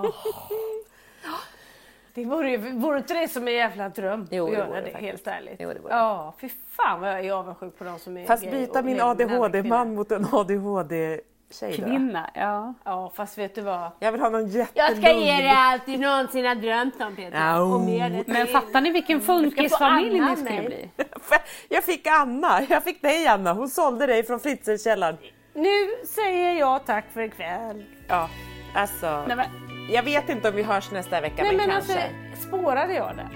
Det 2.13 2.25
vore 2.25 2.49
ju 2.51 2.57
vore 2.57 2.97
inte 2.97 3.13
det 3.13 3.27
som 3.27 3.47
en 3.47 3.53
jävla 3.53 3.89
dröm 3.89 4.27
Jo, 4.31 4.45
att 4.45 4.51
det 4.51 4.57
göra 4.57 4.67
det, 4.67 4.81
det 4.81 4.91
faktiskt. 4.91 5.01
helt 5.11 5.27
ärligt? 5.27 5.55
Jo, 5.59 5.73
det 5.73 5.79
vore. 5.79 5.93
Ja, 5.93 6.33
fy 6.41 6.49
fan 6.77 7.01
vad 7.01 7.09
jag 7.09 7.25
är 7.25 7.31
avundsjuk 7.33 7.77
på 7.77 7.83
de 7.83 7.99
som 7.99 8.17
är 8.17 8.25
Fast 8.25 8.51
byta 8.51 8.81
min 8.81 8.95
en 8.99 9.01
ADHD-man 9.01 9.61
kvinna. 9.61 9.85
mot 9.85 10.11
en 10.11 10.25
ADHD-tjej 10.31 11.77
då. 11.77 11.83
Kvinna, 11.85 12.29
ja. 12.33 12.73
Ja, 12.83 13.11
fast 13.15 13.37
vet 13.37 13.55
du 13.55 13.61
vad? 13.61 13.91
Jag 13.99 14.11
vill 14.11 14.21
ha 14.21 14.29
någon 14.29 14.41
Jag 14.51 14.59
jättelugn. 14.77 15.01
ska 15.01 15.11
ge 15.11 15.31
dig 15.37 15.49
allt 15.49 15.85
du 15.85 15.97
någonsin 15.97 16.45
har 16.45 16.55
drömt 16.55 17.01
om 17.01 17.15
Peter. 17.15 17.37
Ja, 17.39 17.61
Och 17.61 17.67
oh. 17.67 17.85
mer 17.85 18.09
det 18.09 18.23
Men 18.27 18.47
fattar 18.47 18.81
ni 18.81 18.91
vilken 18.91 19.21
funkisfamilj 19.21 20.19
ni 20.19 20.35
skulle 20.35 20.49
mig. 20.51 20.65
bli? 20.95 21.05
Jag 21.69 21.83
fick 21.83 22.07
Anna, 22.07 22.61
jag 22.69 22.83
fick 22.83 23.01
dig 23.01 23.27
Anna, 23.27 23.53
hon 23.53 23.69
sålde 23.69 24.07
dig 24.07 24.23
från 24.23 24.39
Fritzelkällaren. 24.39 25.17
Nu 25.53 26.05
säger 26.07 26.53
jag 26.59 26.85
tack 26.85 27.05
för 27.13 27.21
ikväll. 27.21 27.83
Ja, 28.07 28.29
alltså. 28.75 29.23
Nej, 29.27 29.37
men, 29.37 29.45
Jag 29.89 30.03
vet 30.03 30.29
inte 30.29 30.49
om 30.49 30.55
vi 30.55 30.63
hörs 30.63 30.91
nästa 30.91 31.21
vecka, 31.21 31.43
Nej 31.43 31.47
men, 31.55 31.57
men 31.57 31.69
kanske. 31.69 31.93
alltså, 31.93 32.47
spårade 32.47 32.93
jag 32.93 33.15
där? 33.15 33.29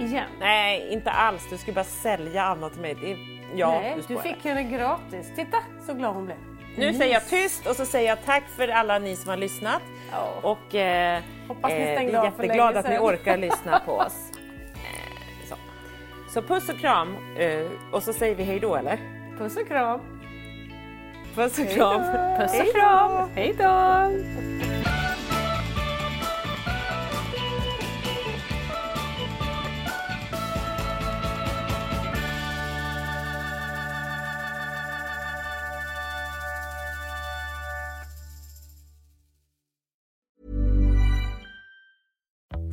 Igen? 0.00 0.28
Nej, 0.40 0.88
inte 0.92 1.10
alls. 1.10 1.46
Du 1.50 1.58
skulle 1.58 1.74
bara 1.74 1.84
sälja 1.84 2.42
Anna 2.44 2.70
till 2.70 2.80
mig. 2.80 2.96
Det 3.00 3.12
är... 3.12 3.16
Ja, 3.56 3.80
Nej, 3.80 3.92
du 3.96 4.02
spårar. 4.02 4.20
fick 4.22 4.44
henne 4.44 4.62
gratis. 4.62 5.32
Titta 5.36 5.56
så 5.86 5.94
glad 5.94 6.14
hon 6.14 6.24
blev. 6.26 6.36
Nu 6.76 6.94
säger 6.94 7.12
jag 7.14 7.28
tyst 7.28 7.66
och 7.66 7.76
så 7.76 7.86
säger 7.86 8.08
jag 8.08 8.24
tack 8.24 8.42
för 8.56 8.68
alla 8.68 8.98
ni 8.98 9.16
som 9.16 9.30
har 9.30 9.36
lyssnat. 9.36 9.82
Ja. 10.12 10.28
Och 10.42 10.74
eh, 10.74 11.22
Hoppas 11.48 11.70
ni 11.70 11.76
eh, 11.76 11.88
vi 11.88 11.94
stängde 11.94 12.12
är 12.12 12.18
av 12.18 12.30
för 12.30 12.42
jätteglada 12.42 12.70
länge 12.70 12.78
att 12.78 12.90
ni 12.90 12.98
orkar 12.98 13.36
lyssna 13.46 13.80
på 13.86 13.92
oss. 13.92 14.30
Eh, 14.74 15.48
så. 15.48 15.54
så 16.32 16.42
puss 16.42 16.68
och 16.68 16.78
kram. 16.78 17.16
Eh, 17.38 17.66
och 17.92 18.02
så 18.02 18.12
säger 18.12 18.34
vi 18.34 18.42
hej 18.44 18.60
då 18.60 18.76
eller? 18.76 18.98
Puss 19.38 19.56
och 19.56 19.68
kram. 19.68 20.00
Puss 21.34 21.58
och 21.58 21.68
kram. 21.68 22.02
puss 22.38 22.60
och 22.60 22.74
kram. 22.74 23.28
Hej 23.34 23.54
då! 23.58 24.93